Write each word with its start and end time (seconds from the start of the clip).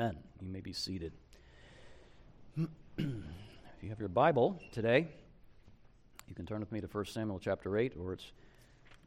Amen. 0.00 0.16
You 0.40 0.48
may 0.48 0.60
be 0.60 0.72
seated. 0.72 1.12
if 2.56 3.04
you 3.82 3.90
have 3.90 3.98
your 3.98 4.08
Bible 4.08 4.58
today, 4.72 5.08
you 6.26 6.34
can 6.34 6.46
turn 6.46 6.60
with 6.60 6.72
me 6.72 6.80
to 6.80 6.86
1 6.86 7.04
Samuel 7.04 7.38
chapter 7.38 7.76
8, 7.76 7.92
or 8.00 8.14
it's 8.14 8.32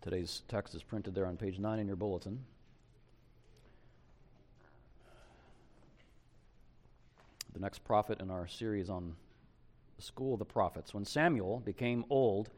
today's 0.03 0.43
text 0.47 0.75
is 0.75 0.83
printed 0.83 1.15
there 1.15 1.25
on 1.25 1.35
page 1.35 1.57
9 1.57 1.79
in 1.79 1.87
your 1.87 1.95
bulletin. 1.95 2.43
The 7.53 7.59
next 7.59 7.83
prophet 7.83 8.21
in 8.21 8.29
our 8.29 8.47
series 8.47 8.87
on 8.87 9.15
the 9.95 10.03
school 10.03 10.33
of 10.33 10.39
the 10.39 10.45
prophets. 10.45 10.93
When 10.93 11.05
Samuel 11.05 11.59
became 11.65 12.05
old, 12.11 12.51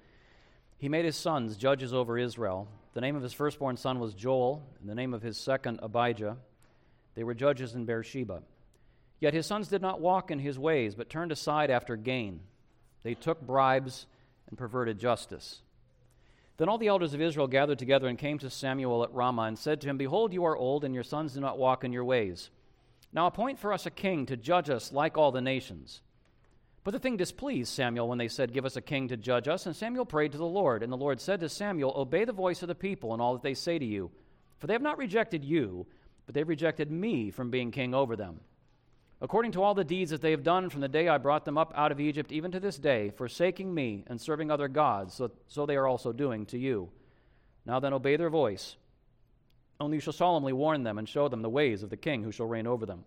he 0.78 0.90
made 0.90 1.06
his 1.06 1.16
sons 1.16 1.56
judges 1.56 1.94
over 1.94 2.18
Israel. 2.18 2.68
The 2.96 3.02
name 3.02 3.16
of 3.16 3.24
his 3.24 3.32
firstborn 3.32 3.78
son 3.78 3.98
was 3.98 4.14
Joel, 4.14 4.62
and 4.82 4.90
the 4.90 4.96
name 4.96 5.14
of 5.14 5.22
his 5.22 5.38
second 5.38 5.80
Abijah. 5.82 6.36
They 7.16 7.24
were 7.24 7.34
judges 7.34 7.74
in 7.74 7.86
Beersheba. 7.86 8.44
Yet 9.20 9.34
his 9.34 9.46
sons 9.46 9.70
did 9.70 9.82
not 9.82 10.02
walk 10.02 10.30
in 10.30 10.40
his 10.40 10.60
ways, 10.60 10.96
but 10.96 11.10
turned 11.10 11.32
aside 11.32 11.72
after 11.72 11.96
gain. 11.96 12.42
They 13.04 13.14
took 13.14 13.42
bribes 13.42 14.06
and 14.50 14.58
perverted 14.58 15.00
justice. 15.00 15.62
Then 16.58 16.70
all 16.70 16.78
the 16.78 16.88
elders 16.88 17.14
of 17.14 17.22
Israel 17.22 17.48
gathered 17.48 17.80
together 17.80 18.08
and 18.08 18.18
came 18.18 18.40
to 18.40 18.50
Samuel 18.50 19.04
at 19.04 19.14
Ramah 19.14 19.44
and 19.44 19.60
said 19.60 19.82
to 19.82 19.90
him, 19.90 19.98
Behold, 19.98 20.34
you 20.34 20.46
are 20.46 20.56
old, 20.56 20.84
and 20.84 20.94
your 20.94 21.04
sons 21.04 21.34
do 21.34 21.42
not 21.42 21.58
walk 21.58 21.84
in 21.84 21.92
your 21.92 22.06
ways. 22.06 22.50
Now 23.12 23.28
appoint 23.28 23.60
for 23.60 23.74
us 23.74 23.86
a 23.86 23.92
king 23.92 24.26
to 24.28 24.38
judge 24.38 24.70
us 24.70 24.92
like 24.92 25.18
all 25.18 25.32
the 25.32 25.42
nations. 25.42 26.02
But 26.84 26.92
the 26.92 27.00
thing 27.00 27.18
displeased 27.18 27.74
Samuel 27.74 28.08
when 28.08 28.20
they 28.20 28.28
said, 28.28 28.54
Give 28.54 28.66
us 28.66 28.76
a 28.76 28.82
king 28.82 29.08
to 29.08 29.18
judge 29.18 29.48
us. 29.48 29.66
And 29.66 29.76
Samuel 29.76 30.06
prayed 30.06 30.34
to 30.34 30.38
the 30.38 30.46
Lord. 30.46 30.84
And 30.84 30.92
the 30.92 30.98
Lord 30.98 31.20
said 31.20 31.40
to 31.40 31.50
Samuel, 31.50 31.94
Obey 31.96 32.26
the 32.26 32.32
voice 32.32 32.62
of 32.62 32.68
the 32.68 32.76
people 32.76 33.12
and 33.12 33.22
all 33.22 33.34
that 33.34 33.42
they 33.42 33.56
say 33.56 33.80
to 33.80 33.86
you. 33.86 34.12
For 34.60 34.68
they 34.68 34.74
have 34.74 34.82
not 34.82 34.98
rejected 34.98 35.44
you, 35.44 35.88
but 36.26 36.36
they've 36.36 36.48
rejected 36.48 36.92
me 36.92 37.32
from 37.32 37.50
being 37.50 37.72
king 37.72 37.94
over 37.94 38.16
them. 38.16 38.40
According 39.22 39.54
to 39.54 39.64
all 39.64 39.74
the 39.74 39.84
deeds 39.84 40.12
that 40.12 40.22
they 40.22 40.32
have 40.32 40.44
done 40.44 40.70
from 40.70 40.82
the 40.82 40.88
day 40.88 41.08
I 41.08 41.18
brought 41.18 41.46
them 41.46 41.58
up 41.58 41.72
out 41.76 41.92
of 41.92 42.00
Egypt, 42.00 42.32
even 42.32 42.52
to 42.52 42.60
this 42.60 42.78
day, 42.78 43.12
forsaking 43.12 43.74
me 43.74 44.04
and 44.08 44.20
serving 44.20 44.52
other 44.52 44.68
gods, 44.68 45.14
so, 45.14 45.32
so 45.48 45.66
they 45.66 45.78
are 45.78 45.88
also 45.88 46.12
doing 46.12 46.46
to 46.48 46.58
you. 46.58 46.90
Now 47.66 47.80
then, 47.80 47.94
obey 47.94 48.18
their 48.18 48.30
voice. 48.30 48.76
Only 49.80 49.98
you 49.98 50.02
shall 50.02 50.14
solemnly 50.14 50.54
warn 50.54 50.84
them 50.84 50.98
and 50.98 51.08
show 51.08 51.28
them 51.28 51.42
the 51.42 51.50
ways 51.50 51.82
of 51.82 51.90
the 51.90 51.98
king 51.98 52.24
who 52.24 52.32
shall 52.32 52.46
reign 52.46 52.68
over 52.68 52.86
them. 52.86 53.06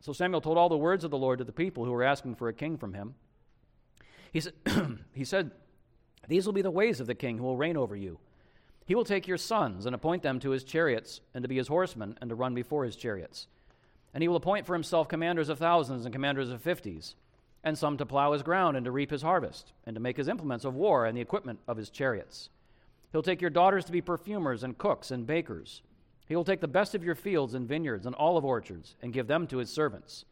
So 0.00 0.12
Samuel 0.12 0.40
told 0.40 0.58
all 0.58 0.68
the 0.68 0.76
words 0.76 1.04
of 1.04 1.10
the 1.10 1.18
Lord 1.18 1.38
to 1.38 1.44
the 1.44 1.52
people 1.52 1.84
who 1.84 1.92
were 1.92 2.02
asking 2.02 2.34
for 2.34 2.48
a 2.48 2.54
king 2.54 2.76
from 2.76 2.94
him. 2.94 3.14
He, 4.32 4.40
sa- 4.40 4.50
he 5.12 5.24
said, 5.24 5.50
These 6.28 6.46
will 6.46 6.52
be 6.52 6.62
the 6.62 6.70
ways 6.70 7.00
of 7.00 7.06
the 7.06 7.14
king 7.14 7.38
who 7.38 7.44
will 7.44 7.56
reign 7.56 7.76
over 7.76 7.94
you. 7.94 8.18
He 8.84 8.94
will 8.94 9.04
take 9.04 9.28
your 9.28 9.38
sons 9.38 9.86
and 9.86 9.94
appoint 9.94 10.22
them 10.22 10.40
to 10.40 10.50
his 10.50 10.64
chariots, 10.64 11.20
and 11.34 11.42
to 11.42 11.48
be 11.48 11.56
his 11.56 11.68
horsemen, 11.68 12.18
and 12.20 12.28
to 12.30 12.34
run 12.34 12.54
before 12.54 12.84
his 12.84 12.96
chariots. 12.96 13.46
And 14.12 14.22
he 14.22 14.28
will 14.28 14.36
appoint 14.36 14.66
for 14.66 14.74
himself 14.74 15.08
commanders 15.08 15.48
of 15.48 15.58
thousands 15.58 16.04
and 16.04 16.12
commanders 16.12 16.50
of 16.50 16.60
fifties, 16.60 17.14
and 17.64 17.78
some 17.78 17.96
to 17.96 18.06
plow 18.06 18.32
his 18.32 18.42
ground 18.42 18.76
and 18.76 18.84
to 18.84 18.90
reap 18.90 19.10
his 19.10 19.22
harvest, 19.22 19.72
and 19.86 19.94
to 19.94 20.00
make 20.00 20.16
his 20.16 20.28
implements 20.28 20.64
of 20.64 20.74
war 20.74 21.06
and 21.06 21.16
the 21.16 21.22
equipment 21.22 21.60
of 21.68 21.76
his 21.76 21.90
chariots. 21.90 22.50
He'll 23.12 23.22
take 23.22 23.40
your 23.40 23.50
daughters 23.50 23.84
to 23.84 23.92
be 23.92 24.00
perfumers 24.00 24.64
and 24.64 24.76
cooks 24.76 25.10
and 25.10 25.26
bakers. 25.26 25.82
He 26.26 26.34
will 26.34 26.44
take 26.44 26.60
the 26.60 26.68
best 26.68 26.94
of 26.94 27.04
your 27.04 27.14
fields 27.14 27.54
and 27.54 27.68
vineyards 27.68 28.06
and 28.06 28.14
olive 28.16 28.44
orchards 28.44 28.96
and 29.02 29.12
give 29.12 29.26
them 29.26 29.46
to 29.48 29.58
his 29.58 29.70
servants. 29.70 30.24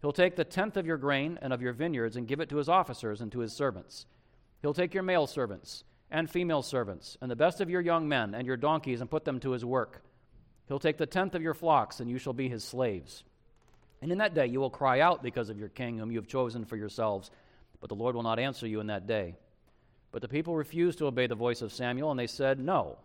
He'll 0.00 0.12
take 0.12 0.36
the 0.36 0.44
tenth 0.44 0.76
of 0.76 0.86
your 0.86 0.98
grain 0.98 1.38
and 1.40 1.52
of 1.52 1.62
your 1.62 1.72
vineyards 1.72 2.16
and 2.16 2.28
give 2.28 2.40
it 2.40 2.48
to 2.50 2.58
his 2.58 2.68
officers 2.68 3.20
and 3.20 3.32
to 3.32 3.40
his 3.40 3.52
servants. 3.52 4.06
He'll 4.62 4.74
take 4.74 4.94
your 4.94 5.02
male 5.02 5.26
servants 5.26 5.84
and 6.10 6.30
female 6.30 6.62
servants, 6.62 7.16
and 7.20 7.30
the 7.30 7.36
best 7.36 7.60
of 7.60 7.70
your 7.70 7.80
young 7.80 8.08
men 8.08 8.34
and 8.34 8.46
your 8.46 8.56
donkeys, 8.56 9.00
and 9.00 9.10
put 9.10 9.24
them 9.24 9.40
to 9.40 9.50
his 9.50 9.64
work. 9.64 10.02
He'll 10.68 10.78
take 10.78 10.98
the 10.98 11.06
tenth 11.06 11.34
of 11.34 11.42
your 11.42 11.54
flocks, 11.54 12.00
and 12.00 12.10
you 12.10 12.18
shall 12.18 12.32
be 12.32 12.48
his 12.48 12.64
slaves. 12.64 13.24
And 14.02 14.12
in 14.12 14.18
that 14.18 14.34
day 14.34 14.46
you 14.46 14.60
will 14.60 14.70
cry 14.70 15.00
out 15.00 15.22
because 15.22 15.48
of 15.48 15.58
your 15.58 15.68
king, 15.68 15.98
whom 15.98 16.10
you 16.10 16.18
have 16.18 16.28
chosen 16.28 16.64
for 16.64 16.76
yourselves, 16.76 17.30
but 17.80 17.88
the 17.88 17.94
Lord 17.94 18.14
will 18.14 18.22
not 18.22 18.38
answer 18.38 18.66
you 18.66 18.80
in 18.80 18.88
that 18.88 19.06
day. 19.06 19.36
But 20.12 20.22
the 20.22 20.28
people 20.28 20.56
refused 20.56 20.98
to 20.98 21.06
obey 21.06 21.26
the 21.26 21.34
voice 21.34 21.62
of 21.62 21.72
Samuel, 21.72 22.10
and 22.10 22.18
they 22.18 22.26
said, 22.26 22.58
No, 22.58 22.98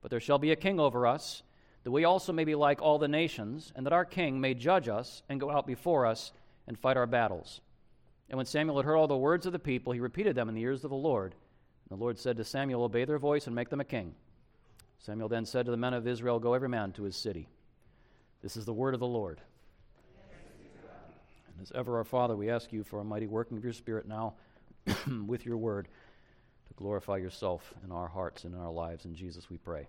but 0.00 0.10
there 0.10 0.20
shall 0.20 0.38
be 0.38 0.52
a 0.52 0.56
king 0.56 0.78
over 0.78 1.06
us, 1.06 1.42
that 1.84 1.90
we 1.90 2.04
also 2.04 2.32
may 2.32 2.44
be 2.44 2.54
like 2.54 2.80
all 2.80 2.98
the 2.98 3.08
nations, 3.08 3.72
and 3.74 3.86
that 3.86 3.92
our 3.92 4.04
king 4.04 4.40
may 4.40 4.54
judge 4.54 4.88
us 4.88 5.22
and 5.28 5.40
go 5.40 5.50
out 5.50 5.66
before 5.66 6.06
us 6.06 6.32
and 6.66 6.78
fight 6.78 6.96
our 6.96 7.06
battles. 7.06 7.60
And 8.28 8.36
when 8.36 8.46
Samuel 8.46 8.76
had 8.76 8.86
heard 8.86 8.96
all 8.96 9.08
the 9.08 9.16
words 9.16 9.46
of 9.46 9.52
the 9.52 9.58
people, 9.58 9.92
he 9.92 10.00
repeated 10.00 10.36
them 10.36 10.48
in 10.48 10.54
the 10.54 10.62
ears 10.62 10.84
of 10.84 10.90
the 10.90 10.96
Lord. 10.96 11.34
The 11.88 11.96
Lord 11.96 12.18
said 12.18 12.36
to 12.38 12.44
Samuel, 12.44 12.84
Obey 12.84 13.04
their 13.04 13.18
voice 13.18 13.46
and 13.46 13.54
make 13.54 13.68
them 13.68 13.80
a 13.80 13.84
king. 13.84 14.14
Samuel 14.98 15.28
then 15.28 15.44
said 15.44 15.66
to 15.66 15.70
the 15.70 15.76
men 15.76 15.94
of 15.94 16.06
Israel, 16.06 16.38
Go 16.38 16.54
every 16.54 16.68
man 16.68 16.92
to 16.92 17.02
his 17.02 17.16
city. 17.16 17.48
This 18.42 18.56
is 18.56 18.64
the 18.64 18.72
word 18.72 18.94
of 18.94 19.00
the 19.00 19.06
Lord. 19.06 19.40
And 21.48 21.60
as 21.60 21.72
ever, 21.74 21.98
our 21.98 22.04
Father, 22.04 22.36
we 22.36 22.50
ask 22.50 22.72
you 22.72 22.82
for 22.84 23.00
a 23.00 23.04
mighty 23.04 23.26
working 23.26 23.56
of 23.56 23.64
your 23.64 23.72
Spirit 23.72 24.06
now 24.06 24.34
with 25.26 25.44
your 25.44 25.56
word 25.56 25.88
to 26.68 26.74
glorify 26.74 27.18
yourself 27.18 27.74
in 27.84 27.92
our 27.92 28.08
hearts 28.08 28.44
and 28.44 28.54
in 28.54 28.60
our 28.60 28.72
lives. 28.72 29.04
In 29.04 29.14
Jesus 29.14 29.50
we 29.50 29.58
pray. 29.58 29.86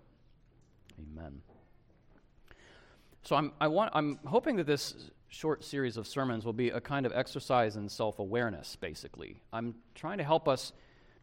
Amen. 0.98 1.40
So 3.22 3.36
I'm, 3.36 3.52
I 3.60 3.68
want, 3.68 3.90
I'm 3.94 4.18
hoping 4.26 4.56
that 4.56 4.66
this 4.66 5.10
short 5.28 5.64
series 5.64 5.96
of 5.96 6.06
sermons 6.06 6.44
will 6.44 6.52
be 6.52 6.68
a 6.68 6.80
kind 6.80 7.06
of 7.06 7.12
exercise 7.12 7.76
in 7.76 7.88
self 7.88 8.18
awareness, 8.18 8.76
basically. 8.76 9.36
I'm 9.52 9.74
trying 9.94 10.18
to 10.18 10.24
help 10.24 10.46
us 10.48 10.72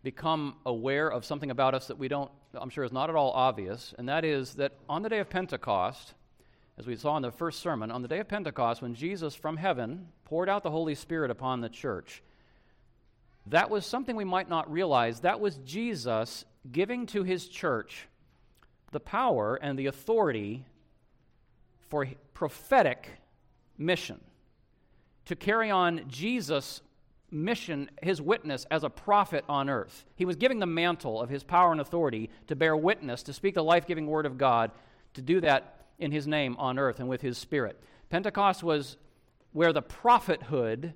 become 0.04 0.56
aware 0.66 1.08
of 1.10 1.26
something 1.26 1.52
about 1.52 1.74
us 1.74 1.88
that 1.88 1.98
we 1.98 2.08
don't, 2.08 2.32
I'm 2.54 2.70
sure, 2.70 2.84
is 2.84 2.92
not 2.92 3.10
at 3.10 3.16
all 3.16 3.32
obvious, 3.32 3.94
and 3.98 4.10
that 4.10 4.26
is 4.26 4.56
that 4.56 4.74
on 4.90 5.04
the 5.04 5.10
day 5.10 5.20
of 5.20 5.30
Pentecost, 5.30 6.14
as 6.78 6.88
we 6.88 6.96
saw 6.96 7.16
in 7.18 7.22
the 7.22 7.32
first 7.32 7.60
sermon, 7.60 7.92
on 7.92 8.02
the 8.02 8.08
day 8.08 8.20
of 8.20 8.28
Pentecost, 8.28 8.82
when 8.82 8.96
Jesus 8.96 9.36
from 9.36 9.58
heaven 9.58 10.08
poured 10.26 10.50
out 10.50 10.64
the 10.64 10.72
Holy 10.72 10.96
Spirit 10.96 11.30
upon 11.30 11.62
the 11.62 11.70
church, 11.70 12.24
that 13.48 13.70
was 13.70 13.86
something 13.86 14.16
we 14.16 14.24
might 14.24 14.50
not 14.50 14.72
realize. 14.72 15.20
That 15.22 15.40
was 15.40 15.58
Jesus 15.58 16.46
giving 16.72 17.06
to 17.08 17.24
his 17.24 17.48
church 17.48 18.08
the 18.92 19.00
power 19.00 19.56
and 19.56 19.78
the 19.78 19.88
authority 19.88 20.66
for 21.90 22.08
prophetic 22.34 23.10
mission 23.78 24.20
to 25.26 25.36
carry 25.36 25.70
on 25.70 26.04
Jesus' 26.08 26.82
mission, 27.32 27.90
his 28.02 28.22
witness 28.22 28.66
as 28.70 28.84
a 28.84 28.90
prophet 28.90 29.44
on 29.48 29.70
earth. 29.70 30.06
He 30.16 30.26
was 30.26 30.36
giving 30.36 30.60
the 30.60 30.66
mantle 30.66 31.22
of 31.22 31.30
his 31.30 31.44
power 31.44 31.72
and 31.72 31.82
authority 31.82 32.30
to 32.48 32.56
bear 32.56 32.76
witness, 32.76 33.24
to 33.24 33.34
speak 33.34 33.56
the 33.56 33.64
life 33.64 33.88
giving 33.88 34.08
word 34.08 34.26
of 34.26 34.38
God, 34.38 34.72
to 35.14 35.22
do 35.22 35.42
that 35.42 35.86
in 36.00 36.12
his 36.12 36.28
name 36.28 36.56
on 36.58 36.78
earth 36.78 37.00
and 37.00 37.08
with 37.08 37.22
his 37.22 37.38
spirit. 37.38 37.82
Pentecost 38.10 38.64
was 38.64 38.98
where 39.54 39.74
the 39.74 39.82
prophethood 39.82 40.94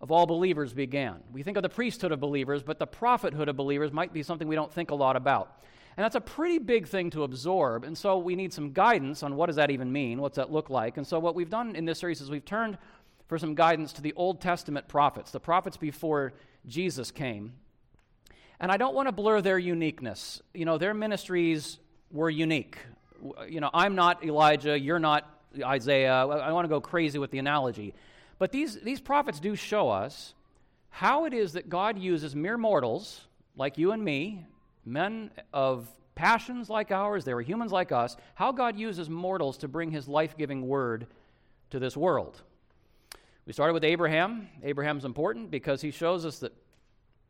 of 0.00 0.10
all 0.10 0.26
believers 0.26 0.72
began. 0.72 1.16
We 1.32 1.42
think 1.42 1.56
of 1.56 1.62
the 1.62 1.68
priesthood 1.68 2.12
of 2.12 2.20
believers, 2.20 2.62
but 2.62 2.78
the 2.78 2.86
prophethood 2.86 3.48
of 3.48 3.56
believers 3.56 3.92
might 3.92 4.12
be 4.12 4.22
something 4.22 4.46
we 4.46 4.54
don't 4.54 4.72
think 4.72 4.90
a 4.90 4.94
lot 4.94 5.16
about. 5.16 5.62
And 5.96 6.04
that's 6.04 6.14
a 6.14 6.20
pretty 6.20 6.58
big 6.58 6.86
thing 6.86 7.10
to 7.10 7.24
absorb. 7.24 7.82
And 7.82 7.98
so 7.98 8.18
we 8.18 8.36
need 8.36 8.52
some 8.52 8.72
guidance 8.72 9.24
on 9.24 9.34
what 9.34 9.46
does 9.46 9.56
that 9.56 9.72
even 9.72 9.90
mean? 9.90 10.20
What's 10.20 10.36
that 10.36 10.52
look 10.52 10.70
like? 10.70 10.96
And 10.96 11.04
so 11.04 11.18
what 11.18 11.34
we've 11.34 11.50
done 11.50 11.74
in 11.74 11.84
this 11.84 11.98
series 11.98 12.20
is 12.20 12.30
we've 12.30 12.44
turned 12.44 12.78
for 13.28 13.38
some 13.38 13.54
guidance 13.54 13.92
to 13.94 14.02
the 14.02 14.14
Old 14.14 14.40
Testament 14.40 14.88
prophets, 14.88 15.30
the 15.30 15.40
prophets 15.40 15.76
before 15.76 16.32
Jesus 16.66 17.10
came. 17.10 17.52
And 18.58 18.72
I 18.72 18.76
don't 18.76 18.94
want 18.94 19.06
to 19.06 19.12
blur 19.12 19.40
their 19.40 19.58
uniqueness. 19.58 20.42
You 20.52 20.64
know, 20.64 20.78
their 20.78 20.94
ministries 20.94 21.78
were 22.10 22.30
unique. 22.30 22.78
You 23.48 23.60
know, 23.60 23.70
I'm 23.72 23.94
not 23.94 24.24
Elijah, 24.24 24.78
you're 24.78 24.98
not 24.98 25.28
Isaiah. 25.62 26.12
I 26.12 26.52
want 26.52 26.64
to 26.64 26.68
go 26.68 26.80
crazy 26.80 27.18
with 27.18 27.30
the 27.30 27.38
analogy. 27.38 27.94
But 28.38 28.52
these, 28.52 28.80
these 28.80 29.00
prophets 29.00 29.40
do 29.40 29.54
show 29.54 29.90
us 29.90 30.34
how 30.90 31.26
it 31.26 31.34
is 31.34 31.52
that 31.52 31.68
God 31.68 31.98
uses 31.98 32.34
mere 32.34 32.56
mortals 32.56 33.20
like 33.56 33.78
you 33.78 33.92
and 33.92 34.02
me, 34.02 34.46
men 34.84 35.30
of 35.52 35.88
passions 36.14 36.68
like 36.68 36.90
ours, 36.90 37.24
they 37.24 37.34
were 37.34 37.42
humans 37.42 37.70
like 37.70 37.92
us, 37.92 38.16
how 38.34 38.52
God 38.52 38.76
uses 38.76 39.08
mortals 39.08 39.58
to 39.58 39.68
bring 39.68 39.90
his 39.90 40.08
life 40.08 40.36
giving 40.36 40.66
word 40.66 41.06
to 41.70 41.78
this 41.78 41.96
world. 41.96 42.40
We 43.48 43.54
started 43.54 43.72
with 43.72 43.84
Abraham. 43.84 44.46
Abraham's 44.62 45.06
important 45.06 45.50
because 45.50 45.80
he 45.80 45.90
shows 45.90 46.26
us 46.26 46.40
that 46.40 46.52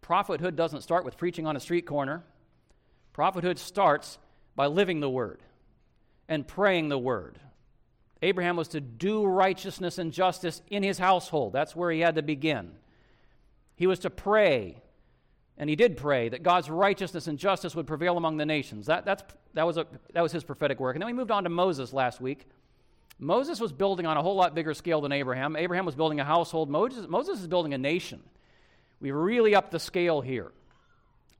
prophethood 0.00 0.56
doesn't 0.56 0.80
start 0.80 1.04
with 1.04 1.16
preaching 1.16 1.46
on 1.46 1.54
a 1.54 1.60
street 1.60 1.86
corner. 1.86 2.24
Prophethood 3.12 3.56
starts 3.56 4.18
by 4.56 4.66
living 4.66 4.98
the 4.98 5.08
word 5.08 5.38
and 6.28 6.44
praying 6.44 6.88
the 6.88 6.98
word. 6.98 7.38
Abraham 8.20 8.56
was 8.56 8.66
to 8.68 8.80
do 8.80 9.26
righteousness 9.26 9.96
and 9.98 10.12
justice 10.12 10.60
in 10.68 10.82
his 10.82 10.98
household. 10.98 11.52
That's 11.52 11.76
where 11.76 11.92
he 11.92 12.00
had 12.00 12.16
to 12.16 12.22
begin. 12.22 12.72
He 13.76 13.86
was 13.86 14.00
to 14.00 14.10
pray, 14.10 14.82
and 15.56 15.70
he 15.70 15.76
did 15.76 15.96
pray 15.96 16.30
that 16.30 16.42
God's 16.42 16.68
righteousness 16.68 17.28
and 17.28 17.38
justice 17.38 17.76
would 17.76 17.86
prevail 17.86 18.16
among 18.16 18.38
the 18.38 18.46
nations. 18.46 18.86
That, 18.86 19.04
that's, 19.04 19.22
that, 19.54 19.64
was, 19.68 19.76
a, 19.76 19.86
that 20.14 20.22
was 20.22 20.32
his 20.32 20.42
prophetic 20.42 20.80
work. 20.80 20.96
And 20.96 21.00
then 21.00 21.06
we 21.06 21.12
moved 21.12 21.30
on 21.30 21.44
to 21.44 21.48
Moses 21.48 21.92
last 21.92 22.20
week. 22.20 22.48
Moses 23.18 23.60
was 23.60 23.72
building 23.72 24.06
on 24.06 24.16
a 24.16 24.22
whole 24.22 24.36
lot 24.36 24.54
bigger 24.54 24.74
scale 24.74 25.00
than 25.00 25.12
Abraham. 25.12 25.56
Abraham 25.56 25.84
was 25.84 25.96
building 25.96 26.20
a 26.20 26.24
household. 26.24 26.70
Moses, 26.70 27.06
Moses 27.08 27.40
is 27.40 27.48
building 27.48 27.74
a 27.74 27.78
nation. 27.78 28.20
We 29.00 29.10
really 29.10 29.54
upped 29.54 29.72
the 29.72 29.80
scale 29.80 30.20
here. 30.20 30.52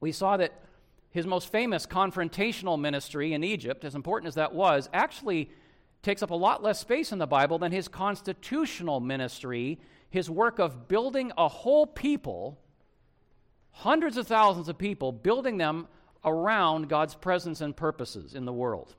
We 0.01 0.11
saw 0.11 0.37
that 0.37 0.53
his 1.11 1.25
most 1.25 1.51
famous 1.51 1.85
confrontational 1.85 2.79
ministry 2.79 3.33
in 3.33 3.43
Egypt, 3.43 3.83
as 3.83 3.95
important 3.95 4.27
as 4.27 4.35
that 4.35 4.53
was, 4.53 4.89
actually 4.93 5.49
takes 6.03 6.21
up 6.21 6.31
a 6.31 6.35
lot 6.35 6.63
less 6.63 6.79
space 6.79 7.11
in 7.11 7.19
the 7.19 7.27
Bible 7.27 7.57
than 7.59 7.71
his 7.71 7.87
constitutional 7.87 8.99
ministry, 8.99 9.79
his 10.09 10.29
work 10.29 10.59
of 10.59 10.87
building 10.87 11.31
a 11.37 11.47
whole 11.47 11.85
people, 11.85 12.59
hundreds 13.71 14.17
of 14.17 14.27
thousands 14.27 14.69
of 14.69 14.77
people, 14.77 15.11
building 15.11 15.57
them 15.57 15.87
around 16.23 16.89
God's 16.89 17.15
presence 17.15 17.61
and 17.61 17.75
purposes 17.75 18.35
in 18.35 18.45
the 18.45 18.53
world. 18.53 18.95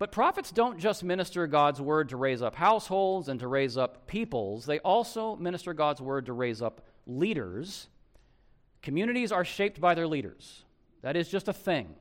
But 0.00 0.12
prophets 0.12 0.50
don't 0.50 0.78
just 0.78 1.04
minister 1.04 1.46
God's 1.46 1.78
word 1.78 2.08
to 2.08 2.16
raise 2.16 2.40
up 2.40 2.54
households 2.54 3.28
and 3.28 3.38
to 3.40 3.46
raise 3.46 3.76
up 3.76 4.06
peoples, 4.06 4.64
they 4.64 4.78
also 4.78 5.36
minister 5.36 5.74
God's 5.74 6.00
word 6.00 6.24
to 6.24 6.32
raise 6.32 6.62
up 6.62 6.80
leaders. 7.06 7.86
Communities 8.80 9.30
are 9.30 9.44
shaped 9.44 9.78
by 9.78 9.94
their 9.94 10.06
leaders. 10.06 10.64
That 11.02 11.16
is 11.16 11.28
just 11.28 11.48
a 11.48 11.52
thing. 11.52 11.94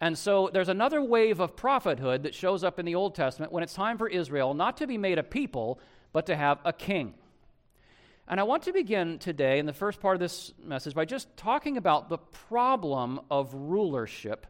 And 0.00 0.16
so 0.16 0.48
there's 0.50 0.70
another 0.70 1.02
wave 1.02 1.38
of 1.38 1.54
prophethood 1.54 2.22
that 2.22 2.34
shows 2.34 2.64
up 2.64 2.78
in 2.78 2.86
the 2.86 2.94
Old 2.94 3.14
Testament 3.14 3.52
when 3.52 3.62
it's 3.62 3.74
time 3.74 3.98
for 3.98 4.08
Israel 4.08 4.54
not 4.54 4.78
to 4.78 4.86
be 4.86 4.96
made 4.96 5.18
a 5.18 5.22
people, 5.22 5.80
but 6.14 6.24
to 6.26 6.34
have 6.34 6.60
a 6.64 6.72
king. 6.72 7.12
And 8.26 8.40
I 8.40 8.44
want 8.44 8.62
to 8.62 8.72
begin 8.72 9.18
today 9.18 9.58
in 9.58 9.66
the 9.66 9.74
first 9.74 10.00
part 10.00 10.16
of 10.16 10.20
this 10.20 10.54
message 10.64 10.94
by 10.94 11.04
just 11.04 11.36
talking 11.36 11.76
about 11.76 12.08
the 12.08 12.16
problem 12.16 13.20
of 13.30 13.52
rulership 13.52 14.46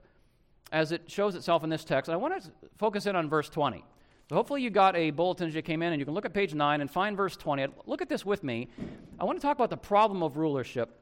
as 0.73 0.93
it 0.93 1.11
shows 1.11 1.35
itself 1.35 1.65
in 1.65 1.71
this 1.71 1.85
text. 1.85 2.09
And 2.09 2.15
I 2.15 2.17
want 2.17 2.43
to 2.43 2.51
focus 2.79 3.07
in 3.07 3.17
on 3.17 3.29
verse 3.29 3.49
20. 3.49 3.85
So 4.29 4.37
hopefully 4.37 4.63
you 4.63 4.71
got 4.71 4.95
a 4.95 5.11
bulletin 5.11 5.49
as 5.49 5.55
you 5.55 5.63
came 5.63 5.83
in, 5.83 5.93
and 5.93 5.99
you 5.99 6.05
can 6.05 6.15
look 6.15 6.25
at 6.25 6.33
page 6.33 6.55
9 6.55 6.81
and 6.81 6.91
find 6.91 7.17
verse 7.17 7.37
20. 7.37 7.67
Look 7.87 8.01
at 8.01 8.09
this 8.09 8.25
with 8.25 8.45
me. 8.45 8.69
I 9.19 9.25
want 9.25 9.39
to 9.39 9.43
talk 9.43 9.57
about 9.57 9.71
the 9.71 9.77
problem 9.77 10.23
of 10.23 10.37
rulership 10.37 11.01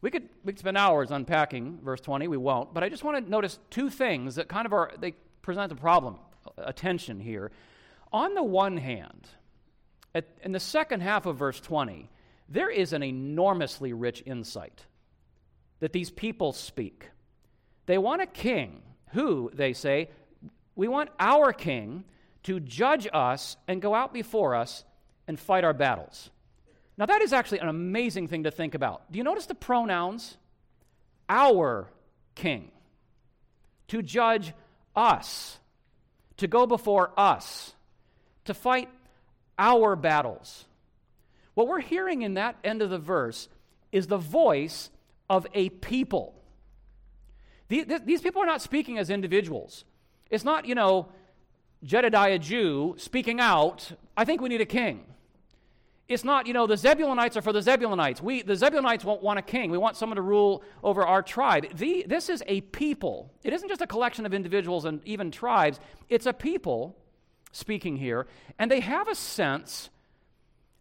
we 0.00 0.10
could, 0.10 0.28
we 0.44 0.52
could 0.52 0.60
spend 0.60 0.76
hours 0.76 1.10
unpacking 1.10 1.80
verse 1.82 2.00
20. 2.00 2.28
We 2.28 2.36
won't. 2.36 2.72
But 2.72 2.84
I 2.84 2.88
just 2.88 3.02
want 3.02 3.24
to 3.24 3.30
notice 3.30 3.58
two 3.70 3.90
things 3.90 4.36
that 4.36 4.48
kind 4.48 4.66
of 4.66 4.72
are, 4.72 4.92
they 4.98 5.12
present 5.42 5.72
a 5.72 5.74
problem, 5.74 6.16
a 6.56 6.72
tension 6.72 7.18
here. 7.18 7.50
On 8.12 8.34
the 8.34 8.42
one 8.42 8.76
hand, 8.76 9.28
at, 10.14 10.26
in 10.42 10.52
the 10.52 10.60
second 10.60 11.00
half 11.00 11.26
of 11.26 11.36
verse 11.36 11.60
20, 11.60 12.08
there 12.48 12.70
is 12.70 12.92
an 12.92 13.02
enormously 13.02 13.92
rich 13.92 14.22
insight 14.24 14.86
that 15.80 15.92
these 15.92 16.10
people 16.10 16.52
speak. 16.52 17.10
They 17.86 17.98
want 17.98 18.22
a 18.22 18.26
king 18.26 18.82
who, 19.12 19.50
they 19.54 19.72
say, 19.72 20.10
we 20.74 20.88
want 20.88 21.10
our 21.18 21.52
king 21.52 22.04
to 22.44 22.60
judge 22.60 23.08
us 23.12 23.56
and 23.66 23.82
go 23.82 23.94
out 23.94 24.12
before 24.12 24.54
us 24.54 24.84
and 25.26 25.38
fight 25.38 25.64
our 25.64 25.74
battles. 25.74 26.30
Now, 26.96 27.06
that 27.06 27.22
is 27.22 27.32
actually 27.32 27.60
an 27.60 27.68
amazing 27.68 28.28
thing 28.28 28.44
to 28.44 28.50
think 28.50 28.74
about. 28.74 29.10
Do 29.10 29.18
you 29.18 29.24
notice 29.24 29.46
the 29.46 29.54
pronouns? 29.54 30.36
Our 31.28 31.88
king. 32.34 32.70
To 33.88 34.02
judge 34.02 34.52
us. 34.96 35.58
To 36.38 36.46
go 36.46 36.66
before 36.66 37.12
us. 37.16 37.74
To 38.46 38.54
fight 38.54 38.88
our 39.58 39.96
battles. 39.96 40.64
What 41.54 41.66
we're 41.66 41.80
hearing 41.80 42.22
in 42.22 42.34
that 42.34 42.56
end 42.62 42.82
of 42.82 42.90
the 42.90 42.98
verse 42.98 43.48
is 43.90 44.06
the 44.06 44.16
voice 44.16 44.90
of 45.28 45.46
a 45.54 45.68
people. 45.68 46.37
These 47.68 48.22
people 48.22 48.42
are 48.42 48.46
not 48.46 48.62
speaking 48.62 48.98
as 48.98 49.10
individuals. 49.10 49.84
It's 50.30 50.44
not, 50.44 50.66
you 50.66 50.74
know, 50.74 51.08
Jedediah 51.84 52.38
Jew 52.38 52.94
speaking 52.98 53.40
out, 53.40 53.92
I 54.16 54.24
think 54.24 54.40
we 54.40 54.48
need 54.48 54.60
a 54.60 54.66
king. 54.66 55.04
It's 56.08 56.24
not, 56.24 56.46
you 56.46 56.54
know, 56.54 56.66
the 56.66 56.74
Zebulonites 56.74 57.36
are 57.36 57.42
for 57.42 57.52
the 57.52 57.60
Zebulonites. 57.60 58.22
We, 58.22 58.40
the 58.40 58.54
Zebulonites 58.54 59.04
won't 59.04 59.22
want 59.22 59.38
a 59.38 59.42
king. 59.42 59.70
We 59.70 59.76
want 59.76 59.94
someone 59.94 60.16
to 60.16 60.22
rule 60.22 60.62
over 60.82 61.06
our 61.06 61.22
tribe. 61.22 61.66
The, 61.76 62.06
this 62.08 62.30
is 62.30 62.42
a 62.46 62.62
people. 62.62 63.30
It 63.44 63.52
isn't 63.52 63.68
just 63.68 63.82
a 63.82 63.86
collection 63.86 64.24
of 64.24 64.32
individuals 64.32 64.86
and 64.86 65.02
even 65.04 65.30
tribes. 65.30 65.78
It's 66.08 66.24
a 66.24 66.32
people 66.32 66.96
speaking 67.52 67.96
here, 67.96 68.26
and 68.58 68.70
they 68.70 68.80
have 68.80 69.06
a 69.06 69.14
sense 69.14 69.90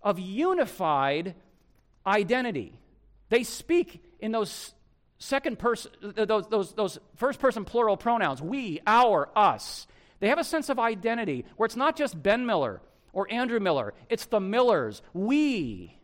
of 0.02 0.18
unified 0.18 1.36
identity. 2.06 2.80
They 3.28 3.44
speak 3.44 4.02
in 4.22 4.32
those 4.32 4.74
second 5.20 5.60
person, 5.60 5.92
those, 6.02 6.48
those, 6.48 6.74
those 6.74 7.00
first 7.16 7.40
person 7.40 7.66
plural 7.66 7.98
pronouns 7.98 8.42
we, 8.42 8.80
our, 8.86 9.30
us. 9.36 9.88
They 10.20 10.30
have 10.30 10.40
a 10.40 10.44
sense 10.44 10.70
of 10.70 10.80
identity 10.80 11.46
where 11.56 11.66
it's 11.66 11.76
not 11.76 11.96
just 11.96 12.22
Ben 12.22 12.46
Miller 12.46 12.82
or 13.14 13.32
Andrew 13.32 13.60
Miller. 13.60 13.94
It's 14.10 14.26
the 14.26 14.40
Millers. 14.40 15.02
We. 15.14 15.98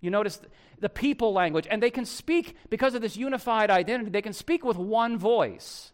You 0.00 0.10
notice 0.10 0.40
the 0.78 0.88
people 0.88 1.32
language. 1.32 1.66
And 1.70 1.82
they 1.82 1.90
can 1.90 2.06
speak, 2.06 2.56
because 2.70 2.94
of 2.94 3.02
this 3.02 3.16
unified 3.16 3.70
identity, 3.70 4.10
they 4.10 4.22
can 4.22 4.32
speak 4.32 4.64
with 4.64 4.76
one 4.76 5.18
voice. 5.18 5.92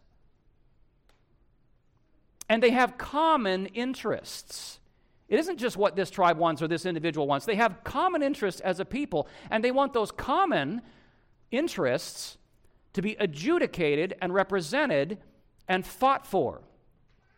And 2.49 2.63
they 2.63 2.71
have 2.71 2.97
common 2.97 3.65
interests. 3.67 4.79
It 5.27 5.39
isn't 5.39 5.57
just 5.57 5.75
what 5.75 5.97
this 5.97 6.09
tribe 6.09 6.37
wants 6.37 6.61
or 6.61 6.69
this 6.69 6.85
individual 6.85 7.27
wants. 7.27 7.45
They 7.45 7.55
have 7.55 7.83
common 7.83 8.23
interests 8.23 8.61
as 8.61 8.79
a 8.79 8.85
people, 8.85 9.27
and 9.51 9.61
they 9.61 9.71
want 9.71 9.91
those 9.91 10.11
common 10.11 10.81
interests 11.51 12.37
to 12.97 13.01
be 13.03 13.15
adjudicated 13.19 14.15
and 14.23 14.33
represented 14.33 15.19
and 15.67 15.85
fought 15.85 16.25
for. 16.25 16.63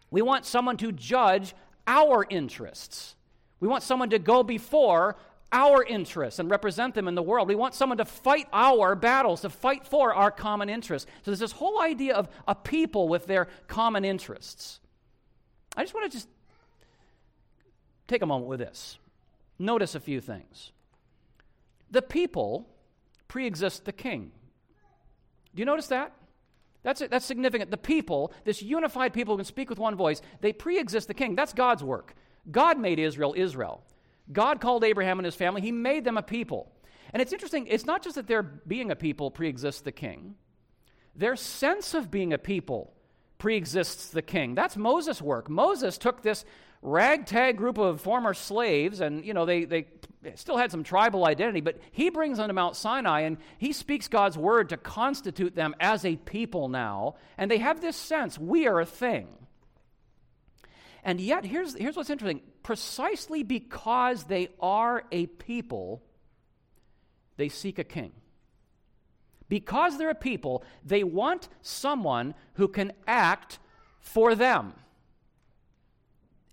We 0.09 0.21
want 0.21 0.45
someone 0.45 0.77
to 0.77 0.94
judge 0.94 1.53
our 1.85 2.25
interests. 2.29 3.17
We 3.59 3.67
want 3.67 3.83
someone 3.83 4.09
to 4.11 4.19
go 4.19 4.41
before 4.41 5.17
our 5.51 5.83
interests 5.83 6.39
and 6.39 6.50
represent 6.50 6.95
them 6.95 7.09
in 7.09 7.15
the 7.15 7.21
world. 7.21 7.50
We 7.50 7.56
want 7.56 7.73
someone 7.73 7.97
to 7.97 8.06
fight 8.06 8.47
our 8.53 8.95
battles, 8.95 9.41
to 9.41 9.50
fight 9.50 9.85
for 9.85 10.13
our 10.13 10.31
common 10.31 10.69
interests. 10.69 11.11
So 11.23 11.31
there's 11.31 11.39
this 11.39 11.51
whole 11.51 11.81
idea 11.81 12.15
of 12.15 12.29
a 12.47 12.55
people 12.55 13.09
with 13.09 13.27
their 13.27 13.50
common 13.67 14.05
interests. 14.05 14.79
I 15.75 15.83
just 15.83 15.94
want 15.94 16.09
to 16.09 16.17
just 16.17 16.29
take 18.07 18.21
a 18.21 18.25
moment 18.25 18.47
with 18.47 18.59
this. 18.59 18.97
Notice 19.59 19.94
a 19.94 20.00
few 20.00 20.21
things. 20.21 20.71
The 21.91 22.01
people 22.01 22.65
pre-exist 23.27 23.83
the 23.83 23.91
king. 23.91 24.31
Do 25.56 25.62
you 25.62 25.66
notice 25.66 25.88
that? 25.88 26.13
That's, 26.84 27.01
that's 27.10 27.25
significant. 27.25 27.72
The 27.72 27.78
people, 27.78 28.31
this 28.46 28.62
unified 28.62 29.13
people 29.13 29.34
who 29.34 29.40
can 29.40 29.46
speak 29.46 29.69
with 29.69 29.80
one 29.80 29.96
voice, 29.96 30.22
they 30.42 30.54
pre 30.54 30.80
exist 30.80 31.07
the 31.07 31.13
king. 31.13 31.36
That's 31.36 31.54
God's 31.54 31.84
work. 31.84 32.16
God 32.50 32.80
made 32.80 33.00
Israel 33.00 33.34
Israel. 33.36 33.84
God 34.31 34.62
called 34.62 34.84
Abraham 34.84 35.19
and 35.19 35.25
his 35.25 35.36
family, 35.36 35.62
he 35.62 35.72
made 35.72 36.04
them 36.06 36.18
a 36.18 36.22
people. 36.22 36.72
And 37.12 37.22
it's 37.22 37.34
interesting, 37.34 37.66
it's 37.68 37.86
not 37.86 38.04
just 38.04 38.16
that 38.16 38.28
their 38.28 38.44
being 38.44 38.92
a 38.92 38.96
people 38.96 39.31
pre 39.31 39.50
exists 39.50 39.81
the 39.81 39.92
king, 39.92 40.36
their 41.16 41.36
sense 41.36 41.94
of 41.94 42.12
being 42.12 42.34
a 42.34 42.38
people 42.38 42.94
pre 43.40 43.56
exists 43.56 44.10
the 44.10 44.22
king. 44.22 44.54
That's 44.54 44.78
Moses' 44.78 45.22
work. 45.22 45.50
Moses 45.50 45.98
took 45.98 46.22
this 46.22 46.46
ragtag 46.81 47.57
group 47.57 47.77
of 47.77 48.01
former 48.01 48.33
slaves, 48.33 49.01
and 49.01 49.25
you 49.25 49.33
know, 49.33 49.45
they, 49.45 49.65
they 49.65 49.87
still 50.35 50.57
had 50.57 50.71
some 50.71 50.83
tribal 50.83 51.25
identity, 51.25 51.62
but 51.62 51.79
he 51.91 52.09
brings 52.09 52.38
them 52.38 52.48
to 52.48 52.53
Mount 52.53 52.75
Sinai 52.75 53.21
and 53.21 53.38
he 53.57 53.74
speaks 53.74 54.07
God's 54.07 54.38
word 54.38 54.69
to 54.69 54.77
constitute 54.77 55.55
them 55.55 55.75
as 55.79 56.05
a 56.05 56.15
people 56.17 56.69
now. 56.69 57.15
And 57.38 57.50
they 57.50 57.57
have 57.57 57.81
this 57.81 57.95
sense 57.95 58.38
we 58.38 58.67
are 58.67 58.79
a 58.79 58.86
thing. 58.86 59.27
And 61.03 61.21
yet, 61.21 61.45
here's, 61.45 61.75
here's 61.75 61.95
what's 61.95 62.09
interesting 62.09 62.41
precisely 62.62 63.43
because 63.43 64.25
they 64.25 64.50
are 64.59 65.03
a 65.12 65.25
people, 65.27 66.03
they 67.38 67.50
seek 67.50 67.79
a 67.79 67.83
king. 67.83 68.12
Because 69.48 69.98
they're 69.98 70.12
a 70.12 70.15
people, 70.15 70.63
they 70.86 71.03
want 71.03 71.48
someone 71.62 72.36
who 72.53 72.67
can 72.67 72.91
act 73.07 73.57
for 74.00 74.36
them 74.36 74.74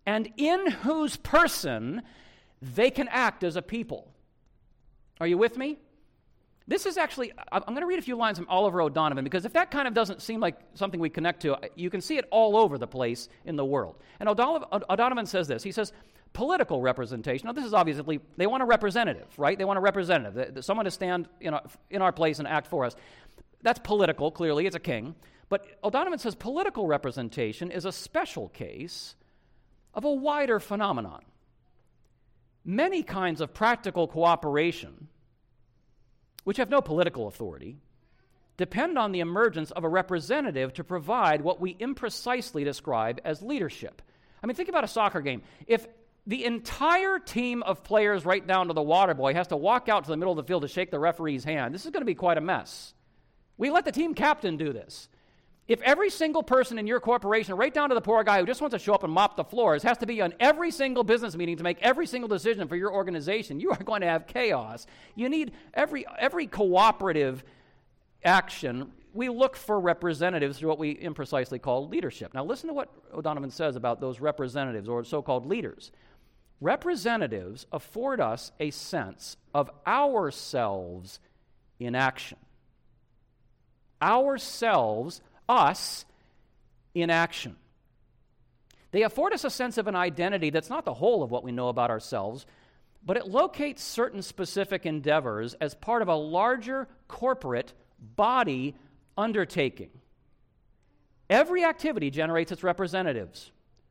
and 0.06 0.32
in 0.36 0.70
whose 0.70 1.16
person 1.16 2.02
they 2.62 2.90
can 2.90 3.08
act 3.08 3.44
as 3.44 3.56
a 3.56 3.62
people. 3.62 4.08
Are 5.20 5.26
you 5.26 5.36
with 5.36 5.56
me? 5.56 5.78
This 6.68 6.84
is 6.84 6.96
actually, 6.96 7.32
I'm 7.52 7.62
going 7.62 7.80
to 7.80 7.86
read 7.86 8.00
a 8.00 8.02
few 8.02 8.16
lines 8.16 8.38
from 8.38 8.48
Oliver 8.48 8.82
O'Donovan 8.82 9.22
because 9.22 9.44
if 9.44 9.52
that 9.52 9.70
kind 9.70 9.86
of 9.86 9.94
doesn't 9.94 10.20
seem 10.20 10.40
like 10.40 10.58
something 10.74 10.98
we 10.98 11.10
connect 11.10 11.42
to, 11.42 11.56
you 11.76 11.90
can 11.90 12.00
see 12.00 12.18
it 12.18 12.24
all 12.30 12.56
over 12.56 12.76
the 12.76 12.88
place 12.88 13.28
in 13.44 13.54
the 13.54 13.64
world. 13.64 13.96
And 14.18 14.28
O'Donovan 14.28 15.26
says 15.26 15.46
this 15.46 15.62
He 15.62 15.70
says, 15.70 15.92
political 16.32 16.82
representation. 16.82 17.46
Now, 17.46 17.52
this 17.52 17.64
is 17.64 17.72
obviously, 17.72 18.20
they 18.36 18.46
want 18.46 18.62
a 18.62 18.66
representative, 18.66 19.26
right? 19.38 19.56
They 19.56 19.64
want 19.64 19.78
a 19.78 19.80
representative, 19.80 20.64
someone 20.64 20.84
to 20.84 20.90
stand 20.90 21.28
in 21.40 21.54
our, 21.54 21.62
in 21.88 22.02
our 22.02 22.12
place 22.12 22.40
and 22.40 22.48
act 22.48 22.66
for 22.66 22.84
us. 22.84 22.96
That's 23.62 23.78
political, 23.78 24.30
clearly, 24.30 24.66
it's 24.66 24.76
a 24.76 24.80
king. 24.80 25.14
But 25.48 25.64
O'Donovan 25.84 26.18
says 26.18 26.34
political 26.34 26.86
representation 26.86 27.70
is 27.70 27.84
a 27.84 27.92
special 27.92 28.48
case 28.48 29.14
of 29.96 30.04
a 30.04 30.12
wider 30.12 30.60
phenomenon. 30.60 31.24
Many 32.64 33.02
kinds 33.02 33.40
of 33.40 33.52
practical 33.52 34.06
cooperation 34.06 35.08
which 36.46 36.58
have 36.58 36.70
no 36.70 36.80
political 36.80 37.26
authority, 37.26 37.76
depend 38.56 38.96
on 38.96 39.10
the 39.10 39.18
emergence 39.18 39.72
of 39.72 39.82
a 39.82 39.88
representative 39.88 40.72
to 40.72 40.84
provide 40.84 41.40
what 41.40 41.60
we 41.60 41.74
imprecisely 41.74 42.62
describe 42.62 43.20
as 43.24 43.42
leadership. 43.42 44.00
I 44.40 44.46
mean, 44.46 44.54
think 44.54 44.68
about 44.68 44.84
a 44.84 44.88
soccer 44.88 45.20
game. 45.22 45.42
If 45.66 45.88
the 46.24 46.44
entire 46.44 47.18
team 47.18 47.64
of 47.64 47.82
players, 47.82 48.24
right 48.24 48.46
down 48.46 48.68
to 48.68 48.74
the 48.74 48.82
water 48.82 49.12
boy, 49.12 49.34
has 49.34 49.48
to 49.48 49.56
walk 49.56 49.88
out 49.88 50.04
to 50.04 50.10
the 50.10 50.16
middle 50.16 50.30
of 50.30 50.36
the 50.36 50.48
field 50.48 50.62
to 50.62 50.68
shake 50.68 50.92
the 50.92 51.00
referee's 51.00 51.42
hand, 51.42 51.74
this 51.74 51.84
is 51.84 51.90
going 51.90 52.02
to 52.02 52.06
be 52.06 52.14
quite 52.14 52.38
a 52.38 52.40
mess. 52.40 52.94
We 53.58 53.70
let 53.70 53.84
the 53.84 53.90
team 53.90 54.14
captain 54.14 54.56
do 54.56 54.72
this. 54.72 55.08
If 55.68 55.80
every 55.82 56.10
single 56.10 56.44
person 56.44 56.78
in 56.78 56.86
your 56.86 57.00
corporation, 57.00 57.56
right 57.56 57.74
down 57.74 57.88
to 57.88 57.94
the 57.96 58.00
poor 58.00 58.22
guy 58.22 58.38
who 58.38 58.46
just 58.46 58.60
wants 58.60 58.74
to 58.74 58.78
show 58.78 58.94
up 58.94 59.02
and 59.02 59.12
mop 59.12 59.36
the 59.36 59.42
floors, 59.44 59.82
has 59.82 59.98
to 59.98 60.06
be 60.06 60.22
on 60.22 60.32
every 60.38 60.70
single 60.70 61.02
business 61.02 61.34
meeting 61.34 61.56
to 61.56 61.64
make 61.64 61.78
every 61.82 62.06
single 62.06 62.28
decision 62.28 62.68
for 62.68 62.76
your 62.76 62.92
organization, 62.92 63.58
you 63.58 63.70
are 63.70 63.82
going 63.82 64.00
to 64.02 64.06
have 64.06 64.28
chaos. 64.28 64.86
You 65.16 65.28
need 65.28 65.52
every, 65.74 66.06
every 66.18 66.46
cooperative 66.46 67.42
action. 68.24 68.92
We 69.12 69.28
look 69.28 69.56
for 69.56 69.80
representatives 69.80 70.58
through 70.58 70.68
what 70.68 70.78
we 70.78 70.94
imprecisely 70.94 71.60
call 71.60 71.88
leadership. 71.88 72.32
Now, 72.32 72.44
listen 72.44 72.68
to 72.68 72.74
what 72.74 72.92
O'Donovan 73.12 73.50
says 73.50 73.74
about 73.74 74.00
those 74.00 74.20
representatives 74.20 74.88
or 74.88 75.02
so 75.02 75.20
called 75.20 75.46
leaders. 75.46 75.90
Representatives 76.60 77.66
afford 77.72 78.20
us 78.20 78.52
a 78.60 78.70
sense 78.70 79.36
of 79.52 79.68
ourselves 79.84 81.18
in 81.80 81.96
action. 81.96 82.38
Ourselves 84.00 85.22
us 85.48 86.04
in 86.94 87.10
action. 87.10 87.56
They 88.90 89.02
afford 89.02 89.32
us 89.32 89.44
a 89.44 89.50
sense 89.50 89.78
of 89.78 89.88
an 89.88 89.96
identity 89.96 90.50
that's 90.50 90.70
not 90.70 90.84
the 90.84 90.94
whole 90.94 91.22
of 91.22 91.30
what 91.30 91.44
we 91.44 91.52
know 91.52 91.68
about 91.68 91.90
ourselves, 91.90 92.46
but 93.04 93.16
it 93.16 93.28
locates 93.28 93.82
certain 93.82 94.22
specific 94.22 94.86
endeavors 94.86 95.54
as 95.54 95.74
part 95.74 96.02
of 96.02 96.08
a 96.08 96.14
larger 96.14 96.88
corporate 97.08 97.72
body 97.98 98.74
undertaking. 99.16 99.90
Every 101.28 101.64
activity 101.64 102.10
generates 102.10 102.52
its 102.52 102.62
representatives 102.62 103.50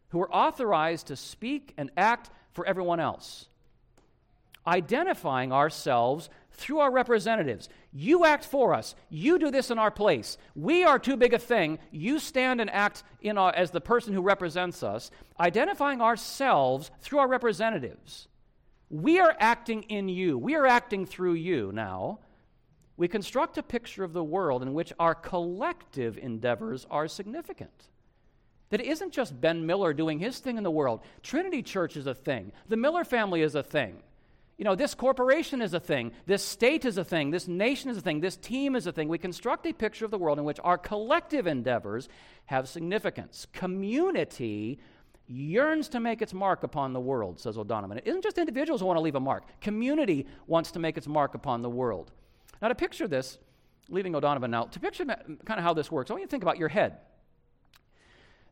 who 0.10 0.22
are 0.22 0.32
authorized 0.32 1.08
to 1.08 1.16
speak 1.16 1.74
and 1.78 1.92
act 1.98 2.30
for 2.54 2.66
everyone 2.66 3.00
else. 3.00 3.48
Identifying 4.66 5.52
ourselves 5.52 6.30
through 6.56 6.80
our 6.80 6.92
representatives. 6.92 7.70
You 7.92 8.26
act 8.26 8.46
for 8.46 8.74
us. 8.74 8.96
You 9.10 9.38
do 9.38 9.52
this 9.52 9.72
in 9.72 9.80
our 9.80 9.92
place. 9.92 10.38
We 10.56 10.84
are 10.84 11.00
too 11.00 11.18
big 11.18 11.34
a 11.34 11.40
thing. 11.40 11.80
You 11.92 12.20
stand 12.20 12.62
and 12.62 12.70
act 12.70 13.04
our, 13.26 13.56
as 13.56 13.72
the 13.72 13.82
person 13.82 14.14
who 14.14 14.22
represents 14.22 14.84
us, 14.84 15.12
identifying 15.40 16.02
ourselves 16.02 16.92
through 17.02 17.20
our 17.20 17.28
representatives. 17.28 18.28
We 18.90 19.20
are 19.20 19.36
acting 19.40 19.84
in 19.84 20.10
you. 20.10 20.38
We 20.38 20.56
are 20.56 20.66
acting 20.66 21.06
through 21.06 21.34
you 21.34 21.72
now. 21.74 22.20
We 22.98 23.08
construct 23.08 23.58
a 23.58 23.64
picture 23.64 24.04
of 24.04 24.14
the 24.14 24.24
world 24.24 24.62
in 24.62 24.74
which 24.74 24.94
our 25.00 25.16
collective 25.16 26.18
endeavors 26.18 26.86
are 26.90 27.08
significant. 27.08 27.90
That 28.70 28.82
it 28.82 28.88
isn't 28.88 29.12
just 29.12 29.40
Ben 29.40 29.66
Miller 29.66 29.94
doing 29.94 30.20
his 30.20 30.40
thing 30.40 30.58
in 30.58 30.64
the 30.64 30.72
world. 30.72 31.02
Trinity 31.22 31.62
Church 31.62 31.98
is 31.98 32.08
a 32.08 32.16
thing. 32.16 32.52
The 32.68 32.78
Miller 32.78 33.04
family 33.04 33.42
is 33.42 33.56
a 33.56 33.64
thing. 33.64 34.02
You 34.58 34.64
know, 34.64 34.76
this 34.76 34.94
corporation 34.94 35.62
is 35.62 35.74
a 35.74 35.82
thing, 35.82 36.14
this 36.26 36.44
state 36.44 36.86
is 36.86 36.98
a 36.98 37.04
thing, 37.04 37.32
this 37.32 37.48
nation 37.48 37.90
is 37.90 37.98
a 37.98 38.02
thing, 38.02 38.22
this 38.22 38.38
team 38.38 38.76
is 38.76 38.88
a 38.88 38.92
thing. 38.94 39.10
We 39.10 39.18
construct 39.18 39.66
a 39.66 39.74
picture 39.74 40.06
of 40.06 40.12
the 40.12 40.18
world 40.18 40.40
in 40.40 40.46
which 40.46 40.60
our 40.64 40.78
collective 40.78 41.46
endeavors 41.46 42.08
have 42.46 42.70
significance. 42.70 43.48
Community 43.52 44.80
yearns 45.28 45.90
to 45.90 46.00
make 46.00 46.22
its 46.22 46.34
mark 46.34 46.64
upon 46.64 46.94
the 46.94 47.02
world, 47.02 47.40
says 47.40 47.58
O'Donovan. 47.58 47.98
It 47.98 48.08
isn't 48.08 48.24
just 48.24 48.38
individuals 48.38 48.80
who 48.80 48.88
want 48.88 48.96
to 48.98 49.02
leave 49.02 49.16
a 49.16 49.20
mark, 49.20 49.60
community 49.60 50.26
wants 50.48 50.72
to 50.72 50.80
make 50.80 50.98
its 50.98 51.08
mark 51.08 51.36
upon 51.36 51.62
the 51.62 51.70
world. 51.70 52.12
Now, 52.62 52.70
to 52.70 52.76
picture 52.76 53.10
this, 53.10 53.38
leaving 53.90 54.16
O'Donovan 54.16 54.52
now, 54.52 54.64
to 54.66 54.80
picture 54.80 55.04
kind 55.04 55.60
of 55.60 55.64
how 55.64 55.74
this 55.74 55.92
works, 55.92 56.10
I 56.10 56.14
want 56.14 56.22
you 56.22 56.28
to 56.28 56.32
think 56.32 56.44
about 56.44 56.58
your 56.58 56.70
head. 56.70 57.00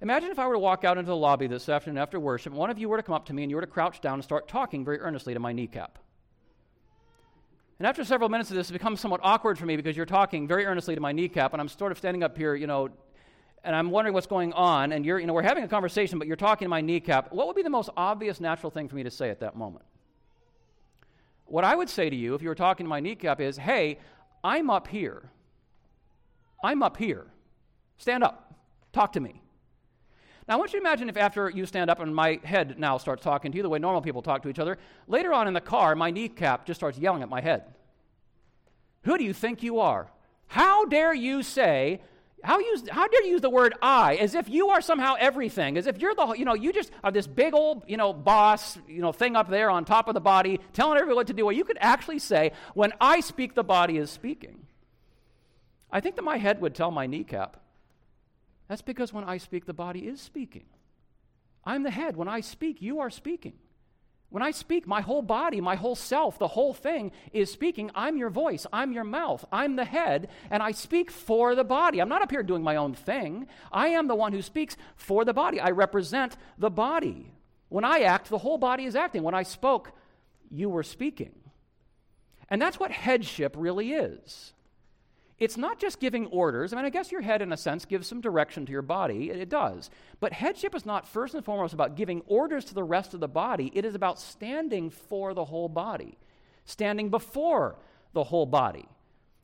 Imagine 0.02 0.32
if 0.32 0.40
I 0.40 0.48
were 0.48 0.54
to 0.54 0.60
walk 0.60 0.84
out 0.84 0.98
into 0.98 1.10
the 1.10 1.16
lobby 1.16 1.48
this 1.48 1.70
afternoon 1.70 1.98
after 1.98 2.20
worship, 2.20 2.52
and 2.52 2.60
one 2.60 2.70
of 2.70 2.78
you 2.78 2.90
were 2.90 2.98
to 2.98 3.04
come 3.04 3.16
up 3.16 3.26
to 3.28 3.34
me 3.34 3.44
and 3.44 3.50
you 3.50 3.56
were 3.56 3.62
to 3.62 3.68
crouch 3.68 4.02
down 4.02 4.16
and 4.16 4.24
start 4.24 4.48
talking 4.48 4.84
very 4.84 5.00
earnestly 5.00 5.34
to 5.34 5.40
my 5.40 5.54
kneecap. 5.54 5.98
And 7.80 7.88
after 7.88 8.04
several 8.04 8.30
minutes 8.30 8.50
of 8.50 8.56
this, 8.56 8.70
it 8.70 8.74
becomes 8.74 9.00
somewhat 9.00 9.22
awkward 9.24 9.58
for 9.58 9.66
me 9.66 9.76
because 9.76 9.98
you're 9.98 10.06
talking 10.06 10.48
very 10.48 10.66
earnestly 10.66 10.96
to 10.96 11.02
my 11.02 11.12
kneecap, 11.12 11.54
and 11.54 11.62
I'm 11.62 11.68
sort 11.68 11.92
of 11.92 11.98
standing 11.98 12.24
up 12.24 12.38
here, 12.38 12.56
you 12.56 12.68
know, 12.68 12.90
and 13.64 13.76
I'm 13.76 13.92
wondering 13.92 14.14
what's 14.14 14.28
going 14.28 14.52
on, 14.54 14.92
and 14.92 15.06
you're, 15.06 15.20
you 15.20 15.26
know, 15.26 15.34
we're 15.34 15.42
having 15.42 15.64
a 15.64 15.68
conversation, 15.68 16.20
but 16.20 16.28
you're 16.28 16.36
talking 16.36 16.66
to 16.66 16.70
my 16.70 16.82
kneecap. 16.82 17.32
What 17.32 17.48
would 17.48 17.56
be 17.56 17.64
the 17.64 17.70
most 17.70 17.90
obvious, 17.96 18.42
natural 18.42 18.72
thing 18.72 18.90
for 18.90 18.96
me 18.96 19.04
to 19.04 19.12
say 19.12 19.30
at 19.30 19.40
that 19.40 19.56
moment? 19.56 19.86
What 21.46 21.64
I 21.64 21.76
would 21.76 21.90
say 21.90 22.10
to 22.10 22.16
you 22.16 22.36
if 22.36 22.42
you 22.42 22.50
were 22.50 22.56
talking 22.56 22.86
to 22.86 22.90
my 22.90 23.00
kneecap 23.00 23.40
is, 23.40 23.58
hey, 23.58 24.00
I'm 24.44 24.70
up 24.70 24.88
here. 24.88 25.30
I'm 26.64 26.84
up 26.84 26.98
here. 26.98 27.28
Stand 27.98 28.24
up. 28.24 28.54
Talk 28.92 29.14
to 29.14 29.20
me. 29.20 29.43
Now, 30.48 30.56
I 30.56 30.58
want 30.58 30.74
you 30.74 30.80
to 30.80 30.86
imagine 30.86 31.08
if 31.08 31.16
after 31.16 31.50
you 31.50 31.66
stand 31.66 31.90
up 31.90 32.00
and 32.02 32.14
my 32.14 32.40
head 32.44 32.78
now 32.78 32.98
starts 32.98 33.24
talking 33.24 33.52
to 33.52 33.58
you 33.58 33.64
the 33.64 33.70
way 33.70 33.80
normal 33.80 34.02
people 34.02 34.22
talk 34.22 34.44
to 34.44 34.50
each 34.50 34.60
other, 34.60 34.78
later 35.08 35.34
on 35.34 35.48
in 35.48 35.54
the 35.54 35.62
car, 35.62 35.96
my 35.96 36.12
kneecap 36.12 36.66
just 36.66 36.80
starts 36.80 36.98
yelling 36.98 37.24
at 37.24 37.30
my 37.30 37.40
head. 37.40 37.64
Who 39.04 39.18
do 39.18 39.24
you 39.24 39.34
think 39.34 39.64
you 39.64 39.80
are? 39.80 40.12
How 40.48 40.86
dare 40.86 41.14
you 41.14 41.44
say, 41.44 42.02
how, 42.44 42.60
use, 42.60 42.84
how 42.90 43.08
dare 43.08 43.24
you 43.24 43.32
use 43.32 43.42
the 43.42 43.50
word 43.50 43.74
I 43.82 44.16
as 44.16 44.36
if 44.36 44.50
you 44.50 44.70
are 44.70 44.82
somehow 44.82 45.16
everything, 45.18 45.78
as 45.78 45.88
if 45.88 45.98
you're 46.00 46.14
the, 46.14 46.34
you 46.34 46.44
know, 46.44 46.56
you 46.56 46.74
just 46.74 46.92
are 47.06 47.12
this 47.12 47.26
big 47.26 47.54
old, 47.54 47.84
you 47.88 47.96
know, 47.96 48.12
boss, 48.12 48.78
you 48.86 49.02
know, 49.02 49.14
thing 49.14 49.38
up 49.38 49.50
there 49.50 49.70
on 49.70 49.86
top 49.86 50.10
of 50.10 50.14
the 50.14 50.22
body 50.22 50.60
telling 50.74 50.98
everyone 50.98 51.16
what 51.16 51.28
to 51.28 51.34
do. 51.34 51.46
Well, 51.46 51.56
you 51.56 51.64
could 51.64 51.78
actually 51.80 52.20
say, 52.20 52.52
when 52.74 52.92
I 53.00 53.22
speak, 53.22 53.56
the 53.56 53.64
body 53.64 53.98
is 53.98 54.12
speaking. 54.12 54.68
I 55.90 56.02
think 56.02 56.18
that 56.18 56.24
my 56.24 56.38
head 56.38 56.60
would 56.60 56.76
tell 56.76 56.92
my 56.92 57.08
kneecap, 57.08 57.58
that's 58.68 58.82
because 58.82 59.14
when 59.14 59.24
I 59.24 59.38
speak, 59.38 59.66
the 59.66 59.74
body 59.74 60.08
is 60.08 60.22
speaking. 60.22 60.66
I'm 61.66 61.84
the 61.84 61.92
head. 61.92 62.16
When 62.16 62.28
I 62.28 62.42
speak, 62.42 62.82
you 62.82 63.00
are 63.00 63.10
speaking. 63.10 63.54
When 64.30 64.42
I 64.42 64.50
speak, 64.50 64.88
my 64.88 65.02
whole 65.02 65.22
body, 65.22 65.62
my 65.62 65.76
whole 65.76 65.96
self, 65.96 66.40
the 66.40 66.48
whole 66.48 66.74
thing 66.74 67.12
is 67.34 67.52
speaking. 67.52 67.92
I'm 67.94 68.18
your 68.18 68.32
voice. 68.32 68.66
I'm 68.74 68.92
your 68.92 69.04
mouth. 69.04 69.46
I'm 69.52 69.76
the 69.76 69.86
head, 69.86 70.28
and 70.50 70.64
I 70.64 70.72
speak 70.72 71.12
for 71.12 71.54
the 71.54 71.64
body. 71.64 72.02
I'm 72.02 72.10
not 72.10 72.24
up 72.24 72.32
here 72.32 72.42
doing 72.42 72.64
my 72.64 72.78
own 72.78 72.96
thing. 72.96 73.48
I 73.72 73.90
am 73.90 74.08
the 74.08 74.16
one 74.16 74.34
who 74.34 74.42
speaks 74.42 74.76
for 74.96 75.24
the 75.24 75.34
body. 75.34 75.60
I 75.60 75.70
represent 75.70 76.36
the 76.58 76.72
body. 76.72 77.32
When 77.70 77.84
I 77.84 78.00
act, 78.00 78.30
the 78.30 78.40
whole 78.40 78.58
body 78.58 78.86
is 78.86 78.96
acting. 78.96 79.22
When 79.22 79.36
I 79.36 79.44
spoke, 79.44 79.92
you 80.50 80.68
were 80.68 80.84
speaking. 80.84 81.34
And 82.50 82.62
that's 82.62 82.80
what 82.80 82.92
headship 82.92 83.56
really 83.56 83.94
is 83.94 84.53
it's 85.44 85.58
not 85.58 85.78
just 85.78 86.00
giving 86.00 86.28
orders. 86.28 86.72
I 86.72 86.78
mean, 86.78 86.86
I 86.86 86.90
guess 86.90 87.12
your 87.12 87.20
head, 87.20 87.42
in 87.42 87.52
a 87.52 87.58
sense, 87.58 87.84
gives 87.84 88.08
some 88.08 88.22
direction 88.22 88.66
to 88.66 88.72
your 88.72 88.82
body. 88.82 89.30
It, 89.30 89.50
does. 89.50 89.90
But 90.22 90.32
headship 90.32 90.74
is 90.74 90.86
not 90.86 91.06
first 91.06 91.34
and 91.34 91.44
foremost 91.44 91.74
about 91.74 91.98
giving 91.98 92.22
orders 92.28 92.64
to 92.66 92.74
the 92.74 92.84
rest 92.84 93.14
of 93.14 93.20
the 93.20 93.28
body, 93.28 93.70
it 93.76 93.84
is 93.84 93.94
about 93.94 94.22
standing 94.22 94.90
for 94.90 95.34
the 95.34 95.44
whole 95.44 95.68
body, 95.68 96.18
standing 96.64 97.10
before 97.10 97.76
the 98.14 98.24
whole 98.24 98.46
body. 98.46 98.88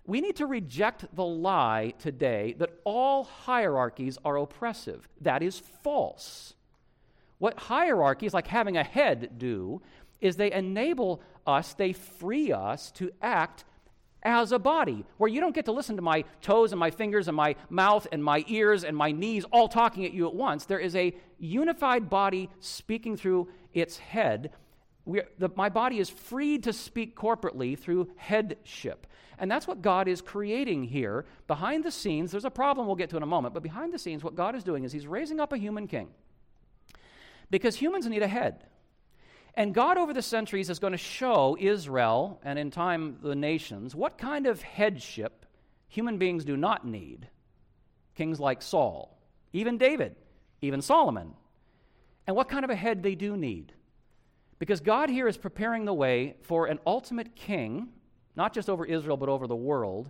We 0.06 0.22
need 0.22 0.38
to 0.38 0.46
reject 0.46 1.14
the 1.14 1.26
lie 1.26 1.94
today 2.00 2.56
that 2.60 2.80
all 2.86 3.26
hierarchies 3.26 4.18
are 4.24 4.38
oppressive. 4.38 5.06
That 5.20 5.44
is 5.44 5.60
false. 5.84 6.54
What 7.40 7.60
hierarchies, 7.60 8.34
like 8.34 8.48
having 8.48 8.78
a 8.78 8.84
head, 8.86 9.38
do 9.38 9.82
is 10.22 10.38
they 10.38 10.52
enable 10.54 11.22
us, 11.46 11.74
they 11.74 11.92
free 11.92 12.54
us 12.54 12.90
to 12.92 13.12
act 13.22 13.66
as 14.24 14.52
a 14.52 14.60
body, 14.60 15.06
where 15.18 15.30
you 15.30 15.40
don't 15.40 15.56
get 15.56 15.66
to 15.66 15.72
listen 15.72 15.96
to 15.96 16.02
my 16.02 16.24
toes 16.42 16.72
and 16.72 16.80
my 16.80 16.92
fingers 16.92 17.28
and 17.28 17.38
my 17.38 17.56
mouth 17.70 18.06
and 18.12 18.24
my 18.24 18.44
ears 18.48 18.84
and 18.84 18.96
my 18.96 19.12
knees 19.12 19.46
all 19.52 19.68
talking 19.68 20.06
at 20.06 20.14
you 20.14 20.28
at 20.28 20.36
once. 20.36 20.66
There 20.66 20.80
is 20.80 20.96
a 20.96 21.16
unified 21.38 22.10
body 22.10 22.50
speaking 22.60 23.16
through 23.16 23.48
its 23.74 23.98
head. 23.98 24.52
The, 25.06 25.50
my 25.56 25.70
body 25.70 26.00
is 26.00 26.10
freed 26.10 26.64
to 26.64 26.74
speak 26.74 27.16
corporately 27.16 27.78
through 27.78 28.10
headship. 28.18 29.08
And 29.40 29.50
that's 29.50 29.68
what 29.68 29.82
God 29.82 30.08
is 30.08 30.22
creating 30.22 30.84
here. 30.84 31.26
Behind 31.48 31.84
the 31.84 31.92
scenes, 31.92 32.32
there's 32.32 32.46
a 32.46 32.52
problem 32.52 32.88
we'll 32.88 32.98
get 32.98 33.10
to 33.12 33.18
in 33.18 33.24
a 33.24 33.28
moment, 33.28 33.54
but 33.54 33.64
behind 33.64 33.94
the 33.94 33.98
scenes, 33.98 34.24
what 34.24 34.36
God 34.36 34.54
is 34.54 34.64
doing 34.64 34.84
is 34.84 34.92
He's 34.92 35.08
raising 35.08 35.40
up 35.40 35.54
a 35.54 35.58
human 35.58 35.88
king. 35.88 36.10
Because 37.50 37.76
humans 37.76 38.06
need 38.06 38.22
a 38.22 38.28
head. 38.28 38.66
And 39.60 39.74
God, 39.74 39.98
over 39.98 40.14
the 40.14 40.22
centuries, 40.22 40.70
is 40.70 40.80
going 40.80 40.94
to 40.94 40.98
show 40.98 41.58
Israel, 41.60 42.40
and 42.44 42.58
in 42.58 42.72
time 42.72 43.18
the 43.22 43.36
nations, 43.36 43.94
what 43.94 44.18
kind 44.18 44.48
of 44.48 44.62
headship 44.62 45.46
human 45.90 46.18
beings 46.18 46.46
do 46.46 46.56
not 46.56 46.88
need. 46.88 47.28
Kings 48.16 48.40
like 48.40 48.62
Saul, 48.62 49.20
even 49.52 49.78
David, 49.78 50.16
even 50.62 50.82
Solomon. 50.82 51.34
And 52.26 52.38
what 52.38 52.48
kind 52.48 52.64
of 52.64 52.72
a 52.72 52.76
head 52.76 53.04
they 53.04 53.16
do 53.16 53.36
need. 53.36 53.74
Because 54.60 54.80
God 54.80 55.10
here 55.10 55.28
is 55.28 55.36
preparing 55.36 55.84
the 55.84 55.94
way 55.94 56.38
for 56.44 56.68
an 56.68 56.80
ultimate 56.88 57.36
king, 57.36 57.90
not 58.38 58.54
just 58.54 58.70
over 58.70 58.86
Israel, 58.86 59.18
but 59.18 59.28
over 59.28 59.46
the 59.46 59.58
world, 59.58 60.10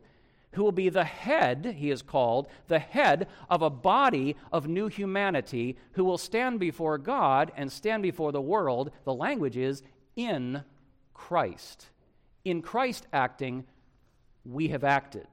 who 0.54 0.64
will 0.64 0.72
be 0.72 0.90
the 0.90 1.04
head, 1.04 1.76
he 1.78 1.92
is 1.92 2.02
called, 2.02 2.48
the 2.68 2.80
head 2.80 3.28
of 3.50 3.62
a 3.62 3.70
body 3.70 4.36
of 4.52 4.68
new 4.68 4.88
humanity 4.88 5.78
who 5.92 6.04
will 6.04 6.18
stand 6.18 6.60
before 6.60 6.98
God 6.98 7.52
and 7.56 7.72
stand 7.72 8.02
before 8.04 8.32
the 8.32 8.42
world. 8.42 8.92
The 9.06 9.14
language 9.14 9.58
is 9.58 9.84
in 10.16 10.64
Christ. 11.14 11.90
In 12.46 12.62
Christ 12.62 13.06
acting, 13.14 13.66
we 14.44 14.70
have 14.70 14.84
acted. 14.84 15.28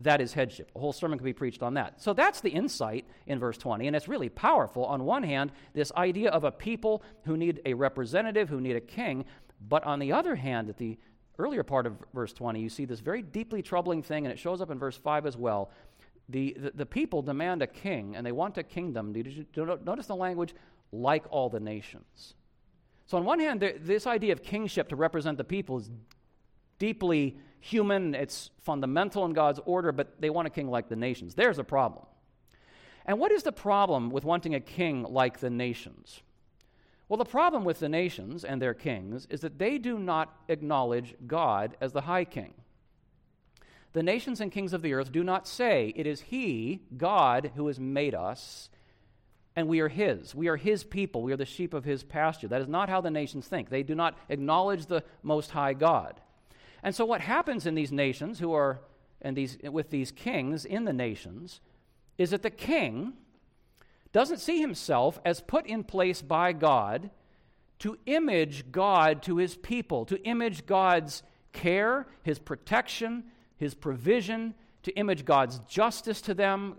That 0.00 0.20
is 0.20 0.32
headship. 0.32 0.70
A 0.74 0.78
whole 0.78 0.92
sermon 0.92 1.18
could 1.18 1.24
be 1.24 1.32
preached 1.32 1.62
on 1.62 1.74
that. 1.74 2.00
So 2.02 2.12
that's 2.12 2.40
the 2.40 2.50
insight 2.50 3.06
in 3.26 3.38
verse 3.38 3.58
20, 3.58 3.86
and 3.86 3.94
it's 3.94 4.08
really 4.08 4.28
powerful. 4.28 4.84
On 4.86 5.04
one 5.04 5.22
hand, 5.22 5.52
this 5.72 5.92
idea 5.96 6.30
of 6.30 6.44
a 6.44 6.50
people 6.50 7.02
who 7.24 7.36
need 7.36 7.60
a 7.64 7.74
representative, 7.74 8.48
who 8.48 8.60
need 8.60 8.76
a 8.76 8.80
king, 8.80 9.24
but 9.66 9.84
on 9.84 9.98
the 9.98 10.12
other 10.12 10.34
hand, 10.34 10.68
at 10.68 10.78
the 10.78 10.98
earlier 11.38 11.62
part 11.62 11.86
of 11.86 11.94
verse 12.12 12.32
20, 12.32 12.60
you 12.60 12.68
see 12.68 12.84
this 12.84 13.00
very 13.00 13.22
deeply 13.22 13.62
troubling 13.62 14.02
thing, 14.02 14.24
and 14.24 14.32
it 14.32 14.38
shows 14.38 14.60
up 14.60 14.70
in 14.70 14.78
verse 14.78 14.96
5 14.96 15.26
as 15.26 15.36
well. 15.36 15.70
the, 16.28 16.56
the, 16.58 16.72
the 16.74 16.86
people 16.86 17.22
demand 17.22 17.62
a 17.62 17.66
king 17.66 18.16
and 18.16 18.24
they 18.24 18.32
want 18.32 18.56
a 18.56 18.62
kingdom. 18.62 19.12
Did 19.12 19.46
you 19.54 19.78
Notice 19.84 20.06
the 20.06 20.16
language 20.16 20.54
like 20.94 21.24
all 21.30 21.50
the 21.50 21.60
nations. 21.60 22.34
So, 23.06 23.18
on 23.18 23.24
one 23.24 23.40
hand, 23.40 23.60
this 23.80 24.06
idea 24.06 24.32
of 24.32 24.42
kingship 24.42 24.88
to 24.88 24.96
represent 24.96 25.36
the 25.36 25.44
people 25.44 25.78
is 25.78 25.90
deeply 26.78 27.36
human, 27.60 28.14
it's 28.14 28.50
fundamental 28.62 29.24
in 29.24 29.32
God's 29.32 29.60
order, 29.64 29.92
but 29.92 30.20
they 30.20 30.30
want 30.30 30.46
a 30.46 30.50
king 30.50 30.68
like 30.70 30.88
the 30.88 30.96
nations. 30.96 31.34
There's 31.34 31.58
a 31.58 31.64
problem. 31.64 32.06
And 33.06 33.18
what 33.18 33.32
is 33.32 33.42
the 33.42 33.52
problem 33.52 34.10
with 34.10 34.24
wanting 34.24 34.54
a 34.54 34.60
king 34.60 35.02
like 35.02 35.40
the 35.40 35.50
nations? 35.50 36.22
Well, 37.08 37.18
the 37.18 37.24
problem 37.24 37.64
with 37.64 37.80
the 37.80 37.88
nations 37.88 38.44
and 38.44 38.60
their 38.60 38.74
kings 38.74 39.26
is 39.28 39.40
that 39.40 39.58
they 39.58 39.78
do 39.78 39.98
not 39.98 40.34
acknowledge 40.48 41.14
God 41.26 41.76
as 41.80 41.92
the 41.92 42.02
high 42.02 42.24
king. 42.24 42.54
The 43.92 44.02
nations 44.02 44.40
and 44.40 44.50
kings 44.50 44.72
of 44.72 44.82
the 44.82 44.94
earth 44.94 45.12
do 45.12 45.22
not 45.22 45.46
say, 45.46 45.92
It 45.94 46.06
is 46.06 46.22
He, 46.22 46.80
God, 46.96 47.52
who 47.54 47.68
has 47.68 47.78
made 47.78 48.14
us, 48.14 48.68
and 49.54 49.68
we 49.68 49.80
are 49.80 49.88
His. 49.88 50.34
We 50.34 50.48
are 50.48 50.56
His 50.56 50.82
people. 50.82 51.22
We 51.22 51.32
are 51.32 51.36
the 51.36 51.44
sheep 51.44 51.74
of 51.74 51.84
His 51.84 52.02
pasture. 52.02 52.48
That 52.48 52.62
is 52.62 52.68
not 52.68 52.88
how 52.88 53.00
the 53.00 53.10
nations 53.10 53.46
think. 53.46 53.68
They 53.68 53.84
do 53.84 53.94
not 53.94 54.18
acknowledge 54.28 54.86
the 54.86 55.04
Most 55.22 55.52
High 55.52 55.74
God. 55.74 56.20
And 56.82 56.94
so, 56.94 57.04
what 57.04 57.20
happens 57.20 57.66
in 57.66 57.76
these 57.76 57.92
nations 57.92 58.40
who 58.40 58.52
are, 58.52 58.80
and 59.22 59.36
these, 59.36 59.58
with 59.62 59.90
these 59.90 60.10
kings 60.10 60.64
in 60.64 60.84
the 60.84 60.92
nations, 60.92 61.60
is 62.18 62.30
that 62.30 62.42
the 62.42 62.50
king 62.50 63.12
doesn't 64.14 64.38
see 64.38 64.60
himself 64.60 65.18
as 65.24 65.40
put 65.40 65.66
in 65.66 65.82
place 65.82 66.22
by 66.22 66.52
God 66.52 67.10
to 67.80 67.98
image 68.06 68.70
God 68.70 69.22
to 69.24 69.38
his 69.38 69.56
people, 69.56 70.04
to 70.06 70.22
image 70.22 70.66
God's 70.66 71.24
care, 71.52 72.06
his 72.22 72.38
protection, 72.38 73.24
his 73.56 73.74
provision, 73.74 74.54
to 74.84 74.92
image 74.92 75.24
God's 75.24 75.58
justice 75.68 76.20
to 76.22 76.32
them, 76.32 76.76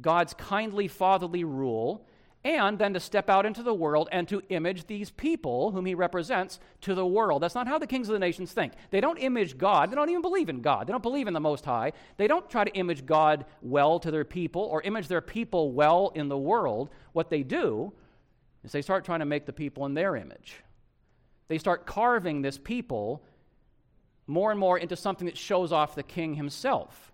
God's 0.00 0.32
kindly 0.32 0.88
fatherly 0.88 1.44
rule, 1.44 2.06
and 2.42 2.78
then 2.78 2.94
to 2.94 3.00
step 3.00 3.28
out 3.28 3.44
into 3.44 3.62
the 3.62 3.74
world 3.74 4.08
and 4.12 4.26
to 4.28 4.42
image 4.48 4.86
these 4.86 5.10
people 5.10 5.72
whom 5.72 5.84
he 5.84 5.94
represents 5.94 6.58
to 6.80 6.94
the 6.94 7.06
world. 7.06 7.42
That's 7.42 7.54
not 7.54 7.68
how 7.68 7.78
the 7.78 7.86
kings 7.86 8.08
of 8.08 8.14
the 8.14 8.18
nations 8.18 8.52
think. 8.52 8.72
They 8.90 9.00
don't 9.00 9.18
image 9.18 9.58
God. 9.58 9.90
They 9.90 9.94
don't 9.94 10.08
even 10.08 10.22
believe 10.22 10.48
in 10.48 10.62
God. 10.62 10.86
They 10.86 10.92
don't 10.92 11.02
believe 11.02 11.26
in 11.26 11.34
the 11.34 11.40
Most 11.40 11.66
High. 11.66 11.92
They 12.16 12.26
don't 12.26 12.48
try 12.48 12.64
to 12.64 12.72
image 12.72 13.04
God 13.04 13.44
well 13.60 13.98
to 14.00 14.10
their 14.10 14.24
people 14.24 14.62
or 14.62 14.80
image 14.82 15.08
their 15.08 15.20
people 15.20 15.72
well 15.72 16.12
in 16.14 16.28
the 16.28 16.38
world. 16.38 16.88
What 17.12 17.28
they 17.28 17.42
do 17.42 17.92
is 18.64 18.72
they 18.72 18.82
start 18.82 19.04
trying 19.04 19.20
to 19.20 19.26
make 19.26 19.44
the 19.44 19.52
people 19.52 19.84
in 19.84 19.92
their 19.92 20.16
image. 20.16 20.62
They 21.48 21.58
start 21.58 21.84
carving 21.84 22.40
this 22.40 22.56
people 22.56 23.22
more 24.26 24.50
and 24.50 24.60
more 24.60 24.78
into 24.78 24.96
something 24.96 25.26
that 25.26 25.36
shows 25.36 25.72
off 25.72 25.94
the 25.94 26.02
king 26.02 26.34
himself. 26.34 27.09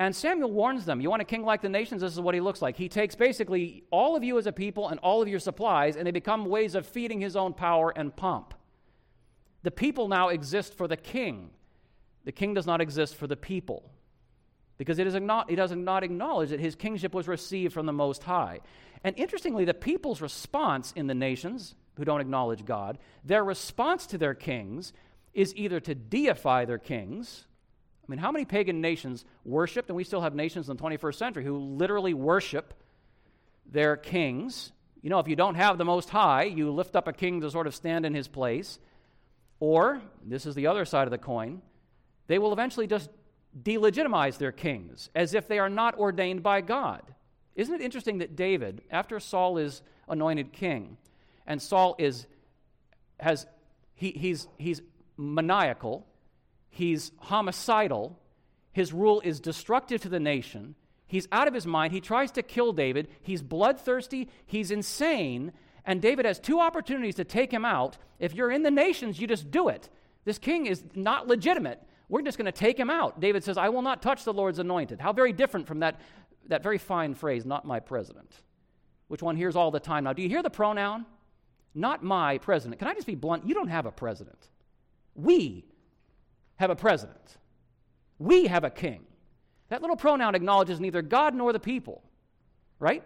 And 0.00 0.16
Samuel 0.16 0.50
warns 0.50 0.86
them 0.86 1.02
you 1.02 1.10
want 1.10 1.20
a 1.20 1.26
king 1.26 1.44
like 1.44 1.60
the 1.60 1.68
nations? 1.68 2.00
This 2.00 2.14
is 2.14 2.20
what 2.20 2.34
he 2.34 2.40
looks 2.40 2.62
like. 2.62 2.74
He 2.74 2.88
takes 2.88 3.14
basically 3.14 3.84
all 3.90 4.16
of 4.16 4.24
you 4.24 4.38
as 4.38 4.46
a 4.46 4.52
people 4.52 4.88
and 4.88 4.98
all 5.00 5.20
of 5.20 5.28
your 5.28 5.38
supplies, 5.38 5.94
and 5.94 6.06
they 6.06 6.10
become 6.10 6.46
ways 6.46 6.74
of 6.74 6.86
feeding 6.86 7.20
his 7.20 7.36
own 7.36 7.52
power 7.52 7.92
and 7.94 8.16
pomp. 8.16 8.54
The 9.62 9.70
people 9.70 10.08
now 10.08 10.28
exist 10.28 10.74
for 10.74 10.88
the 10.88 10.96
king. 10.96 11.50
The 12.24 12.32
king 12.32 12.54
does 12.54 12.66
not 12.66 12.80
exist 12.80 13.14
for 13.14 13.26
the 13.26 13.36
people 13.36 13.90
because 14.78 14.98
it 14.98 15.06
is 15.06 15.14
not, 15.16 15.50
he 15.50 15.56
does 15.56 15.70
not 15.72 16.02
acknowledge 16.02 16.48
that 16.48 16.60
his 16.60 16.74
kingship 16.74 17.12
was 17.12 17.28
received 17.28 17.74
from 17.74 17.84
the 17.84 17.92
Most 17.92 18.22
High. 18.24 18.60
And 19.04 19.14
interestingly, 19.18 19.66
the 19.66 19.74
people's 19.74 20.22
response 20.22 20.94
in 20.96 21.08
the 21.08 21.14
nations 21.14 21.74
who 21.96 22.06
don't 22.06 22.22
acknowledge 22.22 22.64
God, 22.64 22.96
their 23.22 23.44
response 23.44 24.06
to 24.06 24.16
their 24.16 24.32
kings 24.32 24.94
is 25.34 25.54
either 25.56 25.78
to 25.80 25.94
deify 25.94 26.64
their 26.64 26.78
kings, 26.78 27.44
I 28.06 28.10
mean, 28.10 28.18
how 28.18 28.32
many 28.32 28.44
pagan 28.44 28.80
nations 28.80 29.24
worshiped, 29.44 29.88
and 29.88 29.96
we 29.96 30.04
still 30.04 30.20
have 30.20 30.34
nations 30.34 30.68
in 30.68 30.76
the 30.76 30.82
21st 30.82 31.14
century 31.14 31.44
who 31.44 31.56
literally 31.58 32.14
worship 32.14 32.74
their 33.70 33.96
kings? 33.96 34.72
You 35.02 35.10
know, 35.10 35.18
if 35.18 35.28
you 35.28 35.36
don't 35.36 35.54
have 35.54 35.78
the 35.78 35.84
Most 35.84 36.10
High, 36.10 36.44
you 36.44 36.70
lift 36.70 36.96
up 36.96 37.08
a 37.08 37.12
king 37.12 37.40
to 37.40 37.50
sort 37.50 37.66
of 37.66 37.74
stand 37.74 38.04
in 38.04 38.14
his 38.14 38.28
place. 38.28 38.78
Or, 39.60 40.00
this 40.24 40.46
is 40.46 40.54
the 40.54 40.66
other 40.66 40.84
side 40.84 41.06
of 41.06 41.10
the 41.10 41.18
coin, 41.18 41.62
they 42.26 42.38
will 42.38 42.52
eventually 42.52 42.86
just 42.86 43.10
delegitimize 43.62 44.38
their 44.38 44.52
kings 44.52 45.10
as 45.14 45.34
if 45.34 45.48
they 45.48 45.58
are 45.58 45.68
not 45.68 45.98
ordained 45.98 46.42
by 46.42 46.60
God. 46.60 47.02
Isn't 47.54 47.74
it 47.74 47.80
interesting 47.80 48.18
that 48.18 48.36
David, 48.36 48.82
after 48.90 49.20
Saul 49.20 49.58
is 49.58 49.82
anointed 50.08 50.52
king, 50.52 50.96
and 51.46 51.60
Saul 51.60 51.96
is 51.98 52.26
has 53.18 53.46
he, 53.94 54.12
he's 54.12 54.48
he's 54.56 54.80
maniacal, 55.16 56.06
He's 56.70 57.12
homicidal. 57.18 58.18
His 58.72 58.92
rule 58.92 59.20
is 59.22 59.40
destructive 59.40 60.00
to 60.02 60.08
the 60.08 60.20
nation. 60.20 60.76
He's 61.06 61.28
out 61.32 61.48
of 61.48 61.54
his 61.54 61.66
mind. 61.66 61.92
He 61.92 62.00
tries 62.00 62.30
to 62.32 62.42
kill 62.42 62.72
David. 62.72 63.08
He's 63.20 63.42
bloodthirsty. 63.42 64.28
He's 64.46 64.70
insane. 64.70 65.52
And 65.84 66.00
David 66.00 66.24
has 66.24 66.38
two 66.38 66.60
opportunities 66.60 67.16
to 67.16 67.24
take 67.24 67.52
him 67.52 67.64
out. 67.64 67.98
If 68.20 68.34
you're 68.34 68.52
in 68.52 68.62
the 68.62 68.70
nations, 68.70 69.18
you 69.18 69.26
just 69.26 69.50
do 69.50 69.68
it. 69.68 69.88
This 70.24 70.38
king 70.38 70.66
is 70.66 70.84
not 70.94 71.26
legitimate. 71.26 71.82
We're 72.08 72.22
just 72.22 72.38
going 72.38 72.46
to 72.46 72.52
take 72.52 72.78
him 72.78 72.90
out. 72.90 73.20
David 73.20 73.42
says, 73.42 73.58
I 73.58 73.68
will 73.70 73.82
not 73.82 74.02
touch 74.02 74.24
the 74.24 74.32
Lord's 74.32 74.58
anointed. 74.58 75.00
How 75.00 75.12
very 75.12 75.32
different 75.32 75.66
from 75.66 75.80
that, 75.80 76.00
that 76.48 76.62
very 76.62 76.78
fine 76.78 77.14
phrase, 77.14 77.44
not 77.44 77.64
my 77.64 77.80
president, 77.80 78.32
which 79.08 79.22
one 79.22 79.36
hears 79.36 79.56
all 79.56 79.70
the 79.70 79.80
time. 79.80 80.04
Now, 80.04 80.12
do 80.12 80.22
you 80.22 80.28
hear 80.28 80.42
the 80.42 80.50
pronoun? 80.50 81.06
Not 81.74 82.02
my 82.04 82.38
president. 82.38 82.78
Can 82.78 82.88
I 82.88 82.94
just 82.94 83.06
be 83.06 83.14
blunt? 83.14 83.46
You 83.46 83.54
don't 83.54 83.68
have 83.68 83.86
a 83.86 83.92
president. 83.92 84.48
We 85.14 85.64
have 86.60 86.70
a 86.70 86.76
president. 86.76 87.38
We 88.18 88.46
have 88.46 88.64
a 88.64 88.70
king. 88.70 89.06
That 89.70 89.80
little 89.80 89.96
pronoun 89.96 90.34
acknowledges 90.34 90.78
neither 90.78 91.00
God 91.00 91.34
nor 91.34 91.54
the 91.54 91.58
people, 91.58 92.02
right? 92.78 93.02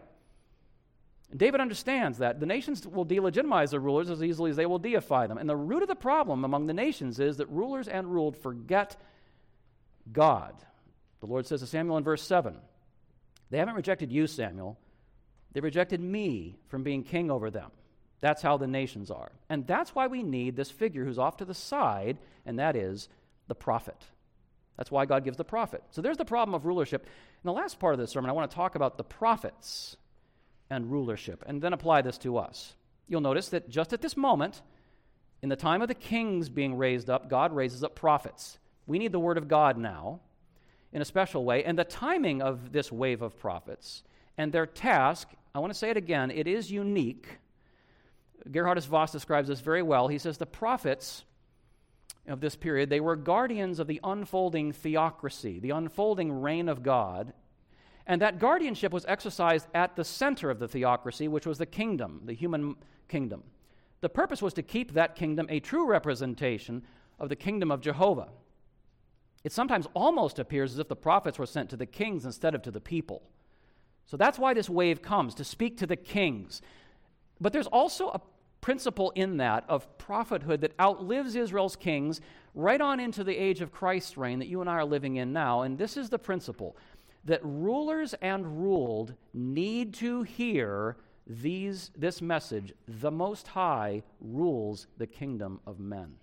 And 1.30 1.38
David 1.38 1.60
understands 1.60 2.18
that. 2.18 2.40
The 2.40 2.46
nations 2.46 2.84
will 2.84 3.06
delegitimize 3.06 3.70
their 3.70 3.78
rulers 3.78 4.10
as 4.10 4.24
easily 4.24 4.50
as 4.50 4.56
they 4.56 4.66
will 4.66 4.80
deify 4.80 5.28
them. 5.28 5.38
And 5.38 5.48
the 5.48 5.54
root 5.54 5.82
of 5.82 5.88
the 5.88 5.94
problem 5.94 6.44
among 6.44 6.66
the 6.66 6.74
nations 6.74 7.20
is 7.20 7.36
that 7.36 7.48
rulers 7.48 7.86
and 7.86 8.12
ruled 8.12 8.36
forget 8.36 8.96
God. 10.10 10.54
The 11.20 11.26
Lord 11.26 11.46
says 11.46 11.60
to 11.60 11.68
Samuel 11.68 11.98
in 11.98 12.04
verse 12.04 12.22
7 12.22 12.56
They 13.50 13.58
haven't 13.58 13.76
rejected 13.76 14.10
you, 14.10 14.26
Samuel. 14.26 14.78
They 15.52 15.60
rejected 15.60 16.00
me 16.00 16.58
from 16.66 16.82
being 16.82 17.04
king 17.04 17.30
over 17.30 17.52
them. 17.52 17.70
That's 18.20 18.42
how 18.42 18.56
the 18.56 18.66
nations 18.66 19.12
are. 19.12 19.30
And 19.48 19.64
that's 19.64 19.94
why 19.94 20.08
we 20.08 20.24
need 20.24 20.56
this 20.56 20.72
figure 20.72 21.04
who's 21.04 21.20
off 21.20 21.36
to 21.36 21.44
the 21.44 21.54
side, 21.54 22.18
and 22.44 22.58
that 22.58 22.74
is 22.74 23.08
the 23.48 23.54
prophet. 23.54 23.96
That's 24.76 24.90
why 24.90 25.07
God 25.07 25.24
gives 25.24 25.37
the 25.37 25.44
prophet. 25.44 25.83
So 25.90 26.02
there's 26.02 26.16
the 26.16 26.24
problem 26.24 26.54
of 26.54 26.66
rulership. 26.66 27.04
In 27.04 27.46
the 27.46 27.52
last 27.52 27.78
part 27.78 27.94
of 27.94 28.00
this 28.00 28.11
sermon, 28.11 28.30
I 28.30 28.33
want 28.33 28.50
to 28.50 28.54
talk 28.54 28.74
about 28.74 28.96
the 28.98 29.04
prophets 29.04 29.96
and 30.70 30.90
rulership, 30.90 31.44
and 31.46 31.61
then 31.61 31.72
apply 31.72 32.02
this 32.02 32.18
to 32.18 32.38
us. 32.38 32.74
You'll 33.07 33.20
notice 33.20 33.50
that 33.50 33.68
just 33.68 33.92
at 33.92 34.00
this 34.00 34.16
moment, 34.16 34.62
in 35.42 35.50
the 35.50 35.57
time 35.57 35.83
of 35.83 35.88
the 35.88 35.94
kings 35.94 36.48
being 36.48 36.76
raised 36.76 37.11
up, 37.11 37.28
God 37.28 37.54
raises 37.54 37.85
up 37.85 37.94
prophets. 37.94 38.59
We 38.87 38.98
need 38.98 39.12
the 39.12 39.20
word 39.20 39.37
of 39.37 39.46
God 39.46 39.76
now 39.76 40.20
in 40.92 41.02
a 41.02 41.04
special 41.04 41.44
way, 41.44 41.64
and 41.64 41.78
the 41.78 41.85
timing 41.85 42.40
of 42.40 42.72
this 42.72 42.90
wave 42.90 43.20
of 43.20 43.38
prophets 43.38 44.02
and 44.38 44.52
their 44.52 44.66
task, 44.66 45.28
I 45.54 45.59
want 45.59 45.72
to 45.72 45.78
say 45.78 45.90
it 45.90 45.96
again, 45.96 46.30
it 46.30 46.46
is 46.46 46.70
unique. 46.70 47.38
Geerhardus 48.48 48.87
Vos 48.87 49.12
describes 49.12 49.48
this 49.48 49.61
very 49.61 49.83
well. 49.83 50.09
He 50.09 50.18
says 50.18 50.38
the 50.38 50.46
prophets 50.46 51.24
of 52.26 52.40
this 52.40 52.56
period, 52.56 52.90
they 52.90 53.00
were 53.00 53.16
guardians 53.16 53.78
of 53.78 53.87
the 53.87 54.00
unfolding 54.02 54.72
theocracy, 54.72 55.58
the 55.58 55.70
unfolding 55.70 56.32
reign 56.40 56.68
of 56.68 56.82
God. 56.82 57.32
And 58.06 58.20
that 58.20 58.38
guardianship 58.38 58.92
was 58.92 59.04
exercised 59.06 59.66
at 59.74 59.96
the 59.96 60.04
center 60.04 60.50
of 60.50 60.58
the 60.58 60.68
theocracy, 60.68 61.28
which 61.28 61.46
was 61.46 61.58
the 61.58 61.66
kingdom, 61.66 62.22
the 62.24 62.34
human 62.34 62.76
kingdom. 63.08 63.42
The 64.00 64.08
purpose 64.08 64.42
was 64.42 64.54
to 64.54 64.62
keep 64.62 64.92
that 64.92 65.16
kingdom 65.16 65.46
a 65.48 65.60
true 65.60 65.87
representation 65.87 66.82
of 67.18 67.28
the 67.28 67.37
kingdom 67.37 67.70
of 67.70 67.80
Jehovah. 67.80 68.28
It 69.44 69.52
sometimes 69.52 69.87
almost 69.94 70.38
appears 70.38 70.72
as 70.72 70.78
if 70.78 70.88
the 70.88 70.96
prophets 70.96 71.38
were 71.38 71.46
sent 71.46 71.70
to 71.70 71.76
the 71.76 71.87
kings 71.87 72.24
instead 72.24 72.54
of 72.54 72.62
to 72.62 72.70
the 72.70 72.80
people. 72.80 73.22
So 74.06 74.16
that's 74.16 74.38
why 74.38 74.52
this 74.52 74.68
wave 74.68 75.00
comes, 75.00 75.34
to 75.37 75.44
speak 75.44 75.78
to 75.78 75.87
the 75.87 75.96
kings. 75.96 76.60
But 77.40 77.52
there's 77.52 77.66
also 77.66 78.08
a 78.08 78.20
principle 78.64 79.12
in 79.14 79.37
that 79.37 79.62
of 79.68 79.98
prophethood 79.98 80.62
that 80.62 80.72
outlives 80.81 81.37
Israel's 81.37 81.77
kings 81.77 82.22
right 82.55 82.81
on 82.81 82.98
into 82.98 83.22
the 83.22 83.37
age 83.37 83.61
of 83.61 83.70
Christ's 83.70 84.16
reign 84.16 84.38
that 84.38 84.48
you 84.48 84.62
and 84.62 84.70
I 84.70 84.77
are 84.77 84.87
living 84.87 85.16
in 85.16 85.35
now. 85.35 85.61
And 85.62 85.77
this 85.77 85.98
is 85.98 86.09
the 86.09 86.18
principle 86.18 86.74
that 87.27 87.44
rulers 87.44 88.14
and 88.22 88.62
ruled 88.62 89.12
need 89.35 89.92
to 89.96 90.22
hear 90.22 90.96
these, 91.27 91.90
this 91.94 92.22
message 92.22 92.72
the 92.88 93.11
Most 93.11 93.48
High 93.48 94.03
rules 94.18 94.87
the 94.96 95.07
kingdom 95.07 95.61
of 95.66 95.79
men. 95.79 96.14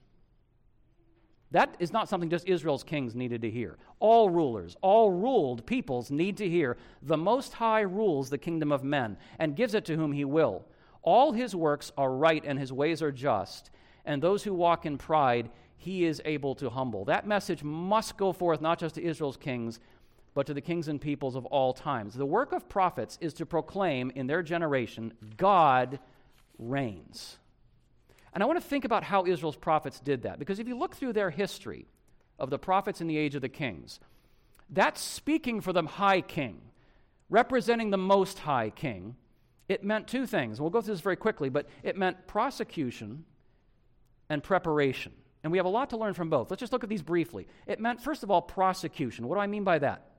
That 1.52 1.76
is 1.78 1.94
not 1.94 2.10
something 2.10 2.32
just 2.32 2.50
Israel's 2.50 2.84
kings 2.84 3.14
needed 3.14 3.44
to 3.44 3.52
hear. 3.52 3.78
All 4.00 4.32
rulers, 4.32 4.76
all 4.82 5.12
ruled 5.12 5.64
peoples 5.68 6.10
need 6.10 6.38
to 6.38 6.50
hear 6.50 6.78
the 7.04 7.18
Most 7.18 7.54
High 7.54 7.82
rules 7.82 8.32
the 8.32 8.40
kingdom 8.40 8.72
of 8.72 8.84
men 8.84 9.16
and 9.38 9.56
gives 9.56 9.76
it 9.76 9.86
to 9.86 9.96
whom 9.96 10.12
he 10.12 10.26
will. 10.26 10.66
All 11.04 11.32
his 11.32 11.56
works 11.56 11.92
are 11.98 12.12
right 12.12 12.44
and 12.46 12.60
his 12.60 12.72
ways 12.72 13.02
are 13.02 13.12
just, 13.12 13.72
and 14.06 14.22
those 14.22 14.44
who 14.44 14.54
walk 14.54 14.86
in 14.86 14.98
pride, 14.98 15.50
he 15.78 16.06
is 16.06 16.22
able 16.26 16.56
to 16.56 16.70
humble. 16.70 17.06
That 17.06 17.28
message 17.28 17.64
must 17.64 18.18
go 18.18 18.34
forth 18.34 18.62
not 18.62 18.80
just 18.80 18.96
to 18.96 19.04
Israel's 19.04 19.38
kings, 19.38 19.80
but 20.34 20.46
to 20.48 20.54
the 20.54 20.62
kings 20.62 20.88
and 20.88 21.02
peoples 21.02 21.36
of 21.36 21.46
all 21.48 21.74
times. 21.74 22.14
The 22.14 22.26
work 22.26 22.52
of 22.52 22.70
prophets 22.70 23.18
is 23.20 23.34
to 23.36 23.46
proclaim 23.46 24.12
in 24.16 24.28
their 24.28 24.44
generation, 24.44 25.14
God 25.38 26.00
reigns. 26.58 27.38
And 28.34 28.42
I 28.42 28.46
want 28.46 28.62
to 28.62 28.66
think 28.66 28.86
about 28.86 29.04
how 29.04 29.26
Israel's 29.26 29.58
prophets 29.58 30.00
did 30.00 30.22
that, 30.24 30.40
because 30.40 30.60
if 30.60 30.68
you 30.68 30.78
look 30.78 30.96
through 30.96 31.14
their 31.14 31.32
history 31.32 31.88
of 32.40 32.50
the 32.50 32.60
prophets 32.60 33.02
in 33.02 33.08
the 33.08 33.18
age 33.18 33.36
of 33.36 33.42
the 33.42 33.50
kings, 33.50 34.00
that's 34.70 35.02
speaking 35.02 35.60
for 35.60 35.74
the 35.74 35.84
high 35.84 36.22
king, 36.22 36.62
representing 37.30 37.90
the 37.90 37.98
most 37.98 38.40
high 38.40 38.70
king. 38.70 39.16
It 39.69 39.84
meant 39.84 40.08
two 40.08 40.26
things. 40.26 40.60
We'll 40.60 40.69
go 40.69 40.82
through 40.82 40.95
this 40.95 41.02
very 41.02 41.15
quickly, 41.15 41.50
but 41.50 41.67
it 41.84 41.97
meant 41.97 42.28
prosecution 42.28 43.26
and 44.30 44.43
preparation. 44.43 45.13
And 45.43 45.52
we 45.52 45.58
have 45.58 45.65
a 45.65 45.69
lot 45.69 45.89
to 45.91 45.97
learn 45.97 46.13
from 46.13 46.30
both. 46.30 46.50
Let's 46.52 46.60
just 46.60 46.71
look 46.71 46.84
at 46.84 46.89
these 46.89 47.02
briefly. 47.02 47.47
It 47.67 47.80
meant, 47.80 48.02
first 48.02 48.24
of 48.24 48.30
all, 48.30 48.41
prosecution. 48.41 49.28
What 49.28 49.36
do 49.36 49.41
I 49.41 49.47
mean 49.47 49.63
by 49.63 49.80
that? 49.80 50.12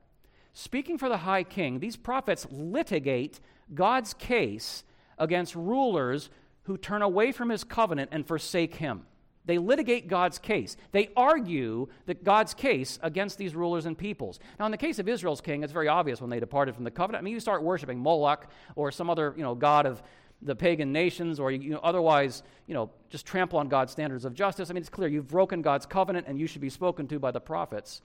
Speaking 0.53 0.97
for 0.97 1.09
the 1.09 1.17
high 1.17 1.43
king, 1.43 1.79
these 1.79 1.95
prophets 1.95 2.45
litigate 2.51 3.39
God's 3.73 4.13
case 4.13 4.83
against 5.17 5.55
rulers 5.55 6.29
who 6.63 6.77
turn 6.77 7.01
away 7.01 7.31
from 7.31 7.49
his 7.49 7.63
covenant 7.63 8.09
and 8.11 8.27
forsake 8.27 8.75
him. 8.75 9.05
They 9.45 9.57
litigate 9.57 10.07
God's 10.07 10.39
case. 10.39 10.77
They 10.91 11.09
argue 11.17 11.87
that 12.05 12.23
God's 12.23 12.53
case 12.53 12.97
against 13.01 13.37
these 13.37 13.55
rulers 13.55 13.85
and 13.85 13.97
peoples. 13.97 14.39
Now, 14.59 14.65
in 14.65 14.71
the 14.71 14.77
case 14.77 14.99
of 14.99 15.09
Israel's 15.09 15.41
king, 15.41 15.63
it's 15.63 15.73
very 15.73 15.87
obvious 15.87 16.21
when 16.21 16.29
they 16.29 16.39
departed 16.39 16.75
from 16.75 16.85
the 16.85 16.91
covenant. 16.91 17.21
I 17.21 17.23
mean, 17.23 17.33
you 17.33 17.39
start 17.39 17.61
worshiping 17.61 17.99
Moloch 17.99 18.47
or 18.75 18.91
some 18.91 19.09
other, 19.09 19.33
you 19.35 19.43
know, 19.43 19.53
god 19.53 19.85
of 19.85 20.01
the 20.41 20.55
pagan 20.55 20.91
nations 20.91 21.39
or 21.39 21.51
you 21.51 21.71
know, 21.71 21.79
otherwise, 21.83 22.43
you 22.67 22.73
know, 22.73 22.89
just 23.09 23.25
trample 23.25 23.59
on 23.59 23.67
God's 23.67 23.91
standards 23.91 24.25
of 24.25 24.33
justice. 24.33 24.69
I 24.69 24.73
mean, 24.73 24.81
it's 24.81 24.89
clear 24.89 25.09
you've 25.09 25.27
broken 25.27 25.61
God's 25.61 25.85
covenant 25.85 26.27
and 26.27 26.39
you 26.39 26.47
should 26.47 26.61
be 26.61 26.69
spoken 26.69 27.07
to 27.07 27.19
by 27.19 27.31
the 27.31 27.41
prophets. 27.41 28.01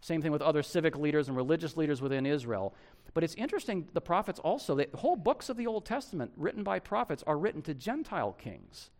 Same 0.00 0.22
thing 0.22 0.32
with 0.32 0.42
other 0.42 0.62
civic 0.62 0.96
leaders 0.96 1.28
and 1.28 1.36
religious 1.36 1.76
leaders 1.76 2.00
within 2.00 2.24
Israel. 2.24 2.74
But 3.14 3.24
it's 3.24 3.34
interesting, 3.34 3.88
the 3.94 4.00
prophets 4.00 4.38
also, 4.38 4.74
the 4.74 4.88
whole 4.94 5.16
books 5.16 5.48
of 5.48 5.56
the 5.56 5.66
Old 5.66 5.84
Testament 5.84 6.30
written 6.36 6.62
by 6.62 6.78
prophets 6.78 7.24
are 7.26 7.38
written 7.38 7.62
to 7.62 7.74
Gentile 7.74 8.32
kings 8.32 8.90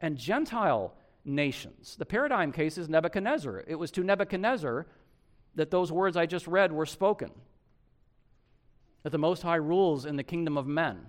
and 0.00 0.16
Gentile 0.16 0.94
nations. 1.24 1.96
The 1.96 2.06
paradigm 2.06 2.52
case 2.52 2.78
is 2.78 2.88
Nebuchadnezzar. 2.88 3.64
It 3.66 3.76
was 3.76 3.90
to 3.92 4.04
Nebuchadnezzar 4.04 4.86
that 5.54 5.70
those 5.70 5.92
words 5.92 6.16
I 6.16 6.26
just 6.26 6.46
read 6.46 6.72
were 6.72 6.86
spoken, 6.86 7.30
that 9.02 9.10
the 9.10 9.18
Most 9.18 9.42
High 9.42 9.56
rules 9.56 10.04
in 10.04 10.16
the 10.16 10.22
kingdom 10.22 10.56
of 10.56 10.66
men. 10.66 11.06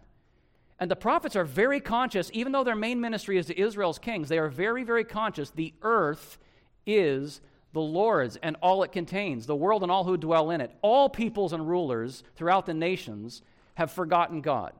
And 0.80 0.91
the 0.91 0.95
prophets 0.95 1.36
are 1.36 1.45
very 1.45 1.80
conscious, 1.80 2.30
even 2.34 2.51
though 2.51 2.63
their 2.63 2.75
main 2.75 2.99
ministry 2.99 3.38
is 3.38 3.45
to 3.47 3.60
Israel's 3.60 3.99
kings, 3.99 4.30
they 4.30 4.38
are 4.38 4.49
very, 4.49 4.84
very 4.84 5.04
conscious 5.04 5.49
the 5.49 5.73
earth 5.82 6.38
is 6.86 7.41
the 7.73 7.82
Lord's 7.82 8.38
and 8.38 8.56
all 8.62 8.84
it 8.84 8.91
contains, 8.91 9.45
the 9.45 9.56
world 9.56 9.84
and 9.84 9.91
all 9.91 10.04
who 10.04 10.17
dwell 10.17 10.49
in 10.51 10.62
it. 10.62 10.71
All 10.82 11.10
peoples 11.10 11.54
and 11.54 11.67
rulers 11.67 12.23
throughout 12.36 12.65
the 12.65 12.73
nations 12.73 13.41
have 13.75 13.91
forgotten 13.91 14.41
God. 14.41 14.73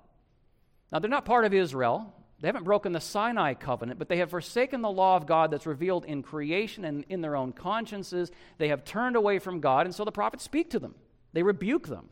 Now, 0.92 1.00
they're 1.00 1.10
not 1.10 1.26
part 1.26 1.46
of 1.46 1.54
Israel. 1.54 2.14
They 2.42 2.48
haven't 2.48 2.64
broken 2.64 2.92
the 2.92 3.00
Sinai 3.00 3.54
covenant, 3.54 3.98
but 3.98 4.10
they 4.10 4.18
have 4.18 4.30
forsaken 4.30 4.82
the 4.82 4.92
law 4.92 5.16
of 5.16 5.26
God 5.26 5.52
that's 5.52 5.66
revealed 5.66 6.06
in 6.06 6.22
creation 6.22 6.84
and 6.84 7.06
in 7.08 7.22
their 7.22 7.36
own 7.36 7.54
consciences. 7.54 8.32
They 8.58 8.68
have 8.68 8.84
turned 8.84 9.16
away 9.16 9.40
from 9.40 9.62
God, 9.62 9.86
and 9.86 9.96
so 9.96 10.04
the 10.04 10.12
prophets 10.12 10.44
speak 10.44 10.72
to 10.72 10.80
them. 10.80 10.96
They 11.34 11.44
rebuke 11.44 11.88
them. 11.88 12.10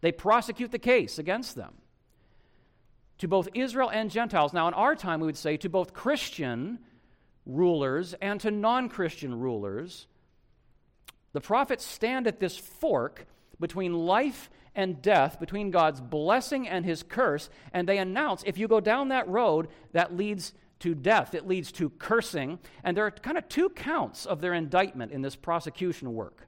They 0.00 0.12
prosecute 0.12 0.72
the 0.72 0.78
case 0.78 1.18
against 1.18 1.54
them 1.54 1.74
to 3.18 3.28
both 3.28 3.48
Israel 3.54 3.90
and 3.90 4.10
Gentiles. 4.10 4.52
Now, 4.52 4.68
in 4.68 4.74
our 4.74 4.94
time, 4.94 5.20
we 5.20 5.26
would 5.26 5.36
say 5.36 5.56
to 5.58 5.68
both 5.68 5.94
Christian 5.94 6.80
rulers 7.46 8.14
and 8.20 8.40
to 8.40 8.50
non 8.50 8.88
Christian 8.88 9.38
rulers. 9.38 10.06
The 11.32 11.40
prophets 11.40 11.84
stand 11.84 12.26
at 12.26 12.40
this 12.40 12.56
fork 12.56 13.26
between 13.60 13.92
life 13.94 14.50
and 14.74 15.00
death, 15.00 15.40
between 15.40 15.70
God's 15.70 16.00
blessing 16.00 16.68
and 16.68 16.84
his 16.84 17.02
curse, 17.02 17.48
and 17.72 17.88
they 17.88 17.98
announce 17.98 18.42
if 18.44 18.58
you 18.58 18.68
go 18.68 18.80
down 18.80 19.08
that 19.08 19.28
road, 19.28 19.68
that 19.92 20.16
leads 20.16 20.52
to 20.80 20.94
death, 20.94 21.34
it 21.34 21.46
leads 21.46 21.72
to 21.72 21.88
cursing. 21.90 22.58
And 22.84 22.96
there 22.96 23.06
are 23.06 23.10
kind 23.10 23.38
of 23.38 23.48
two 23.48 23.70
counts 23.70 24.26
of 24.26 24.40
their 24.40 24.52
indictment 24.52 25.12
in 25.12 25.22
this 25.22 25.36
prosecution 25.36 26.14
work. 26.14 26.46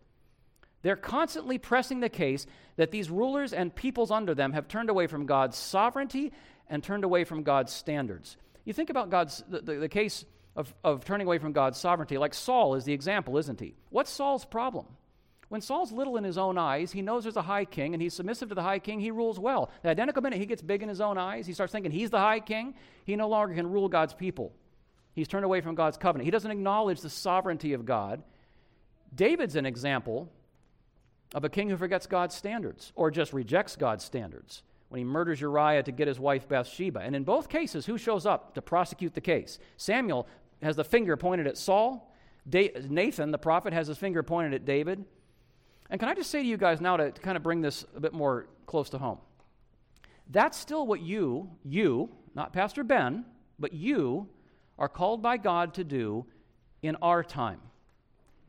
They're 0.82 0.96
constantly 0.96 1.58
pressing 1.58 2.00
the 2.00 2.08
case 2.08 2.46
that 2.76 2.90
these 2.90 3.10
rulers 3.10 3.52
and 3.52 3.74
peoples 3.74 4.10
under 4.10 4.34
them 4.34 4.52
have 4.52 4.68
turned 4.68 4.90
away 4.90 5.06
from 5.06 5.26
God's 5.26 5.56
sovereignty 5.56 6.32
and 6.68 6.84
turned 6.84 7.04
away 7.04 7.24
from 7.24 7.42
God's 7.42 7.72
standards. 7.72 8.36
You 8.64 8.72
think 8.72 8.90
about 8.90 9.10
God's 9.10 9.42
the, 9.48 9.60
the, 9.60 9.74
the 9.76 9.88
case 9.88 10.24
of, 10.54 10.72
of 10.84 11.04
turning 11.04 11.26
away 11.26 11.38
from 11.38 11.52
God's 11.52 11.78
sovereignty, 11.78 12.18
like 12.18 12.34
Saul 12.34 12.74
is 12.74 12.84
the 12.84 12.92
example, 12.92 13.38
isn't 13.38 13.60
he? 13.60 13.74
What's 13.90 14.10
Saul's 14.10 14.44
problem? 14.44 14.86
When 15.48 15.62
Saul's 15.62 15.92
little 15.92 16.16
in 16.18 16.24
his 16.24 16.36
own 16.36 16.58
eyes, 16.58 16.92
he 16.92 17.00
knows 17.00 17.22
there's 17.22 17.36
a 17.36 17.42
high 17.42 17.64
king 17.64 17.94
and 17.94 18.02
he's 18.02 18.14
submissive 18.14 18.50
to 18.50 18.54
the 18.54 18.62
high 18.62 18.78
king, 18.78 19.00
he 19.00 19.10
rules 19.10 19.38
well. 19.38 19.70
The 19.82 19.88
identical 19.88 20.22
minute 20.22 20.38
he 20.38 20.46
gets 20.46 20.60
big 20.60 20.82
in 20.82 20.88
his 20.88 21.00
own 21.00 21.16
eyes, 21.16 21.46
he 21.46 21.54
starts 21.54 21.72
thinking 21.72 21.90
he's 21.90 22.10
the 22.10 22.18
high 22.18 22.40
king, 22.40 22.74
he 23.04 23.16
no 23.16 23.28
longer 23.28 23.54
can 23.54 23.70
rule 23.70 23.88
God's 23.88 24.12
people. 24.12 24.52
He's 25.14 25.26
turned 25.26 25.44
away 25.44 25.60
from 25.60 25.74
God's 25.74 25.96
covenant. 25.96 26.26
He 26.26 26.30
doesn't 26.30 26.50
acknowledge 26.50 27.00
the 27.00 27.10
sovereignty 27.10 27.72
of 27.72 27.86
God. 27.86 28.22
David's 29.14 29.56
an 29.56 29.66
example 29.66 30.30
of 31.34 31.44
a 31.44 31.48
king 31.48 31.70
who 31.70 31.76
forgets 31.76 32.06
God's 32.06 32.34
standards 32.34 32.92
or 32.94 33.10
just 33.10 33.32
rejects 33.32 33.74
God's 33.74 34.04
standards 34.04 34.62
when 34.90 34.98
he 34.98 35.04
murders 35.04 35.40
Uriah 35.40 35.82
to 35.82 35.92
get 35.92 36.08
his 36.08 36.20
wife 36.20 36.46
Bathsheba. 36.46 37.00
And 37.00 37.16
in 37.16 37.24
both 37.24 37.48
cases, 37.48 37.86
who 37.86 37.98
shows 37.98 38.26
up 38.26 38.54
to 38.54 38.62
prosecute 38.62 39.14
the 39.14 39.20
case? 39.20 39.58
Samuel 39.76 40.26
has 40.62 40.76
the 40.76 40.84
finger 40.84 41.16
pointed 41.16 41.46
at 41.46 41.56
Saul. 41.56 42.14
Nathan, 42.46 43.30
the 43.30 43.38
prophet, 43.38 43.72
has 43.72 43.88
his 43.88 43.98
finger 43.98 44.22
pointed 44.22 44.54
at 44.54 44.64
David. 44.64 45.04
And 45.90 45.98
can 45.98 46.08
I 46.08 46.14
just 46.14 46.30
say 46.30 46.42
to 46.42 46.48
you 46.48 46.56
guys 46.56 46.80
now 46.80 46.96
to, 46.96 47.10
to 47.10 47.20
kind 47.20 47.36
of 47.36 47.42
bring 47.42 47.60
this 47.60 47.84
a 47.96 48.00
bit 48.00 48.12
more 48.12 48.46
close 48.66 48.90
to 48.90 48.98
home? 48.98 49.18
That's 50.30 50.58
still 50.58 50.86
what 50.86 51.00
you, 51.00 51.50
you, 51.64 52.10
not 52.34 52.52
Pastor 52.52 52.84
Ben, 52.84 53.24
but 53.58 53.72
you 53.72 54.28
are 54.78 54.88
called 54.88 55.22
by 55.22 55.38
God 55.38 55.74
to 55.74 55.84
do 55.84 56.26
in 56.82 56.96
our 56.96 57.24
time. 57.24 57.60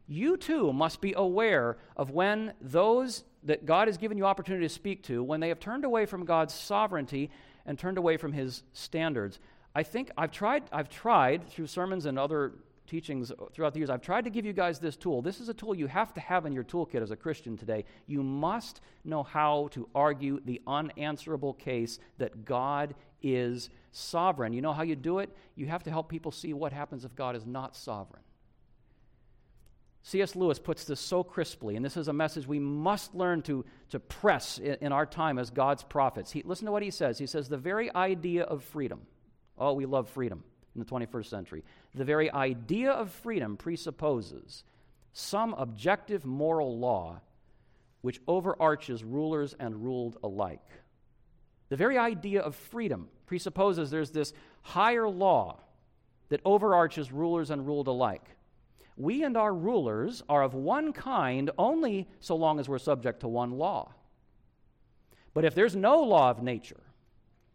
You 0.08 0.38
too 0.38 0.74
must 0.74 1.02
be 1.02 1.14
aware 1.16 1.78
of 1.96 2.12
when 2.12 2.54
those 2.62 3.24
that 3.44 3.66
God 3.66 3.88
has 3.88 3.98
given 3.98 4.18
you 4.18 4.26
opportunity 4.26 4.66
to 4.66 4.74
speak 4.74 5.04
to, 5.04 5.24
when 5.24 5.40
they 5.40 5.50
have 5.50 5.60
turned 5.60 5.86
away 5.86 6.06
from 6.06 6.26
God's 6.26 6.54
sovereignty 6.54 7.30
and 7.66 7.80
turned 7.80 7.98
away 7.98 8.18
from 8.18 8.34
his 8.34 8.64
standards. 8.74 9.40
I 9.74 9.84
think 9.84 10.12
I've 10.18 10.32
tried, 10.32 10.64
I've 10.72 10.90
tried 10.90 11.48
through 11.48 11.68
sermons 11.68 12.06
and 12.06 12.20
other 12.20 12.54
teachings 12.90 13.32
throughout 13.54 13.74
the 13.74 13.80
years, 13.80 13.90
I've 13.90 14.02
tried 14.02 14.26
to 14.26 14.30
give 14.30 14.46
you 14.46 14.52
guys 14.52 14.80
this 14.80 14.98
tool. 14.98 15.22
This 15.22 15.40
is 15.40 15.48
a 15.48 15.54
tool 15.54 15.76
you 15.76 15.88
have 15.88 16.14
to 16.16 16.20
have 16.20 16.46
in 16.46 16.54
your 16.54 16.64
toolkit 16.64 17.02
as 17.02 17.12
a 17.12 17.16
Christian 17.16 17.56
today. 17.56 17.86
You 18.08 18.24
must 18.24 18.82
know 19.06 19.24
how 19.24 19.70
to 19.72 19.88
argue 19.94 20.42
the 20.44 20.62
unanswerable 20.68 21.54
case 21.54 22.00
that 22.18 22.46
God 22.46 22.96
is 23.22 23.70
sovereign. 23.92 24.54
You 24.54 24.62
know 24.62 24.74
how 24.74 24.84
you 24.84 24.96
do 24.96 25.20
it? 25.20 25.30
You 25.56 25.68
have 25.68 25.84
to 25.84 25.92
help 25.92 26.10
people 26.10 26.32
see 26.32 26.54
what 26.54 26.74
happens 26.74 27.06
if 27.06 27.16
God 27.16 27.36
is 27.36 27.46
not 27.46 27.76
sovereign. 27.76 28.24
C.S. 30.02 30.36
Lewis 30.36 30.58
puts 30.58 30.86
this 30.86 31.00
so 31.00 31.24
crisply, 31.24 31.76
and 31.76 31.86
this 31.86 31.98
is 31.98 32.08
a 32.08 32.14
message 32.14 32.48
we 32.48 32.58
must 32.58 33.14
learn 33.14 33.42
to, 33.44 33.66
to 33.90 34.00
press 34.00 34.58
in, 34.58 34.78
in 34.82 34.92
our 34.92 35.06
time 35.06 35.38
as 35.38 35.52
God's 35.52 35.84
prophets. 35.84 36.32
He, 36.32 36.42
listen 36.44 36.66
to 36.66 36.72
what 36.72 36.82
he 36.82 36.90
says. 36.90 37.20
He 37.20 37.28
says, 37.28 37.50
The 37.50 37.58
very 37.58 37.94
idea 37.94 38.44
of 38.44 38.64
freedom, 38.64 39.02
oh, 39.58 39.74
we 39.74 39.86
love 39.86 40.10
freedom 40.10 40.44
in 40.80 40.86
the 40.86 41.08
21st 41.08 41.26
century. 41.26 41.64
The 41.94 42.06
very 42.06 42.32
idea 42.32 42.92
of 42.92 43.12
freedom 43.12 43.58
presupposes 43.58 44.64
some 45.14 45.54
objective 45.54 46.26
moral 46.26 46.78
law 46.78 47.22
which 48.02 48.22
overarches 48.28 49.04
rulers 49.04 49.56
and 49.60 49.84
ruled 49.84 50.18
alike. 50.24 50.66
The 51.68 51.76
very 51.76 51.98
idea 51.98 52.42
of 52.42 52.56
freedom 52.56 53.10
presupposes 53.26 53.92
there's 53.92 54.12
this 54.12 54.34
higher 54.62 55.10
law 55.10 55.60
that 56.30 56.42
overarches 56.46 57.12
rulers 57.12 57.50
and 57.50 57.66
ruled 57.68 57.88
alike 57.88 58.38
we 59.00 59.24
and 59.24 59.38
our 59.38 59.54
rulers 59.54 60.22
are 60.28 60.44
of 60.44 60.54
one 60.54 60.92
kind 60.92 61.50
only 61.58 62.06
so 62.20 62.36
long 62.36 62.60
as 62.60 62.68
we're 62.68 62.78
subject 62.78 63.22
to 63.22 63.30
one 63.30 63.52
law. 63.52 63.94
But 65.34 65.46
if 65.46 65.56
there's 65.56 65.76
no 65.76 66.02
law 66.02 66.30
of 66.30 66.44
nature, 66.44 66.82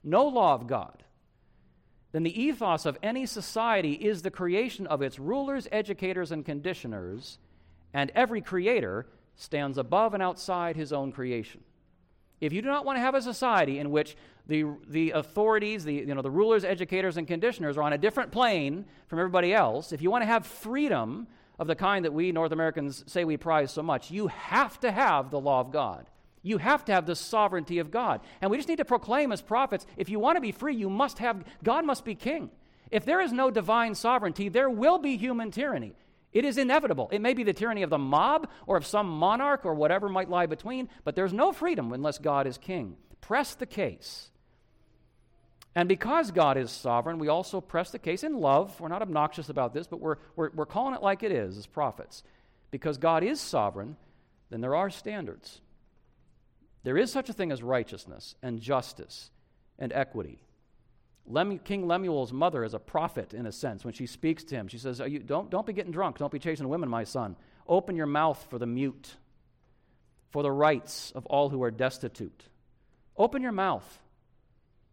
no 0.03 0.27
law 0.27 0.55
of 0.55 0.67
God, 0.67 1.04
then 2.15 2.23
the 2.23 2.41
ethos 2.41 2.87
of 2.87 2.97
any 3.03 3.27
society 3.27 3.95
is 3.95 4.23
the 4.23 4.31
creation 4.31 4.87
of 4.87 5.03
its 5.03 5.19
rulers, 5.19 5.67
educators, 5.73 6.31
and 6.31 6.45
conditioners, 6.45 7.39
and 7.93 8.13
every 8.15 8.41
creator 8.41 9.09
stands 9.35 9.79
above 9.79 10.15
and 10.15 10.23
outside 10.23 10.77
his 10.77 10.93
own 10.93 11.11
creation. 11.11 11.61
If 12.41 12.53
you 12.53 12.63
do 12.63 12.69
not 12.69 12.85
want 12.85 12.99
to 12.99 13.01
have 13.01 13.17
a 13.17 13.21
society 13.21 13.81
in 13.81 13.91
which 13.91 14.17
the, 14.47 14.65
the 14.87 15.11
authorities, 15.11 15.85
the, 15.85 15.95
you 15.95 16.15
know, 16.15 16.23
the 16.23 16.31
rulers, 16.31 16.65
educators, 16.65 17.17
and 17.17 17.27
conditioners 17.27 17.77
are 17.77 17.83
on 17.83 17.93
a 17.93 17.99
different 17.99 18.31
plane 18.31 18.85
from 19.09 19.19
everybody 19.19 19.53
else, 19.53 19.91
if 19.91 20.01
you 20.01 20.09
want 20.09 20.23
to 20.23 20.27
have 20.27 20.47
freedom 20.47 21.27
of 21.59 21.67
the 21.67 21.75
kind 21.75 22.05
that 22.05 22.13
we 22.13 22.31
North 22.31 22.53
Americans 22.53 23.03
say 23.09 23.25
we 23.25 23.37
prize 23.37 23.73
so 23.73 23.83
much, 23.83 24.13
you 24.13 24.29
have 24.29 24.79
to 24.79 24.93
have 24.93 25.33
the 25.33 25.41
law 25.41 25.59
of 25.59 25.73
God. 25.73 26.07
You 26.45 26.59
have 26.59 26.85
to 26.85 26.93
have 26.93 27.07
the 27.07 27.17
sovereignty 27.17 27.79
of 27.79 27.91
God. 27.91 28.21
And 28.41 28.51
we 28.51 28.59
just 28.59 28.69
need 28.69 28.79
to 28.79 28.85
proclaim 28.85 29.33
as 29.33 29.41
prophets 29.43 29.87
if 29.97 30.11
you 30.11 30.21
want 30.21 30.37
to 30.37 30.43
be 30.43 30.53
free, 30.53 30.77
you 30.77 30.91
must 30.91 31.19
have, 31.19 31.43
God 31.65 31.87
must 31.87 32.05
be 32.05 32.15
king. 32.15 32.51
If 32.91 33.07
there 33.07 33.23
is 33.23 33.33
no 33.33 33.51
divine 33.51 33.95
sovereignty, 33.95 34.51
there 34.51 34.69
will 34.69 34.99
be 34.99 35.17
human 35.17 35.51
tyranny. 35.51 35.95
It 36.35 36.45
is 36.45 36.59
inevitable. 36.59 37.09
It 37.11 37.23
may 37.23 37.33
be 37.33 37.45
the 37.45 37.55
tyranny 37.55 37.83
of 37.83 37.91
the 37.91 37.99
mob 37.99 38.51
or 38.67 38.77
of 38.77 38.87
some 38.87 39.09
monarch 39.09 39.65
or 39.65 39.75
whatever 39.75 40.09
might 40.09 40.29
lie 40.29 40.47
between, 40.47 40.91
but 41.03 41.17
there's 41.17 41.33
no 41.33 41.51
freedom 41.53 41.93
unless 41.93 42.19
God 42.19 42.47
is 42.47 42.59
king. 42.59 42.97
Press 43.23 43.55
the 43.55 43.67
case. 43.67 44.31
And 45.75 45.89
because 45.89 46.31
God 46.31 46.59
is 46.59 46.71
sovereign, 46.71 47.19
we 47.19 47.29
also 47.29 47.61
press 47.61 47.91
the 47.91 47.99
case 47.99 48.23
in 48.23 48.39
love. 48.39 48.79
We're 48.81 48.89
not 48.89 49.03
obnoxious 49.03 49.49
about 49.49 49.73
this, 49.73 49.87
but 49.87 49.99
we're, 49.99 50.17
we're, 50.37 50.51
we're 50.55 50.67
calling 50.67 50.95
it 50.95 51.03
like 51.03 51.23
it 51.23 51.33
is 51.33 51.57
as 51.57 51.67
prophets. 51.67 52.23
Because 52.71 52.99
God 52.99 53.25
is 53.25 53.41
sovereign, 53.41 53.97
then 54.51 54.61
there 54.61 54.77
are 54.77 54.91
standards. 54.91 55.61
There 56.85 56.97
is 56.97 57.11
such 57.11 57.29
a 57.29 57.33
thing 57.33 57.51
as 57.51 57.63
righteousness 57.63 58.37
and 58.43 58.61
justice 58.61 59.31
and 59.79 59.93
equity. 59.93 60.39
King 61.65 61.87
Lemuel's 61.89 62.33
mother 62.33 62.63
is 62.63 62.75
a 62.75 62.79
prophet, 62.79 63.33
in 63.33 63.47
a 63.47 63.53
sense. 63.53 63.85
When 63.85 63.95
she 63.95 64.07
speaks 64.07 64.45
to 64.45 64.55
him, 64.55 64.69
she 64.69 64.77
says, 64.79 65.01
you, 65.01 65.19
don't, 65.21 65.51
don't 65.51 65.67
be 65.67 65.73
getting 65.73 65.93
drunk. 65.93 66.19
Don't 66.19 66.31
be 66.31 66.39
chasing 66.39 66.69
women, 66.69 66.91
my 66.91 67.05
son. 67.05 67.37
Open 67.67 67.97
your 67.97 68.07
mouth 68.07 68.47
for 68.51 68.59
the 68.59 68.67
mute, 68.67 69.17
for 70.31 70.43
the 70.43 70.53
rights 70.53 71.11
of 71.15 71.25
all 71.27 71.49
who 71.49 71.63
are 71.63 71.71
destitute. 71.71 72.45
Open 73.17 73.41
your 73.41 73.53
mouth. 73.53 74.01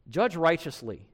Judge 0.09 0.37
righteously. 0.37 1.05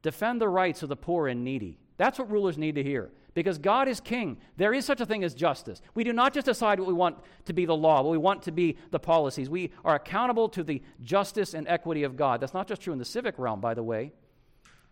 Defend 0.00 0.40
the 0.40 0.48
rights 0.48 0.82
of 0.82 0.88
the 0.88 0.96
poor 0.96 1.28
and 1.28 1.44
needy. 1.44 1.78
That's 1.98 2.18
what 2.18 2.30
rulers 2.30 2.56
need 2.56 2.76
to 2.76 2.82
hear. 2.82 3.10
Because 3.34 3.58
God 3.58 3.86
is 3.88 4.00
king. 4.00 4.38
There 4.56 4.72
is 4.72 4.84
such 4.84 5.00
a 5.00 5.06
thing 5.06 5.22
as 5.22 5.34
justice. 5.34 5.82
We 5.94 6.02
do 6.02 6.12
not 6.12 6.32
just 6.32 6.46
decide 6.46 6.80
what 6.80 6.88
we 6.88 6.94
want 6.94 7.18
to 7.44 7.52
be 7.52 7.66
the 7.66 7.76
law, 7.76 8.02
what 8.02 8.10
we 8.10 8.18
want 8.18 8.42
to 8.44 8.52
be 8.52 8.78
the 8.90 8.98
policies. 8.98 9.50
We 9.50 9.72
are 9.84 9.96
accountable 9.96 10.48
to 10.50 10.62
the 10.62 10.82
justice 11.02 11.54
and 11.54 11.68
equity 11.68 12.04
of 12.04 12.16
God. 12.16 12.40
That's 12.40 12.54
not 12.54 12.66
just 12.66 12.80
true 12.80 12.92
in 12.92 12.98
the 12.98 13.04
civic 13.04 13.38
realm, 13.38 13.60
by 13.60 13.74
the 13.74 13.82
way. 13.82 14.12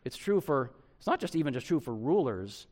It's 0.05 0.17
true 0.17 0.41
for, 0.41 0.73
it's 0.99 1.07
not 1.07 1.21
just 1.21 1.35
even 1.35 1.55
just 1.55 1.67
true 1.67 1.81
for 1.81 1.95
rulers. 1.95 2.67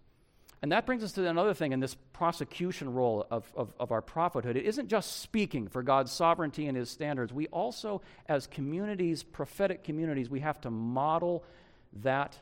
And 0.63 0.73
that 0.73 0.87
brings 0.87 1.05
us 1.05 1.13
to 1.13 1.29
another 1.29 1.55
thing 1.55 1.73
in 1.73 1.81
this 1.81 1.95
prosecution 2.13 2.93
role 2.93 3.27
of, 3.31 3.51
of, 3.57 3.73
of, 3.79 3.93
our 3.93 4.01
prophethood. 4.01 4.57
It 4.57 4.65
isn't 4.65 4.89
just 4.89 5.21
speaking 5.21 5.69
for 5.69 5.83
God's 5.83 6.11
sovereignty 6.11 6.67
and 6.67 6.77
his 6.77 6.89
standards. 6.89 7.33
We 7.33 7.49
also, 7.49 8.01
as 8.29 8.47
communities, 8.47 9.23
prophetic 9.23 9.85
communities, 9.85 10.31
we 10.31 10.41
have 10.41 10.61
to 10.63 10.71
model 10.71 11.45
that 12.03 12.39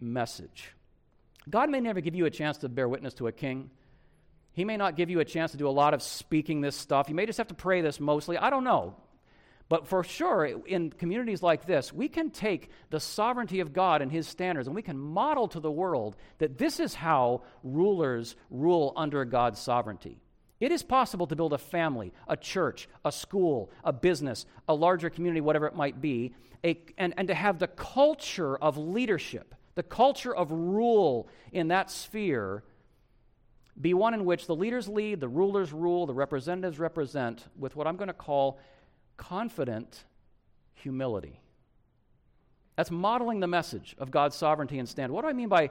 message. 0.00 0.74
God 1.48 1.70
may 1.70 1.80
never 1.80 2.00
give 2.00 2.14
you 2.14 2.26
a 2.26 2.30
chance 2.30 2.58
to 2.58 2.68
bear 2.68 2.88
witness 2.88 3.14
to 3.14 3.26
a 3.26 3.32
king. 3.32 3.70
He 4.52 4.64
may 4.64 4.76
not 4.76 4.96
give 4.96 5.10
you 5.10 5.20
a 5.20 5.24
chance 5.24 5.50
to 5.52 5.56
do 5.56 5.68
a 5.68 5.70
lot 5.70 5.94
of 5.94 6.02
speaking 6.02 6.60
this 6.60 6.76
stuff. 6.76 7.08
You 7.08 7.14
may 7.14 7.26
just 7.26 7.38
have 7.38 7.48
to 7.48 7.54
pray 7.54 7.80
this 7.80 7.98
mostly. 8.00 8.38
I 8.38 8.50
don't 8.50 8.64
know. 8.64 8.96
But 9.68 9.88
for 9.88 10.04
sure, 10.04 10.44
in 10.44 10.90
communities 10.90 11.42
like 11.42 11.66
this, 11.66 11.92
we 11.92 12.08
can 12.08 12.30
take 12.30 12.70
the 12.90 13.00
sovereignty 13.00 13.60
of 13.60 13.72
God 13.72 14.02
and 14.02 14.12
His 14.12 14.28
standards 14.28 14.68
and 14.68 14.76
we 14.76 14.82
can 14.82 14.98
model 14.98 15.48
to 15.48 15.60
the 15.60 15.70
world 15.70 16.16
that 16.38 16.58
this 16.58 16.80
is 16.80 16.94
how 16.94 17.42
rulers 17.62 18.36
rule 18.50 18.92
under 18.94 19.24
God's 19.24 19.58
sovereignty. 19.58 20.18
It 20.60 20.70
is 20.70 20.82
possible 20.82 21.26
to 21.26 21.36
build 21.36 21.52
a 21.52 21.58
family, 21.58 22.12
a 22.28 22.36
church, 22.36 22.88
a 23.04 23.10
school, 23.10 23.70
a 23.82 23.92
business, 23.92 24.46
a 24.68 24.74
larger 24.74 25.10
community, 25.10 25.40
whatever 25.40 25.66
it 25.66 25.74
might 25.74 26.00
be, 26.00 26.34
a, 26.62 26.78
and, 26.96 27.14
and 27.16 27.28
to 27.28 27.34
have 27.34 27.58
the 27.58 27.66
culture 27.66 28.56
of 28.56 28.78
leadership, 28.78 29.54
the 29.74 29.82
culture 29.82 30.34
of 30.34 30.50
rule 30.50 31.28
in 31.52 31.68
that 31.68 31.90
sphere 31.90 32.62
be 33.80 33.92
one 33.92 34.14
in 34.14 34.24
which 34.24 34.46
the 34.46 34.54
leaders 34.54 34.88
lead, 34.88 35.20
the 35.20 35.28
rulers 35.28 35.72
rule, 35.72 36.06
the 36.06 36.14
representatives 36.14 36.78
represent, 36.78 37.44
with 37.58 37.74
what 37.74 37.86
I'm 37.86 37.96
going 37.96 38.08
to 38.08 38.14
call 38.14 38.60
confident 39.16 40.04
humility. 40.74 41.40
That's 42.76 42.90
modeling 42.90 43.40
the 43.40 43.46
message 43.46 43.94
of 43.98 44.10
God's 44.10 44.36
sovereignty 44.36 44.78
and 44.78 44.88
stand. 44.88 45.12
What 45.12 45.22
do 45.22 45.28
I 45.28 45.32
mean 45.32 45.48
by 45.48 45.70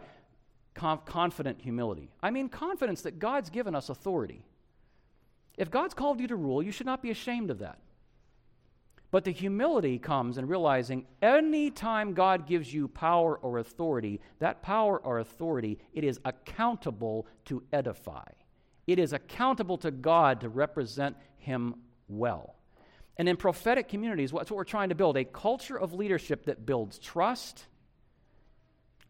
conf- 0.73 1.05
confident 1.05 1.61
humility? 1.61 2.09
I 2.21 2.29
mean 2.29 2.49
confidence 2.49 3.01
that 3.03 3.19
God's 3.19 3.49
given 3.49 3.75
us 3.75 3.89
authority. 3.89 4.45
If 5.57 5.69
God's 5.69 5.93
called 5.93 6.19
you 6.19 6.27
to 6.27 6.35
rule, 6.35 6.63
you 6.63 6.71
should 6.71 6.85
not 6.85 7.01
be 7.01 7.11
ashamed 7.11 7.51
of 7.51 7.59
that. 7.59 7.77
But 9.13 9.25
the 9.25 9.31
humility 9.31 9.99
comes 9.99 10.39
in 10.39 10.47
realizing 10.47 11.05
any 11.21 11.69
time 11.69 12.15
God 12.15 12.47
gives 12.47 12.73
you 12.73 12.87
power 12.87 13.37
or 13.37 13.59
authority, 13.59 14.19
that 14.39 14.63
power 14.63 14.97
or 14.97 15.19
authority, 15.19 15.77
it 15.93 16.03
is 16.03 16.19
accountable 16.25 17.27
to 17.45 17.61
edify. 17.71 18.25
It 18.87 18.97
is 18.97 19.13
accountable 19.13 19.77
to 19.77 19.91
God 19.91 20.41
to 20.41 20.49
represent 20.49 21.15
Him 21.37 21.75
well. 22.07 22.55
And 23.15 23.29
in 23.29 23.37
prophetic 23.37 23.87
communities, 23.87 24.31
that's 24.31 24.49
what 24.49 24.57
we're 24.57 24.63
trying 24.63 24.89
to 24.89 24.95
build 24.95 25.15
a 25.15 25.25
culture 25.25 25.77
of 25.77 25.93
leadership 25.93 26.45
that 26.45 26.65
builds 26.65 26.97
trust, 26.97 27.67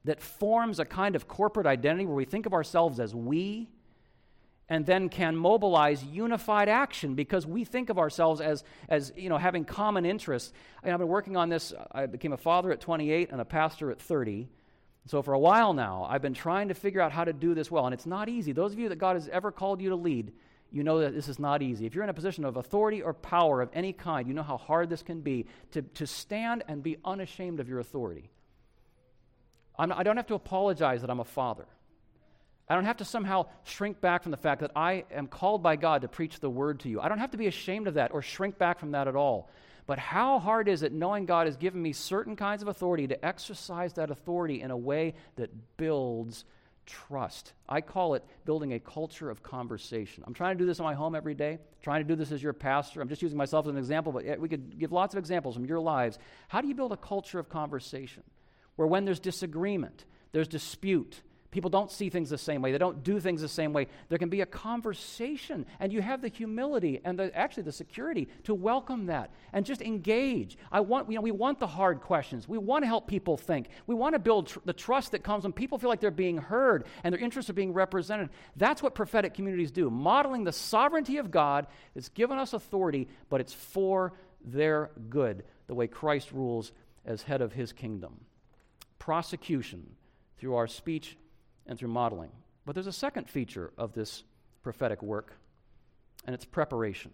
that 0.03 0.19
forms 0.19 0.79
a 0.79 0.85
kind 0.85 1.15
of 1.15 1.29
corporate 1.29 1.65
identity 1.65 2.05
where 2.05 2.17
we 2.17 2.25
think 2.25 2.45
of 2.45 2.53
ourselves 2.53 2.99
as 2.99 3.15
we, 3.15 3.69
and 4.69 4.86
then 4.86 5.10
can 5.10 5.36
mobilize 5.36 6.04
unified 6.04 6.69
action 6.69 7.15
because 7.15 7.45
we 7.45 7.65
think 7.65 7.89
of 7.89 7.99
ourselves 7.99 8.41
as, 8.41 8.63
as 8.88 9.12
you 9.15 9.30
know, 9.30 9.38
having 9.38 9.65
common 9.65 10.06
interests. 10.06 10.54
And 10.82 10.93
I've 10.93 10.99
been 10.99 11.08
working 11.08 11.36
on 11.36 11.49
this. 11.49 11.73
I 11.91 12.06
became 12.06 12.34
a 12.34 12.38
father 12.38 12.71
at 12.71 12.80
28 12.80 13.32
and 13.32 13.41
a 13.41 13.45
pastor 13.45 13.91
at 13.91 13.99
30. 13.99 14.47
So 15.08 15.21
for 15.21 15.34
a 15.34 15.39
while 15.39 15.73
now, 15.73 16.08
I've 16.10 16.21
been 16.21 16.34
trying 16.34 16.69
to 16.69 16.73
figure 16.73 17.02
out 17.02 17.12
how 17.12 17.26
to 17.26 17.34
do 17.34 17.54
this 17.54 17.69
well. 17.69 17.86
And 17.86 17.93
it's 17.93 18.06
not 18.06 18.30
easy. 18.30 18.54
Those 18.54 18.71
of 18.71 18.80
you 18.80 18.89
that 18.89 18.97
God 18.97 19.15
has 19.15 19.28
ever 19.28 19.52
called 19.52 19.82
you 19.82 19.89
to 19.89 19.95
lead, 19.95 20.32
you 20.71 20.84
know 20.84 21.02
that 21.02 21.13
this 21.13 21.28
is 21.28 21.39
not 21.39 21.62
easy. 21.62 21.86
If 21.86 21.93
you're 21.93 22.04
in 22.04 22.10
a 22.10 22.13
position 22.13 22.45
of 22.45 22.56
authority 22.56 23.02
or 23.02 23.13
power 23.13 23.62
of 23.62 23.69
any 23.73 23.91
kind, 23.91 24.28
you 24.28 24.34
know 24.34 24.43
how 24.43 24.58
hard 24.58 24.89
this 24.89 25.04
can 25.04 25.21
be 25.21 25.45
to, 25.71 25.82
to 25.82 26.08
stand 26.08 26.63
and 26.67 26.82
be 26.82 26.97
unashamed 27.04 27.60
of 27.60 27.67
your 27.67 27.80
authority. 27.80 28.32
Not, 29.78 29.97
I 29.97 30.04
don't 30.04 30.17
have 30.17 30.28
to 30.28 30.36
apologize 30.36 31.02
that 31.02 31.10
I'm 31.10 31.19
a 31.19 31.26
father. 31.26 31.67
I 32.69 32.76
don't 32.76 32.86
have 32.86 32.97
to 32.97 33.06
somehow 33.06 33.47
shrink 33.63 33.99
back 33.99 34.23
from 34.23 34.32
the 34.32 34.38
fact 34.38 34.62
that 34.62 34.71
I 34.76 35.06
am 35.12 35.28
called 35.28 35.62
by 35.62 35.76
God 35.76 36.02
to 36.02 36.08
preach 36.08 36.39
the 36.39 36.49
word 36.49 36.80
to 36.82 36.89
you. 36.89 37.02
I 37.02 37.10
don't 37.10 37.19
have 37.19 37.32
to 37.32 37.38
be 37.38 37.47
ashamed 37.47 37.88
of 37.88 37.95
that 37.95 38.13
or 38.13 38.21
shrink 38.21 38.58
back 38.58 38.80
from 38.80 38.91
that 38.91 39.08
at 39.08 39.15
all. 39.15 39.49
But 39.86 39.99
how 39.99 40.39
hard 40.39 40.69
is 40.69 40.82
it 40.82 40.93
knowing 40.93 41.26
God 41.26 41.45
has 41.45 41.58
given 41.58 41.82
me 41.82 41.91
certain 41.91 42.38
kinds 42.38 42.62
of 42.62 42.69
authority 42.69 43.08
to 43.08 43.26
exercise 43.26 43.93
that 43.93 44.12
authority 44.12 44.62
in 44.62 44.71
a 44.71 44.78
way 44.78 45.15
that 45.36 45.52
builds 45.76 46.45
trust. 46.86 47.54
I 47.67 47.82
call 47.82 48.15
it 48.15 48.23
building 48.45 48.73
a 48.73 48.80
culture 48.80 49.30
of 49.30 49.43
conversation. 49.43 50.23
I'm 50.26 50.34
trying 50.34 50.58
to 50.58 50.63
do 50.63 50.65
this 50.65 50.80
in 50.80 50.86
my 50.86 50.93
home 50.93 51.15
every 51.15 51.34
day, 51.34 51.60
trying 51.82 52.02
to 52.02 52.08
do 52.08 52.15
this 52.15 52.32
as 52.32 52.41
your 52.41 52.54
pastor. 52.54 53.02
I'm 53.02 53.10
just 53.10 53.21
using 53.21 53.38
myself 53.38 53.65
as 53.65 53.71
an 53.71 53.78
example, 53.78 54.12
but 54.12 54.39
we 54.39 54.49
could 54.49 54.78
give 54.80 54.91
lots 54.91 55.13
of 55.13 55.19
examples 55.19 55.56
from 55.56 55.65
your 55.65 55.80
lives. 55.80 56.19
How 56.47 56.62
do 56.62 56.67
you 56.67 56.76
build 56.76 56.91
a 56.91 56.97
culture 56.97 57.39
of 57.39 57.49
conversation 57.49 58.23
where 58.76 58.88
when 58.88 59.06
there's 59.06 59.19
disagreement, 59.19 60.06
there's 60.32 60.47
dispute, 60.47 61.21
People 61.53 61.69
don't 61.69 61.91
see 61.91 62.09
things 62.09 62.31
the 62.31 62.37
same 62.39 62.63
way. 62.63 62.71
They 62.71 62.79
don't 62.79 63.03
do 63.03 63.19
things 63.19 63.39
the 63.39 63.47
same 63.47 63.73
way. 63.73 63.85
There 64.09 64.17
can 64.17 64.29
be 64.29 64.41
a 64.41 64.45
conversation, 64.47 65.67
and 65.79 65.93
you 65.93 66.01
have 66.01 66.19
the 66.19 66.27
humility 66.27 66.99
and 67.05 67.17
the, 67.19 67.31
actually 67.37 67.61
the 67.61 67.71
security 67.71 68.27
to 68.45 68.55
welcome 68.55 69.05
that 69.05 69.29
and 69.53 69.63
just 69.63 69.83
engage. 69.83 70.57
I 70.71 70.79
want, 70.79 71.11
you 71.11 71.15
know, 71.15 71.21
we 71.21 71.29
want 71.29 71.59
the 71.59 71.67
hard 71.67 72.01
questions. 72.01 72.47
We 72.47 72.57
want 72.57 72.81
to 72.81 72.87
help 72.87 73.05
people 73.05 73.37
think. 73.37 73.67
We 73.85 73.93
want 73.93 74.13
to 74.13 74.19
build 74.19 74.47
tr- 74.47 74.59
the 74.65 74.73
trust 74.73 75.11
that 75.11 75.21
comes 75.21 75.43
when 75.43 75.53
people 75.53 75.77
feel 75.77 75.91
like 75.91 75.99
they're 75.99 76.09
being 76.09 76.39
heard 76.39 76.85
and 77.03 77.13
their 77.13 77.21
interests 77.21 77.51
are 77.51 77.53
being 77.53 77.71
represented. 77.71 78.31
That's 78.55 78.81
what 78.81 78.95
prophetic 78.95 79.35
communities 79.35 79.69
do, 79.69 79.91
modeling 79.91 80.45
the 80.45 80.51
sovereignty 80.51 81.17
of 81.17 81.29
God. 81.29 81.67
It's 81.93 82.09
given 82.09 82.39
us 82.39 82.53
authority, 82.53 83.07
but 83.29 83.41
it's 83.41 83.53
for 83.53 84.13
their 84.43 84.89
good, 85.11 85.43
the 85.67 85.75
way 85.75 85.85
Christ 85.85 86.31
rules 86.31 86.71
as 87.05 87.21
head 87.21 87.41
of 87.41 87.53
his 87.53 87.71
kingdom. 87.71 88.21
Prosecution 88.97 89.91
through 90.39 90.55
our 90.55 90.67
speech 90.67 91.15
and 91.67 91.78
through 91.78 91.89
modeling. 91.89 92.32
But 92.65 92.76
there's 92.76 92.88
a 92.88 92.93
second 92.93 93.30
feature 93.30 93.71
of 93.78 93.93
this 93.93 94.23
prophetic 94.62 95.02
work, 95.02 95.34
and 96.26 96.34
it's 96.34 96.45
preparation. 96.45 97.12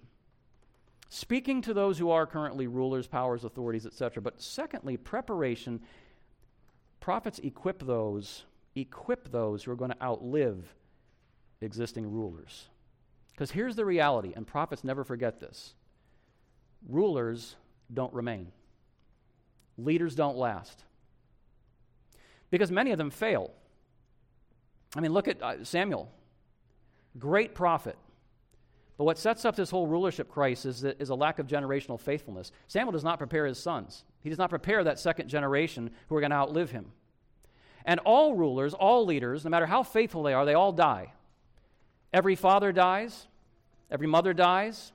Speaking 1.10 1.62
to 1.64 1.74
those 1.74 1.98
who 1.98 2.12
are 2.12 2.28
currently 2.28 2.68
rulers, 2.68 3.08
powers, 3.08 3.44
authorities, 3.44 3.86
etc. 3.86 4.22
But 4.22 4.42
secondly, 4.42 4.96
preparation. 4.96 5.82
Prophets 7.00 7.40
equip 7.40 7.86
those, 7.86 8.44
equip 8.76 9.32
those 9.32 9.64
who 9.64 9.72
are 9.72 9.76
going 9.76 9.92
to 9.92 10.04
outlive 10.04 10.64
existing 11.62 12.12
rulers. 12.12 12.68
Because 13.32 13.52
here's 13.52 13.76
the 13.76 13.86
reality, 13.86 14.34
and 14.36 14.46
prophets 14.46 14.84
never 14.84 15.04
forget 15.04 15.40
this 15.40 15.74
rulers 16.88 17.56
don't 17.92 18.14
remain, 18.14 18.52
leaders 19.78 20.14
don't 20.14 20.38
last. 20.38 20.84
Because 22.52 22.72
many 22.72 22.92
of 22.92 22.98
them 22.98 23.12
fail. 23.12 23.52
I 24.96 25.02
mean, 25.02 25.14
look 25.14 25.28
at 25.28 25.42
uh, 25.42 25.64
Samuel, 25.64 26.12
great 27.18 27.54
prophet. 27.54 27.98
But 28.98 29.06
what 29.06 29.18
sets 29.18 29.46
up 29.46 29.56
this 29.56 29.70
whole 29.70 29.88
rulership 29.88 30.30
crisis 30.30 30.84
is, 30.84 30.96
is 31.00 31.10
a 31.10 31.16
lack 31.16 31.40
of 31.40 31.48
generational 31.48 32.00
faithfulness. 32.00 32.52
Samuel 32.68 32.92
does 32.92 33.04
not 33.04 33.18
prepare 33.18 33.46
his 33.46 33.58
sons, 33.58 34.04
he 34.22 34.30
does 34.30 34.38
not 34.38 34.50
prepare 34.50 34.84
that 34.84 35.00
second 35.00 35.30
generation 35.30 35.92
who 36.10 36.16
are 36.16 36.22
going 36.22 36.32
to 36.32 36.36
outlive 36.36 36.72
him. 36.72 36.92
And 37.86 38.00
all 38.02 38.36
rulers, 38.36 38.74
all 38.74 39.06
leaders, 39.06 39.46
no 39.46 39.50
matter 39.50 39.66
how 39.66 39.84
faithful 39.84 40.24
they 40.24 40.34
are, 40.34 40.46
they 40.46 40.54
all 40.54 40.74
die. 40.74 41.14
Every 42.12 42.36
father 42.36 42.72
dies, 42.72 43.28
every 43.90 44.08
mother 44.08 44.34
dies, 44.34 44.92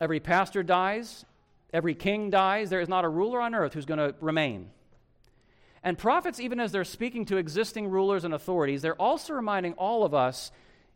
every 0.00 0.20
pastor 0.20 0.62
dies, 0.62 1.24
every 1.72 1.94
king 1.94 2.30
dies. 2.30 2.70
There 2.70 2.80
is 2.80 2.88
not 2.88 3.04
a 3.04 3.08
ruler 3.08 3.40
on 3.40 3.54
earth 3.54 3.74
who's 3.74 3.86
going 3.86 3.98
to 3.98 4.14
remain. 4.20 4.70
And 5.82 5.96
prophets, 5.96 6.40
even 6.40 6.60
as 6.60 6.72
they're 6.72 6.84
speaking 6.84 7.24
to 7.26 7.36
existing 7.36 7.88
rulers 7.88 8.24
and 8.24 8.34
authorities, 8.34 8.82
they're 8.82 8.94
also 8.94 9.32
reminding 9.32 9.74
all 9.74 10.04
of 10.04 10.14
us 10.14 10.50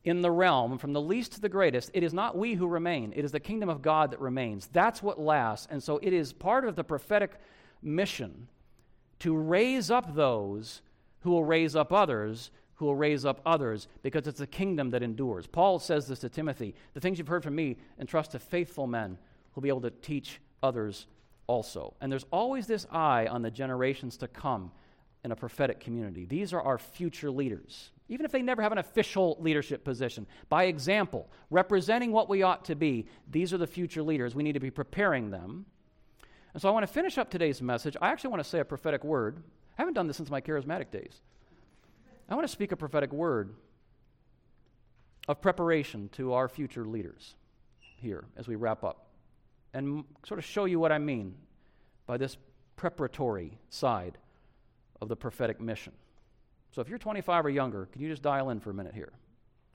in 0.05 0.21
the 0.21 0.31
realm, 0.31 0.79
from 0.79 0.93
the 0.93 1.01
least 1.01 1.33
to 1.33 1.41
the 1.41 1.49
greatest, 1.49 1.91
it 1.95 2.03
is 2.03 2.13
not 2.13 2.37
we 2.37 2.55
who 2.55 2.67
remain. 2.67 3.13
It 3.15 3.25
is 3.25 3.33
the 3.33 3.41
kingdom 3.41 3.69
of 3.69 3.83
God 3.83 4.11
that 4.11 4.21
remains. 4.21 4.69
That's 4.73 5.03
what 5.03 5.21
lasts. 5.21 5.69
And 5.71 5.83
so 5.83 5.99
it 6.03 6.13
is 6.13 6.33
part 6.33 6.65
of 6.65 6.75
the 6.75 6.83
prophetic 6.83 7.33
mission 7.83 8.49
to 9.21 9.37
raise 9.37 9.91
up 9.91 10.15
those 10.15 10.83
who 11.21 11.31
will 11.31 11.45
raise 11.45 11.77
up 11.77 11.93
others, 11.93 12.51
who 12.75 12.87
will 12.87 12.97
raise 12.97 13.25
up 13.25 13.41
others, 13.47 13.87
because 14.03 14.27
it's 14.27 14.41
a 14.41 14.47
kingdom 14.47 14.91
that 14.91 15.05
endures. 15.05 15.47
Paul 15.47 15.79
says 15.79 16.09
this 16.09 16.19
to 16.21 16.29
Timothy 16.29 16.75
The 16.95 17.01
things 17.01 17.19
you've 17.19 17.29
heard 17.29 17.45
from 17.45 17.55
me, 17.55 17.77
entrust 18.01 18.33
to 18.33 18.41
faithful 18.41 18.89
men 18.89 19.19
who'll 19.53 19.63
be 19.63 19.69
able 19.69 19.83
to 19.83 19.91
teach 19.91 20.41
others 20.65 21.07
also. 21.47 21.95
And 22.01 22.11
there's 22.11 22.27
always 22.31 22.67
this 22.67 22.87
eye 22.91 23.27
on 23.27 23.43
the 23.43 23.51
generations 23.51 24.17
to 24.19 24.29
come 24.29 24.73
in 25.25 25.33
a 25.33 25.37
prophetic 25.37 25.81
community. 25.81 26.25
These 26.25 26.53
are 26.53 26.61
our 26.61 26.79
future 26.79 27.31
leaders 27.31 27.93
even 28.13 28.27
if 28.27 28.33
they 28.33 28.43
never 28.43 28.61
have 28.61 28.73
an 28.73 28.79
official 28.79 29.39
leadership 29.41 29.85
position. 29.85 30.27
By 30.51 30.65
example, 30.65 31.31
representing 31.49 32.13
what 32.13 32.29
we 32.29 32.43
ought 32.43 32.67
to 32.67 32.75
be, 32.75 33.07
these 33.31 33.55
are 33.55 33.59
the 33.59 33.67
future 33.67 34.03
leaders. 34.03 34.35
We 34.35 34.43
need 34.43 34.53
to 34.53 34.61
be 34.61 34.71
preparing 34.71 35.31
them. 35.31 35.65
And 36.53 36.61
so 36.61 36.69
I 36.69 36.73
want 36.73 36.87
to 36.87 36.93
finish 36.93 37.17
up 37.17 37.31
today's 37.31 37.63
message. 37.63 37.97
I 38.03 38.11
actually 38.11 38.29
want 38.29 38.43
to 38.43 38.49
say 38.51 38.61
a 38.61 38.67
prophetic 38.67 39.03
word. 39.03 39.43
I 39.79 39.81
haven't 39.81 39.95
done 39.95 40.09
this 40.09 40.19
since 40.19 40.29
my 40.29 40.43
charismatic 40.43 40.91
days. 40.91 41.23
I 42.29 42.35
want 42.35 42.47
to 42.47 42.53
speak 42.53 42.73
a 42.73 42.77
prophetic 42.77 43.15
word 43.15 43.55
of 45.27 45.41
preparation 45.41 46.11
to 46.13 46.35
our 46.35 46.49
future 46.49 46.85
leaders 46.85 47.35
here 47.97 48.27
as 48.37 48.47
we 48.47 48.57
wrap 48.57 48.85
up 48.85 49.07
and 49.75 50.05
sort 50.27 50.39
of 50.39 50.45
show 50.45 50.65
you 50.65 50.79
what 50.79 50.93
I 50.93 50.99
mean 50.99 51.35
by 52.07 52.17
this 52.17 52.37
preparatory 52.77 53.59
side 53.69 54.19
of 55.01 55.09
the 55.09 55.17
prophetic 55.17 55.61
mission. 55.61 55.93
So 56.73 56.81
if 56.81 56.89
you're 56.89 56.99
25 56.99 57.47
or 57.47 57.51
younger, 57.51 57.87
can 57.87 58.03
you 58.03 58.09
just 58.09 58.23
dial 58.23 58.51
in 58.51 58.61
for 58.61 58.71
a 58.71 58.75
minute 58.75 58.95
here? 58.95 59.13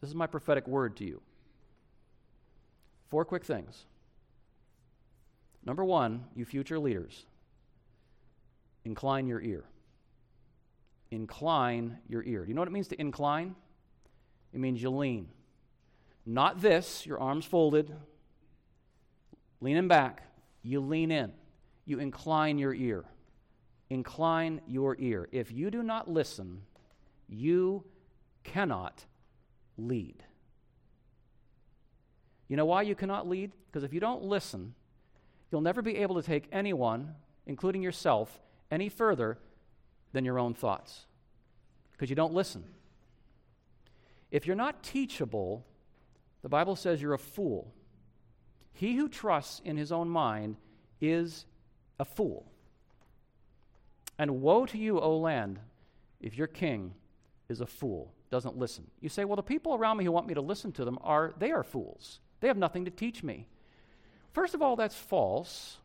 This 0.01 0.09
is 0.09 0.15
my 0.15 0.27
prophetic 0.27 0.67
word 0.67 0.97
to 0.97 1.05
you. 1.05 1.21
Four 3.09 3.25
quick 3.25 3.45
things. 3.45 3.85
Number 5.65 5.83
one, 5.83 6.25
you 6.35 6.45
future 6.45 6.79
leaders, 6.79 7.25
incline 8.85 9.27
your 9.27 9.41
ear. 9.41 9.65
Incline 11.11 11.97
your 12.07 12.23
ear. 12.23 12.43
Do 12.43 12.49
you 12.49 12.53
know 12.53 12.61
what 12.61 12.67
it 12.67 12.73
means 12.73 12.87
to 12.89 12.99
incline? 12.99 13.55
It 14.53 14.59
means 14.59 14.81
you 14.81 14.89
lean. 14.89 15.29
Not 16.25 16.61
this, 16.61 17.05
your 17.05 17.19
arms 17.19 17.45
folded, 17.45 17.93
leaning 19.61 19.87
back. 19.87 20.23
You 20.61 20.79
lean 20.79 21.11
in. 21.11 21.31
You 21.85 21.99
incline 21.99 22.57
your 22.57 22.73
ear. 22.73 23.05
Incline 23.89 24.61
your 24.67 24.95
ear. 24.99 25.29
If 25.31 25.51
you 25.51 25.71
do 25.71 25.81
not 25.81 26.09
listen, 26.09 26.61
you 27.29 27.83
cannot 28.43 29.05
lead. 29.77 30.23
You 32.47 32.57
know 32.57 32.65
why 32.65 32.81
you 32.81 32.95
cannot 32.95 33.27
lead? 33.27 33.51
Because 33.67 33.83
if 33.83 33.93
you 33.93 33.99
don't 33.99 34.23
listen, 34.23 34.73
you'll 35.51 35.61
never 35.61 35.81
be 35.81 35.97
able 35.97 36.15
to 36.15 36.21
take 36.21 36.47
anyone, 36.51 37.15
including 37.45 37.81
yourself, 37.81 38.39
any 38.71 38.89
further 38.89 39.37
than 40.13 40.25
your 40.25 40.39
own 40.39 40.53
thoughts. 40.53 41.05
Because 41.91 42.09
you 42.09 42.15
don't 42.15 42.33
listen. 42.33 42.63
If 44.31 44.45
you're 44.45 44.55
not 44.55 44.83
teachable, 44.83 45.65
the 46.41 46.49
Bible 46.49 46.75
says 46.75 47.01
you're 47.01 47.13
a 47.13 47.19
fool. 47.19 47.73
He 48.77 48.95
who 48.95 49.09
trusts 49.09 49.59
in 49.65 49.75
his 49.75 49.91
own 49.91 50.07
mind 50.07 50.55
is 51.01 51.45
a 51.99 52.05
fool. 52.05 52.45
And 54.19 54.41
woe 54.41 54.67
to 54.67 54.77
you, 54.77 54.99
O 54.99 55.17
land, 55.17 55.59
if 56.21 56.37
your 56.37 56.45
king 56.45 56.93
is 57.49 57.59
a 57.59 57.65
fool, 57.65 58.13
doesn't 58.29 58.55
listen. 58.55 58.85
You 59.01 59.09
say, 59.09 59.25
well, 59.25 59.35
the 59.35 59.41
people 59.41 59.73
around 59.73 59.97
me 59.97 60.03
who 60.05 60.11
want 60.11 60.27
me 60.27 60.35
to 60.35 60.41
listen 60.41 60.71
to 60.73 60.85
them 60.85 60.99
are, 61.01 61.33
they 61.39 61.51
are 61.51 61.63
fools. 61.63 62.19
They 62.39 62.47
have 62.47 62.57
nothing 62.57 62.85
to 62.85 62.91
teach 62.91 63.23
me. 63.23 63.47
First 64.31 64.53
of 64.53 64.61
all, 64.61 64.75
that's 64.75 64.95
false. 64.95 65.77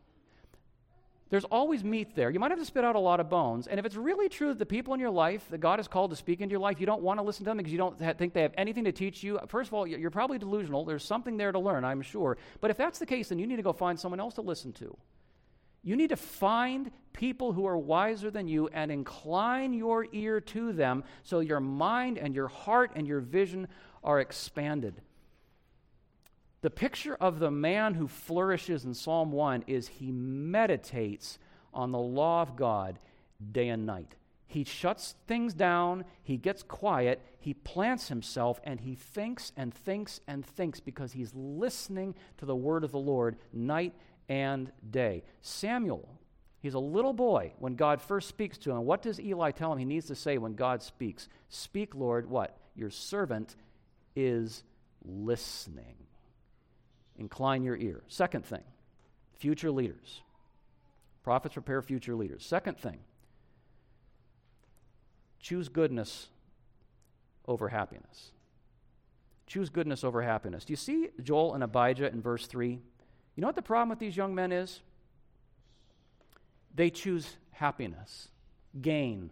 There's 1.33 1.45
always 1.45 1.83
meat 1.83 2.15
there. 2.15 2.29
You 2.29 2.39
might 2.39 2.51
have 2.51 2.59
to 2.59 2.65
spit 2.65 2.85
out 2.85 2.95
a 2.95 2.99
lot 2.99 3.19
of 3.19 3.27
bones. 3.27 3.65
And 3.65 3.79
if 3.79 3.87
it's 3.87 3.95
really 3.95 4.29
true 4.29 4.49
that 4.49 4.59
the 4.59 4.67
people 4.67 4.93
in 4.93 4.99
your 4.99 5.09
life 5.09 5.43
that 5.49 5.57
God 5.57 5.79
has 5.79 5.87
called 5.87 6.11
to 6.11 6.15
speak 6.15 6.41
into 6.41 6.51
your 6.51 6.59
life, 6.59 6.79
you 6.79 6.85
don't 6.85 7.01
want 7.01 7.17
to 7.17 7.23
listen 7.23 7.43
to 7.43 7.49
them 7.49 7.57
because 7.57 7.71
you 7.71 7.79
don't 7.79 7.97
think 8.19 8.33
they 8.33 8.43
have 8.43 8.53
anything 8.55 8.83
to 8.83 8.91
teach 8.91 9.23
you, 9.23 9.39
first 9.47 9.69
of 9.69 9.73
all, 9.73 9.87
you're 9.87 10.11
probably 10.11 10.37
delusional. 10.37 10.85
There's 10.85 11.03
something 11.03 11.35
there 11.35 11.51
to 11.51 11.57
learn, 11.57 11.85
I'm 11.85 12.03
sure. 12.03 12.37
But 12.61 12.69
if 12.69 12.77
that's 12.77 12.99
the 12.99 13.07
case, 13.07 13.29
then 13.29 13.39
you 13.39 13.47
need 13.47 13.55
to 13.55 13.63
go 13.63 13.73
find 13.73 13.99
someone 13.99 14.19
else 14.19 14.35
to 14.35 14.41
listen 14.41 14.73
to. 14.73 14.95
You 15.81 15.95
need 15.95 16.09
to 16.09 16.17
find 16.17 16.91
people 17.13 17.51
who 17.51 17.65
are 17.65 17.79
wiser 17.79 18.29
than 18.29 18.47
you 18.47 18.67
and 18.67 18.91
incline 18.91 19.73
your 19.73 20.05
ear 20.11 20.39
to 20.39 20.71
them 20.71 21.03
so 21.23 21.39
your 21.39 21.59
mind 21.59 22.19
and 22.19 22.35
your 22.35 22.47
heart 22.47 22.91
and 22.93 23.07
your 23.07 23.21
vision 23.21 23.67
are 24.03 24.19
expanded. 24.19 25.01
The 26.63 26.69
picture 26.69 27.15
of 27.15 27.39
the 27.39 27.51
man 27.51 27.93
who 27.93 28.07
flourishes 28.07 28.85
in 28.85 28.93
Psalm 28.93 29.33
1 29.33 29.65
is 29.67 29.89
he 29.89 30.13
meditates 30.13 31.37
on 31.73 31.91
the 31.91 31.99
law 31.99 32.41
of 32.41 32.55
God 32.55 32.99
day 33.51 33.67
and 33.67 33.85
night. 33.85 34.15
He 34.47 34.63
shuts 34.63 35.15
things 35.27 35.53
down, 35.53 36.05
he 36.23 36.37
gets 36.37 36.63
quiet, 36.63 37.21
he 37.37 37.53
plants 37.53 38.07
himself, 38.07 38.61
and 38.63 38.79
he 38.79 38.95
thinks 38.95 39.51
and 39.57 39.73
thinks 39.73 40.21
and 40.25 40.45
thinks 40.45 40.79
because 40.79 41.11
he's 41.11 41.33
listening 41.35 42.15
to 42.37 42.45
the 42.45 42.55
word 42.55 42.85
of 42.85 42.93
the 42.93 42.97
Lord 42.97 43.35
night 43.51 43.93
and 44.29 44.71
day. 44.89 45.23
Samuel, 45.41 46.07
he's 46.61 46.75
a 46.75 46.79
little 46.79 47.11
boy 47.11 47.51
when 47.59 47.75
God 47.75 48.01
first 48.01 48.29
speaks 48.29 48.57
to 48.59 48.71
him. 48.71 48.85
What 48.85 49.01
does 49.01 49.19
Eli 49.19 49.51
tell 49.51 49.73
him 49.73 49.79
he 49.79 49.85
needs 49.85 50.07
to 50.07 50.15
say 50.15 50.37
when 50.37 50.53
God 50.53 50.81
speaks? 50.81 51.27
Speak, 51.49 51.93
Lord, 51.93 52.29
what? 52.29 52.57
Your 52.73 52.89
servant 52.89 53.57
is 54.15 54.63
listening. 55.03 55.97
Incline 57.17 57.63
your 57.63 57.77
ear. 57.77 58.03
Second 58.07 58.45
thing, 58.45 58.63
future 59.35 59.71
leaders. 59.71 60.21
Prophets 61.23 61.53
prepare 61.53 61.81
future 61.81 62.15
leaders. 62.15 62.45
Second 62.45 62.77
thing, 62.77 62.99
choose 65.39 65.69
goodness 65.69 66.27
over 67.47 67.69
happiness. 67.69 68.31
Choose 69.47 69.69
goodness 69.69 70.03
over 70.03 70.21
happiness. 70.21 70.65
Do 70.65 70.73
you 70.73 70.77
see 70.77 71.09
Joel 71.21 71.53
and 71.53 71.63
Abijah 71.63 72.11
in 72.11 72.21
verse 72.21 72.47
3? 72.47 72.71
You 72.71 73.41
know 73.41 73.47
what 73.47 73.55
the 73.55 73.61
problem 73.61 73.89
with 73.89 73.99
these 73.99 74.17
young 74.17 74.33
men 74.33 74.51
is? 74.51 74.81
They 76.75 76.89
choose 76.89 77.37
happiness, 77.51 78.29
gain 78.81 79.31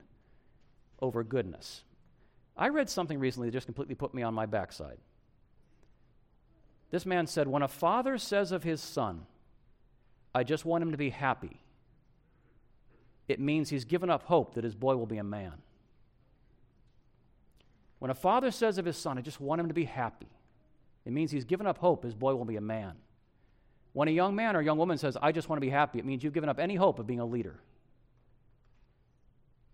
over 1.01 1.23
goodness. 1.23 1.81
I 2.55 2.69
read 2.69 2.89
something 2.89 3.19
recently 3.19 3.49
that 3.49 3.53
just 3.53 3.65
completely 3.65 3.95
put 3.95 4.13
me 4.13 4.21
on 4.21 4.33
my 4.33 4.45
backside. 4.45 4.97
This 6.91 7.05
man 7.05 7.25
said, 7.25 7.47
When 7.47 7.63
a 7.63 7.67
father 7.67 8.17
says 8.17 8.51
of 8.51 8.63
his 8.63 8.81
son, 8.81 9.25
I 10.35 10.43
just 10.43 10.65
want 10.65 10.83
him 10.83 10.91
to 10.91 10.97
be 10.97 11.09
happy, 11.09 11.61
it 13.27 13.39
means 13.39 13.69
he's 13.69 13.85
given 13.85 14.09
up 14.09 14.23
hope 14.23 14.55
that 14.55 14.63
his 14.63 14.75
boy 14.75 14.95
will 14.97 15.05
be 15.05 15.17
a 15.17 15.23
man. 15.23 15.53
When 17.99 18.11
a 18.11 18.15
father 18.15 18.51
says 18.51 18.77
of 18.77 18.85
his 18.85 18.97
son, 18.97 19.17
I 19.17 19.21
just 19.21 19.39
want 19.39 19.61
him 19.61 19.67
to 19.69 19.73
be 19.73 19.85
happy, 19.85 20.27
it 21.05 21.13
means 21.13 21.31
he's 21.31 21.45
given 21.45 21.65
up 21.65 21.77
hope 21.77 22.03
his 22.03 22.15
boy 22.15 22.35
will 22.35 22.45
be 22.45 22.57
a 22.57 22.61
man. 22.61 22.93
When 23.93 24.07
a 24.07 24.11
young 24.11 24.35
man 24.35 24.55
or 24.55 24.61
young 24.61 24.77
woman 24.77 24.97
says, 24.97 25.17
I 25.21 25.31
just 25.31 25.49
want 25.49 25.57
to 25.57 25.65
be 25.65 25.69
happy, 25.69 25.99
it 25.99 26.05
means 26.05 26.23
you've 26.23 26.33
given 26.33 26.49
up 26.49 26.59
any 26.59 26.75
hope 26.75 26.99
of 26.99 27.07
being 27.07 27.19
a 27.19 27.25
leader. 27.25 27.59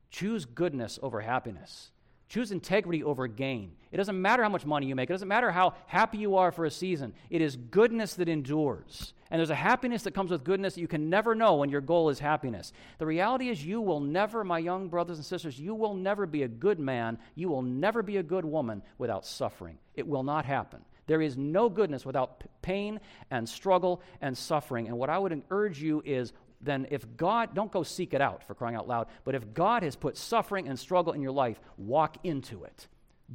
Choose 0.09 0.45
goodness 0.45 0.97
over 1.01 1.21
happiness. 1.21 1.91
Choose 2.29 2.51
integrity 2.51 3.03
over 3.03 3.27
gain. 3.27 3.71
It 3.91 3.97
doesn't 3.97 4.21
matter 4.21 4.43
how 4.43 4.49
much 4.49 4.65
money 4.65 4.85
you 4.85 4.95
make, 4.95 5.09
it 5.09 5.13
doesn't 5.13 5.27
matter 5.27 5.49
how 5.51 5.73
happy 5.85 6.17
you 6.17 6.35
are 6.35 6.51
for 6.51 6.65
a 6.65 6.71
season. 6.71 7.13
It 7.29 7.41
is 7.41 7.55
goodness 7.55 8.15
that 8.15 8.27
endures. 8.27 9.13
And 9.29 9.39
there's 9.39 9.49
a 9.49 9.55
happiness 9.55 10.03
that 10.03 10.13
comes 10.13 10.31
with 10.31 10.43
goodness 10.43 10.75
that 10.75 10.81
you 10.81 10.87
can 10.87 11.09
never 11.09 11.35
know 11.35 11.55
when 11.55 11.69
your 11.69 11.81
goal 11.81 12.09
is 12.09 12.19
happiness. 12.19 12.71
The 12.97 13.05
reality 13.05 13.49
is, 13.49 13.65
you 13.65 13.81
will 13.81 13.99
never, 13.99 14.43
my 14.43 14.59
young 14.59 14.87
brothers 14.87 15.17
and 15.17 15.25
sisters, 15.25 15.59
you 15.59 15.75
will 15.75 15.95
never 15.95 16.25
be 16.25 16.43
a 16.43 16.47
good 16.47 16.79
man, 16.79 17.17
you 17.35 17.49
will 17.49 17.61
never 17.61 18.03
be 18.03 18.17
a 18.17 18.23
good 18.23 18.45
woman 18.45 18.81
without 18.97 19.25
suffering. 19.25 19.77
It 19.95 20.07
will 20.07 20.23
not 20.23 20.45
happen. 20.45 20.81
There 21.07 21.21
is 21.21 21.37
no 21.37 21.69
goodness 21.69 22.05
without 22.05 22.43
pain 22.61 22.99
and 23.31 23.47
struggle 23.47 24.01
and 24.21 24.37
suffering. 24.37 24.87
And 24.87 24.97
what 24.97 25.09
I 25.09 25.17
would 25.17 25.41
urge 25.49 25.81
you 25.81 26.03
is 26.05 26.33
then 26.61 26.87
if 26.89 27.17
God, 27.17 27.53
don't 27.53 27.71
go 27.71 27.83
seek 27.83 28.13
it 28.13 28.21
out 28.21 28.43
for 28.43 28.55
crying 28.55 28.75
out 28.75 28.87
loud, 28.87 29.07
but 29.23 29.35
if 29.35 29.53
God 29.53 29.83
has 29.83 29.95
put 29.95 30.17
suffering 30.17 30.67
and 30.67 30.79
struggle 30.79 31.13
in 31.13 31.21
your 31.21 31.31
life, 31.31 31.59
walk 31.77 32.17
into 32.23 32.63
it. 32.63 32.87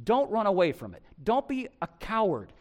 Don't 0.03 0.29
run 0.31 0.47
away 0.47 0.71
from 0.71 0.93
it. 0.93 1.03
Don't 1.23 1.47
be 1.47 1.69
a 1.81 1.87
coward. 1.99 2.51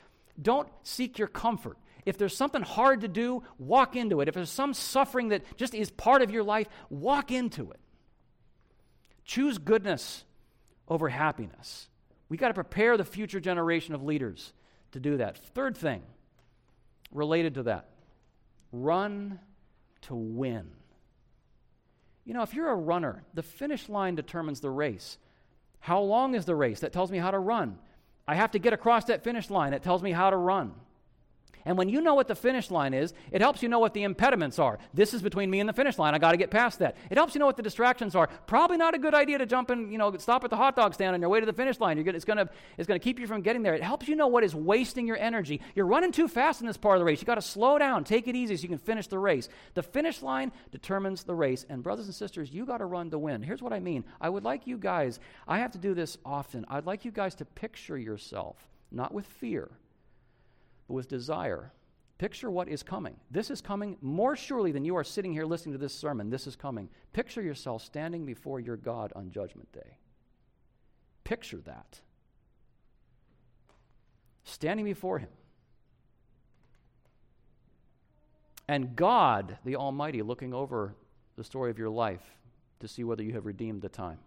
Don't 0.40 0.68
seek 0.82 1.18
your 1.18 1.28
comfort. 1.28 1.78
If 2.04 2.18
there's 2.18 2.36
something 2.36 2.62
hard 2.62 3.02
to 3.02 3.08
do, 3.08 3.42
walk 3.58 3.96
into 3.96 4.20
it. 4.20 4.28
If 4.28 4.34
there's 4.34 4.50
some 4.50 4.74
suffering 4.74 5.28
that 5.28 5.42
just 5.56 5.74
is 5.74 5.90
part 5.90 6.22
of 6.22 6.30
your 6.30 6.42
life, 6.42 6.68
walk 6.90 7.30
into 7.30 7.70
it. 7.70 7.80
Choose 9.24 9.58
goodness 9.58 10.24
over 10.88 11.08
happiness. 11.08 11.88
We 12.28 12.36
got 12.36 12.48
to 12.48 12.54
prepare 12.54 12.96
the 12.96 13.04
future 13.04 13.40
generation 13.40 13.94
of 13.94 14.02
leaders 14.02 14.52
to 14.92 15.00
do 15.00 15.18
that. 15.18 15.38
Third 15.38 15.76
thing 15.76 16.02
related 17.12 17.54
to 17.54 17.64
that 17.64 17.88
run 18.72 19.38
to 20.02 20.14
win. 20.14 20.70
You 22.24 22.34
know, 22.34 22.42
if 22.42 22.54
you're 22.54 22.70
a 22.70 22.76
runner, 22.76 23.24
the 23.34 23.42
finish 23.42 23.88
line 23.88 24.14
determines 24.14 24.60
the 24.60 24.70
race. 24.70 25.18
How 25.80 26.00
long 26.00 26.34
is 26.34 26.44
the 26.44 26.54
race? 26.54 26.80
That 26.80 26.92
tells 26.92 27.10
me 27.10 27.18
how 27.18 27.32
to 27.32 27.38
run. 27.38 27.78
I 28.26 28.36
have 28.36 28.52
to 28.52 28.58
get 28.58 28.72
across 28.72 29.06
that 29.06 29.24
finish 29.24 29.50
line. 29.50 29.72
It 29.72 29.82
tells 29.82 30.02
me 30.02 30.12
how 30.12 30.30
to 30.30 30.36
run. 30.36 30.74
And 31.64 31.78
when 31.78 31.88
you 31.88 32.00
know 32.00 32.14
what 32.14 32.28
the 32.28 32.34
finish 32.34 32.70
line 32.70 32.94
is, 32.94 33.14
it 33.30 33.40
helps 33.40 33.62
you 33.62 33.68
know 33.68 33.78
what 33.78 33.94
the 33.94 34.02
impediments 34.02 34.58
are. 34.58 34.78
This 34.94 35.14
is 35.14 35.22
between 35.22 35.50
me 35.50 35.60
and 35.60 35.68
the 35.68 35.72
finish 35.72 35.98
line. 35.98 36.14
I 36.14 36.18
got 36.18 36.32
to 36.32 36.36
get 36.36 36.50
past 36.50 36.78
that. 36.80 36.96
It 37.10 37.16
helps 37.16 37.34
you 37.34 37.38
know 37.38 37.46
what 37.46 37.56
the 37.56 37.62
distractions 37.62 38.14
are. 38.14 38.28
Probably 38.46 38.76
not 38.76 38.94
a 38.94 38.98
good 38.98 39.14
idea 39.14 39.38
to 39.38 39.46
jump 39.46 39.70
and 39.70 39.92
you 39.92 39.98
know 39.98 40.16
stop 40.18 40.44
at 40.44 40.50
the 40.50 40.56
hot 40.56 40.76
dog 40.76 40.94
stand 40.94 41.14
on 41.14 41.20
your 41.20 41.30
way 41.30 41.40
to 41.40 41.46
the 41.46 41.52
finish 41.52 41.80
line. 41.80 42.02
Gonna, 42.02 42.16
it's 42.16 42.24
going 42.24 42.38
to 42.38 42.48
it's 42.78 42.86
to 42.86 42.98
keep 42.98 43.18
you 43.18 43.26
from 43.26 43.42
getting 43.42 43.62
there. 43.62 43.74
It 43.74 43.82
helps 43.82 44.08
you 44.08 44.16
know 44.16 44.26
what 44.26 44.44
is 44.44 44.54
wasting 44.54 45.06
your 45.06 45.16
energy. 45.16 45.60
You're 45.74 45.86
running 45.86 46.12
too 46.12 46.28
fast 46.28 46.60
in 46.60 46.66
this 46.66 46.76
part 46.76 46.96
of 46.96 47.00
the 47.00 47.04
race. 47.04 47.20
You 47.20 47.26
got 47.26 47.36
to 47.36 47.42
slow 47.42 47.78
down, 47.78 48.04
take 48.04 48.28
it 48.28 48.36
easy 48.36 48.56
so 48.56 48.62
you 48.62 48.68
can 48.68 48.78
finish 48.78 49.06
the 49.06 49.18
race. 49.18 49.48
The 49.74 49.82
finish 49.82 50.22
line 50.22 50.52
determines 50.70 51.24
the 51.24 51.34
race. 51.34 51.64
And 51.68 51.82
brothers 51.82 52.06
and 52.06 52.14
sisters, 52.14 52.50
you 52.50 52.66
got 52.66 52.78
to 52.78 52.86
run 52.86 53.10
to 53.10 53.18
win. 53.18 53.42
Here's 53.42 53.62
what 53.62 53.72
I 53.72 53.80
mean. 53.80 54.04
I 54.20 54.28
would 54.28 54.44
like 54.44 54.66
you 54.66 54.78
guys. 54.78 55.20
I 55.46 55.58
have 55.58 55.72
to 55.72 55.78
do 55.78 55.94
this 55.94 56.18
often. 56.24 56.64
I'd 56.68 56.86
like 56.86 57.04
you 57.04 57.10
guys 57.10 57.34
to 57.36 57.44
picture 57.44 57.98
yourself 57.98 58.56
not 58.92 59.12
with 59.12 59.26
fear, 59.26 59.70
but 60.92 60.96
with 60.96 61.08
desire 61.08 61.72
Picture 62.18 62.52
what 62.52 62.68
is 62.68 62.84
coming. 62.84 63.16
This 63.32 63.50
is 63.50 63.60
coming 63.60 63.96
more 64.00 64.36
surely 64.36 64.70
than 64.70 64.84
you 64.84 64.94
are 64.94 65.02
sitting 65.02 65.32
here 65.32 65.44
listening 65.44 65.72
to 65.72 65.78
this 65.78 65.92
sermon. 65.92 66.30
This 66.30 66.46
is 66.46 66.54
coming. 66.54 66.88
Picture 67.12 67.42
yourself 67.42 67.82
standing 67.82 68.24
before 68.24 68.60
your 68.60 68.76
God 68.76 69.12
on 69.16 69.32
Judgment 69.32 69.72
Day. 69.72 69.98
Picture 71.24 71.60
that. 71.64 72.00
Standing 74.44 74.84
before 74.84 75.18
Him. 75.18 75.30
And 78.68 78.94
God, 78.94 79.58
the 79.64 79.74
Almighty, 79.74 80.22
looking 80.22 80.54
over 80.54 80.94
the 81.34 81.42
story 81.42 81.72
of 81.72 81.78
your 81.78 81.90
life 81.90 82.22
to 82.78 82.86
see 82.86 83.02
whether 83.02 83.24
you 83.24 83.32
have 83.32 83.46
redeemed 83.46 83.82
the 83.82 83.88
time. 83.88 84.18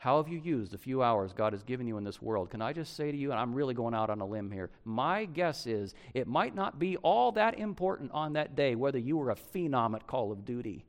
How 0.00 0.16
have 0.16 0.32
you 0.32 0.38
used 0.38 0.72
the 0.72 0.78
few 0.78 1.02
hours 1.02 1.34
God 1.34 1.52
has 1.52 1.62
given 1.62 1.86
you 1.86 1.98
in 1.98 2.04
this 2.04 2.22
world? 2.22 2.48
Can 2.48 2.62
I 2.62 2.72
just 2.72 2.96
say 2.96 3.12
to 3.12 3.16
you, 3.16 3.32
and 3.32 3.38
I'm 3.38 3.52
really 3.52 3.74
going 3.74 3.92
out 3.92 4.08
on 4.08 4.22
a 4.22 4.26
limb 4.26 4.50
here, 4.50 4.70
my 4.82 5.26
guess 5.26 5.66
is 5.66 5.94
it 6.14 6.26
might 6.26 6.54
not 6.54 6.78
be 6.78 6.96
all 6.96 7.32
that 7.32 7.58
important 7.58 8.10
on 8.12 8.32
that 8.32 8.56
day 8.56 8.74
whether 8.74 8.98
you 8.98 9.18
were 9.18 9.28
a 9.28 9.36
phenom 9.36 9.94
at 9.94 10.06
Call 10.06 10.32
of 10.32 10.46
Duty 10.46 10.86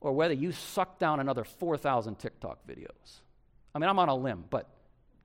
or 0.00 0.12
whether 0.12 0.32
you 0.32 0.52
sucked 0.52 1.00
down 1.00 1.18
another 1.18 1.42
4,000 1.42 2.20
TikTok 2.20 2.64
videos. 2.68 3.20
I 3.74 3.80
mean, 3.80 3.90
I'm 3.90 3.98
on 3.98 4.08
a 4.08 4.14
limb, 4.14 4.44
but 4.48 4.68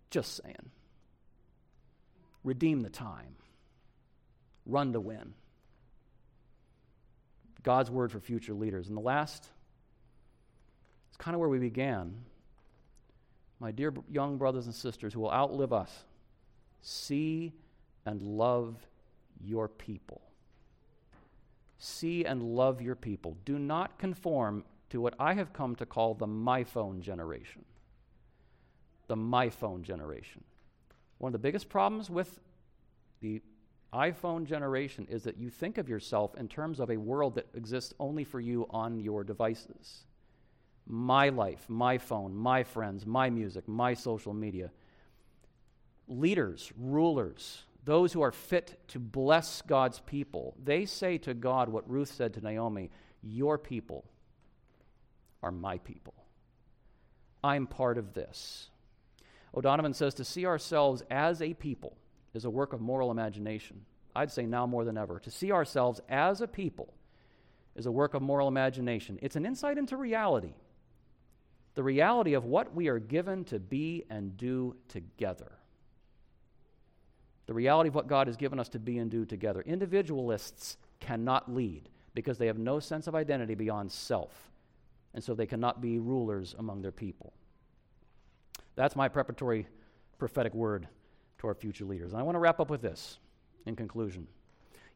just 0.09 0.41
saying. 0.41 0.71
Redeem 2.43 2.81
the 2.81 2.89
time, 2.89 3.35
run 4.65 4.93
to 4.93 4.99
win. 4.99 5.35
God's 7.61 7.91
word 7.91 8.11
for 8.11 8.19
future 8.19 8.55
leaders. 8.55 8.87
And 8.87 8.97
the 8.97 9.01
last, 9.01 9.47
it's 11.09 11.17
kind 11.17 11.35
of 11.35 11.39
where 11.39 11.49
we 11.49 11.59
began 11.59 12.15
my 13.59 13.71
dear 13.71 13.93
young 14.09 14.37
brothers 14.37 14.65
and 14.65 14.75
sisters 14.75 15.13
who 15.13 15.19
will 15.19 15.31
outlive 15.31 15.73
us, 15.73 15.91
see 16.81 17.53
and 18.05 18.21
love 18.21 18.75
your 19.43 19.67
people. 19.67 20.21
See 21.79 22.25
and 22.25 22.41
love 22.41 22.81
your 22.81 22.95
people. 22.95 23.37
Do 23.45 23.59
not 23.59 23.97
conform 23.99 24.63
to 24.89 25.01
what 25.01 25.15
I 25.19 25.33
have 25.33 25.53
come 25.53 25.75
to 25.75 25.85
call 25.85 26.13
the 26.13 26.27
my 26.27 26.63
phone 26.63 27.01
generation. 27.01 27.65
The 29.07 29.15
my 29.15 29.49
phone 29.49 29.83
generation. 29.83 30.43
One 31.17 31.29
of 31.29 31.33
the 31.33 31.39
biggest 31.39 31.69
problems 31.69 32.09
with 32.09 32.39
the 33.21 33.41
iPhone 33.93 34.45
generation 34.45 35.07
is 35.09 35.23
that 35.23 35.37
you 35.37 35.49
think 35.49 35.77
of 35.77 35.87
yourself 35.87 36.35
in 36.35 36.47
terms 36.47 36.79
of 36.79 36.91
a 36.91 36.97
world 36.97 37.35
that 37.35 37.47
exists 37.55 37.93
only 37.99 38.23
for 38.23 38.39
you 38.39 38.67
on 38.69 38.99
your 38.99 39.23
devices 39.23 40.03
my 40.87 41.29
life, 41.29 41.65
my 41.67 41.97
phone, 41.97 42.35
my 42.35 42.63
friends, 42.63 43.05
my 43.05 43.29
music, 43.29 43.67
my 43.67 43.93
social 43.93 44.33
media. 44.33 44.71
Leaders, 46.07 46.71
rulers, 46.77 47.63
those 47.83 48.13
who 48.13 48.21
are 48.21 48.31
fit 48.31 48.79
to 48.89 48.99
bless 48.99 49.61
God's 49.61 49.99
people, 50.01 50.55
they 50.63 50.85
say 50.85 51.17
to 51.19 51.33
God 51.33 51.69
what 51.69 51.89
Ruth 51.89 52.11
said 52.11 52.33
to 52.33 52.41
Naomi 52.41 52.89
Your 53.21 53.57
people 53.57 54.05
are 55.43 55.51
my 55.51 55.77
people. 55.79 56.13
I'm 57.43 57.67
part 57.67 57.97
of 57.97 58.13
this. 58.13 58.69
O'Donovan 59.55 59.93
says 59.93 60.13
to 60.15 60.23
see 60.23 60.45
ourselves 60.45 61.03
as 61.09 61.41
a 61.41 61.53
people 61.53 61.97
is 62.33 62.45
a 62.45 62.49
work 62.49 62.73
of 62.73 62.81
moral 62.81 63.11
imagination. 63.11 63.85
I'd 64.15 64.31
say 64.31 64.45
now 64.45 64.65
more 64.65 64.83
than 64.83 64.97
ever. 64.97 65.19
To 65.19 65.31
see 65.31 65.51
ourselves 65.51 66.01
as 66.09 66.41
a 66.41 66.47
people 66.47 66.93
is 67.75 67.85
a 67.85 67.91
work 67.91 68.13
of 68.13 68.21
moral 68.21 68.47
imagination. 68.47 69.19
It's 69.21 69.35
an 69.35 69.45
insight 69.45 69.77
into 69.77 69.97
reality 69.97 70.53
the 71.77 71.83
reality 71.83 72.33
of 72.33 72.43
what 72.43 72.73
we 72.73 72.87
are 72.87 72.97
given 72.97 73.43
to 73.43 73.59
be 73.59 74.03
and 74.09 74.35
do 74.35 74.75
together. 74.89 75.51
The 77.45 77.53
reality 77.53 77.89
of 77.89 77.93
what 77.93 78.07
God 78.07 78.25
has 78.25 78.35
given 78.35 78.59
us 78.59 78.67
to 78.69 78.79
be 78.79 78.97
and 78.97 79.11
do 79.11 79.25
together. 79.25 79.61
Individualists 79.61 80.77
cannot 80.99 81.53
lead 81.53 81.87
because 82.15 82.39
they 82.39 82.47
have 82.47 82.57
no 82.57 82.79
sense 82.79 83.05
of 83.05 83.13
identity 83.13 83.53
beyond 83.53 83.91
self, 83.91 84.49
and 85.13 85.23
so 85.23 85.35
they 85.35 85.45
cannot 85.45 85.79
be 85.79 85.99
rulers 85.99 86.55
among 86.57 86.81
their 86.81 86.91
people. 86.91 87.31
That's 88.75 88.95
my 88.95 89.07
preparatory 89.07 89.67
prophetic 90.17 90.55
word 90.55 90.87
to 91.37 91.47
our 91.47 91.53
future 91.53 91.85
leaders. 91.85 92.11
And 92.11 92.19
I 92.19 92.23
want 92.23 92.37
to 92.37 92.39
wrap 92.39 92.59
up 92.59 92.71
with 92.71 92.81
this 92.81 93.19
in 93.67 93.75
conclusion. 93.75 94.25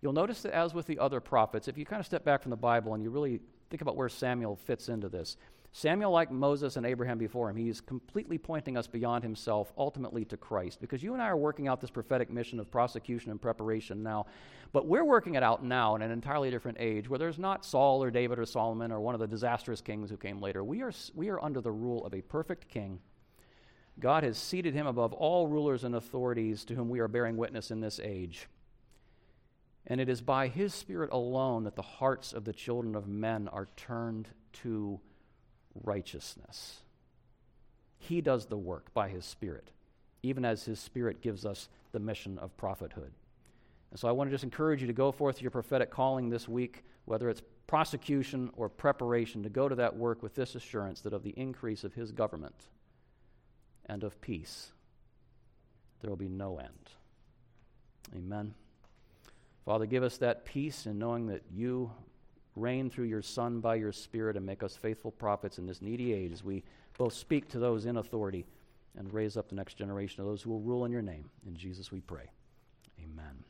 You'll 0.02 0.14
notice 0.14 0.42
that, 0.42 0.54
as 0.56 0.74
with 0.74 0.88
the 0.88 0.98
other 0.98 1.20
prophets, 1.20 1.68
if 1.68 1.78
you 1.78 1.86
kind 1.86 2.00
of 2.00 2.08
step 2.08 2.26
back 2.26 2.42
from 2.42 2.50
the 2.50 2.58
Bible 2.58 2.96
and 2.96 3.04
you 3.04 3.12
really 3.12 3.40
think 3.70 3.84
about 3.84 3.96
where 3.96 4.10
Samuel 4.10 4.56
fits 4.56 4.90
into 4.90 5.10
this, 5.10 5.38
Samuel, 5.74 6.12
like 6.12 6.30
Moses 6.32 6.76
and 6.76 6.86
Abraham 6.86 7.18
before 7.18 7.50
him, 7.50 7.56
he's 7.56 7.80
completely 7.80 8.38
pointing 8.38 8.76
us 8.76 8.88
beyond 8.88 9.24
himself, 9.24 9.72
ultimately 9.78 10.26
to 10.26 10.36
Christ. 10.36 10.82
Because 10.82 11.02
you 11.02 11.14
and 11.14 11.22
I 11.22 11.28
are 11.28 11.38
working 11.38 11.70
out 11.70 11.80
this 11.80 11.90
prophetic 11.90 12.30
mission 12.30 12.60
of 12.60 12.70
prosecution 12.70 13.32
and 13.32 13.42
preparation 13.42 14.04
now. 14.04 14.26
But 14.74 14.86
we're 14.86 15.06
working 15.06 15.36
it 15.36 15.44
out 15.44 15.64
now 15.64 15.96
in 15.96 16.02
an 16.02 16.12
entirely 16.12 16.52
different 16.52 16.78
age 16.82 17.10
where 17.10 17.20
there's 17.20 17.40
not 17.40 17.64
Saul 17.64 18.04
or 18.04 18.12
David 18.12 18.38
or 18.38 18.46
Solomon 18.46 18.92
or 18.92 19.00
one 19.00 19.16
of 19.16 19.22
the 19.22 19.28
disastrous 19.28 19.80
kings 19.80 20.10
who 20.10 20.18
came 20.18 20.42
later. 20.42 20.62
We 20.62 20.82
are, 20.82 20.92
we 21.16 21.30
are 21.30 21.42
under 21.42 21.62
the 21.62 21.72
rule 21.72 22.06
of 22.06 22.14
a 22.14 22.22
perfect 22.22 22.68
king. 22.68 23.00
God 23.98 24.24
has 24.24 24.38
seated 24.38 24.74
him 24.74 24.88
above 24.88 25.14
all 25.14 25.48
rulers 25.48 25.86
and 25.86 25.96
authorities 25.96 26.66
to 26.66 26.76
whom 26.76 26.90
we 26.90 27.00
are 27.00 27.08
bearing 27.08 27.38
witness 27.38 27.72
in 27.72 27.80
this 27.80 28.00
age. 28.04 28.48
And 29.88 30.02
it 30.02 30.10
is 30.10 30.22
by 30.22 30.50
his 30.50 30.74
Spirit 30.74 31.12
alone 31.14 31.64
that 31.64 31.76
the 31.78 31.82
hearts 31.82 32.34
of 32.34 32.44
the 32.44 32.54
children 32.54 32.96
of 32.96 33.08
men 33.08 33.48
are 33.48 33.70
turned 33.78 34.28
to 34.54 35.00
righteousness. 35.84 36.80
He 37.98 38.22
does 38.22 38.48
the 38.48 38.58
work 38.58 38.94
by 38.94 39.10
His 39.10 39.26
Spirit, 39.26 39.72
even 40.24 40.44
as 40.44 40.66
His 40.66 40.80
Spirit 40.80 41.22
gives 41.22 41.46
us 41.46 41.70
the 41.92 42.00
mission 42.00 42.38
of 42.40 42.56
prophethood. 42.58 43.12
And 43.92 44.00
so 44.00 44.08
I 44.08 44.12
want 44.12 44.30
to 44.30 44.34
just 44.34 44.44
encourage 44.44 44.82
you 44.82 44.88
to 44.88 44.94
go 44.94 45.12
forth 45.12 45.42
your 45.42 45.52
prophetic 45.52 45.92
calling 45.92 46.30
this 46.30 46.48
week, 46.48 46.84
whether 47.06 47.30
it's 47.30 47.42
prosecution 47.68 48.50
or 48.56 48.70
preparation, 48.70 49.44
to 49.44 49.50
go 49.50 49.70
to 49.70 49.76
that 49.76 49.96
work 49.96 50.24
with 50.24 50.36
this 50.36 50.56
assurance 50.56 51.02
that 51.02 51.14
of 51.14 51.24
the 51.24 51.34
increase 51.38 51.84
of 51.84 51.94
His 51.94 52.12
government 52.12 52.68
and 53.86 54.04
of 54.04 54.20
peace, 54.22 54.72
there 56.02 56.10
will 56.10 56.18
be 56.18 56.30
no 56.30 56.58
end. 56.58 56.90
Amen. 58.16 58.54
Father, 59.66 59.86
give 59.86 60.04
us 60.04 60.18
that 60.18 60.46
peace 60.46 60.86
in 60.86 60.98
knowing 60.98 61.28
that 61.28 61.44
you 61.54 61.92
reign 62.56 62.90
through 62.90 63.06
your 63.06 63.22
Son 63.22 63.60
by 63.60 63.76
your 63.76 63.92
Spirit 63.92 64.36
and 64.36 64.46
make 64.46 64.64
us 64.64 64.76
faithful 64.76 65.12
prophets 65.12 65.58
in 65.58 65.66
this 65.66 65.82
needy 65.82 66.14
age 66.14 66.32
as 66.32 66.44
we 66.44 66.64
both 66.98 67.14
speak 67.14 67.50
to 67.50 67.60
those 67.60 67.86
in 67.86 67.98
authority 67.98 68.46
and 68.98 69.14
raise 69.14 69.38
up 69.38 69.50
the 69.50 69.56
next 69.56 69.76
generation 69.76 70.22
of 70.22 70.28
those 70.28 70.42
who 70.42 70.50
will 70.50 70.60
rule 70.60 70.86
in 70.86 70.92
your 70.92 71.02
name. 71.02 71.30
In 71.46 71.56
Jesus 71.56 71.92
we 71.92 72.02
pray. 72.02 72.30
Amen. 73.02 73.44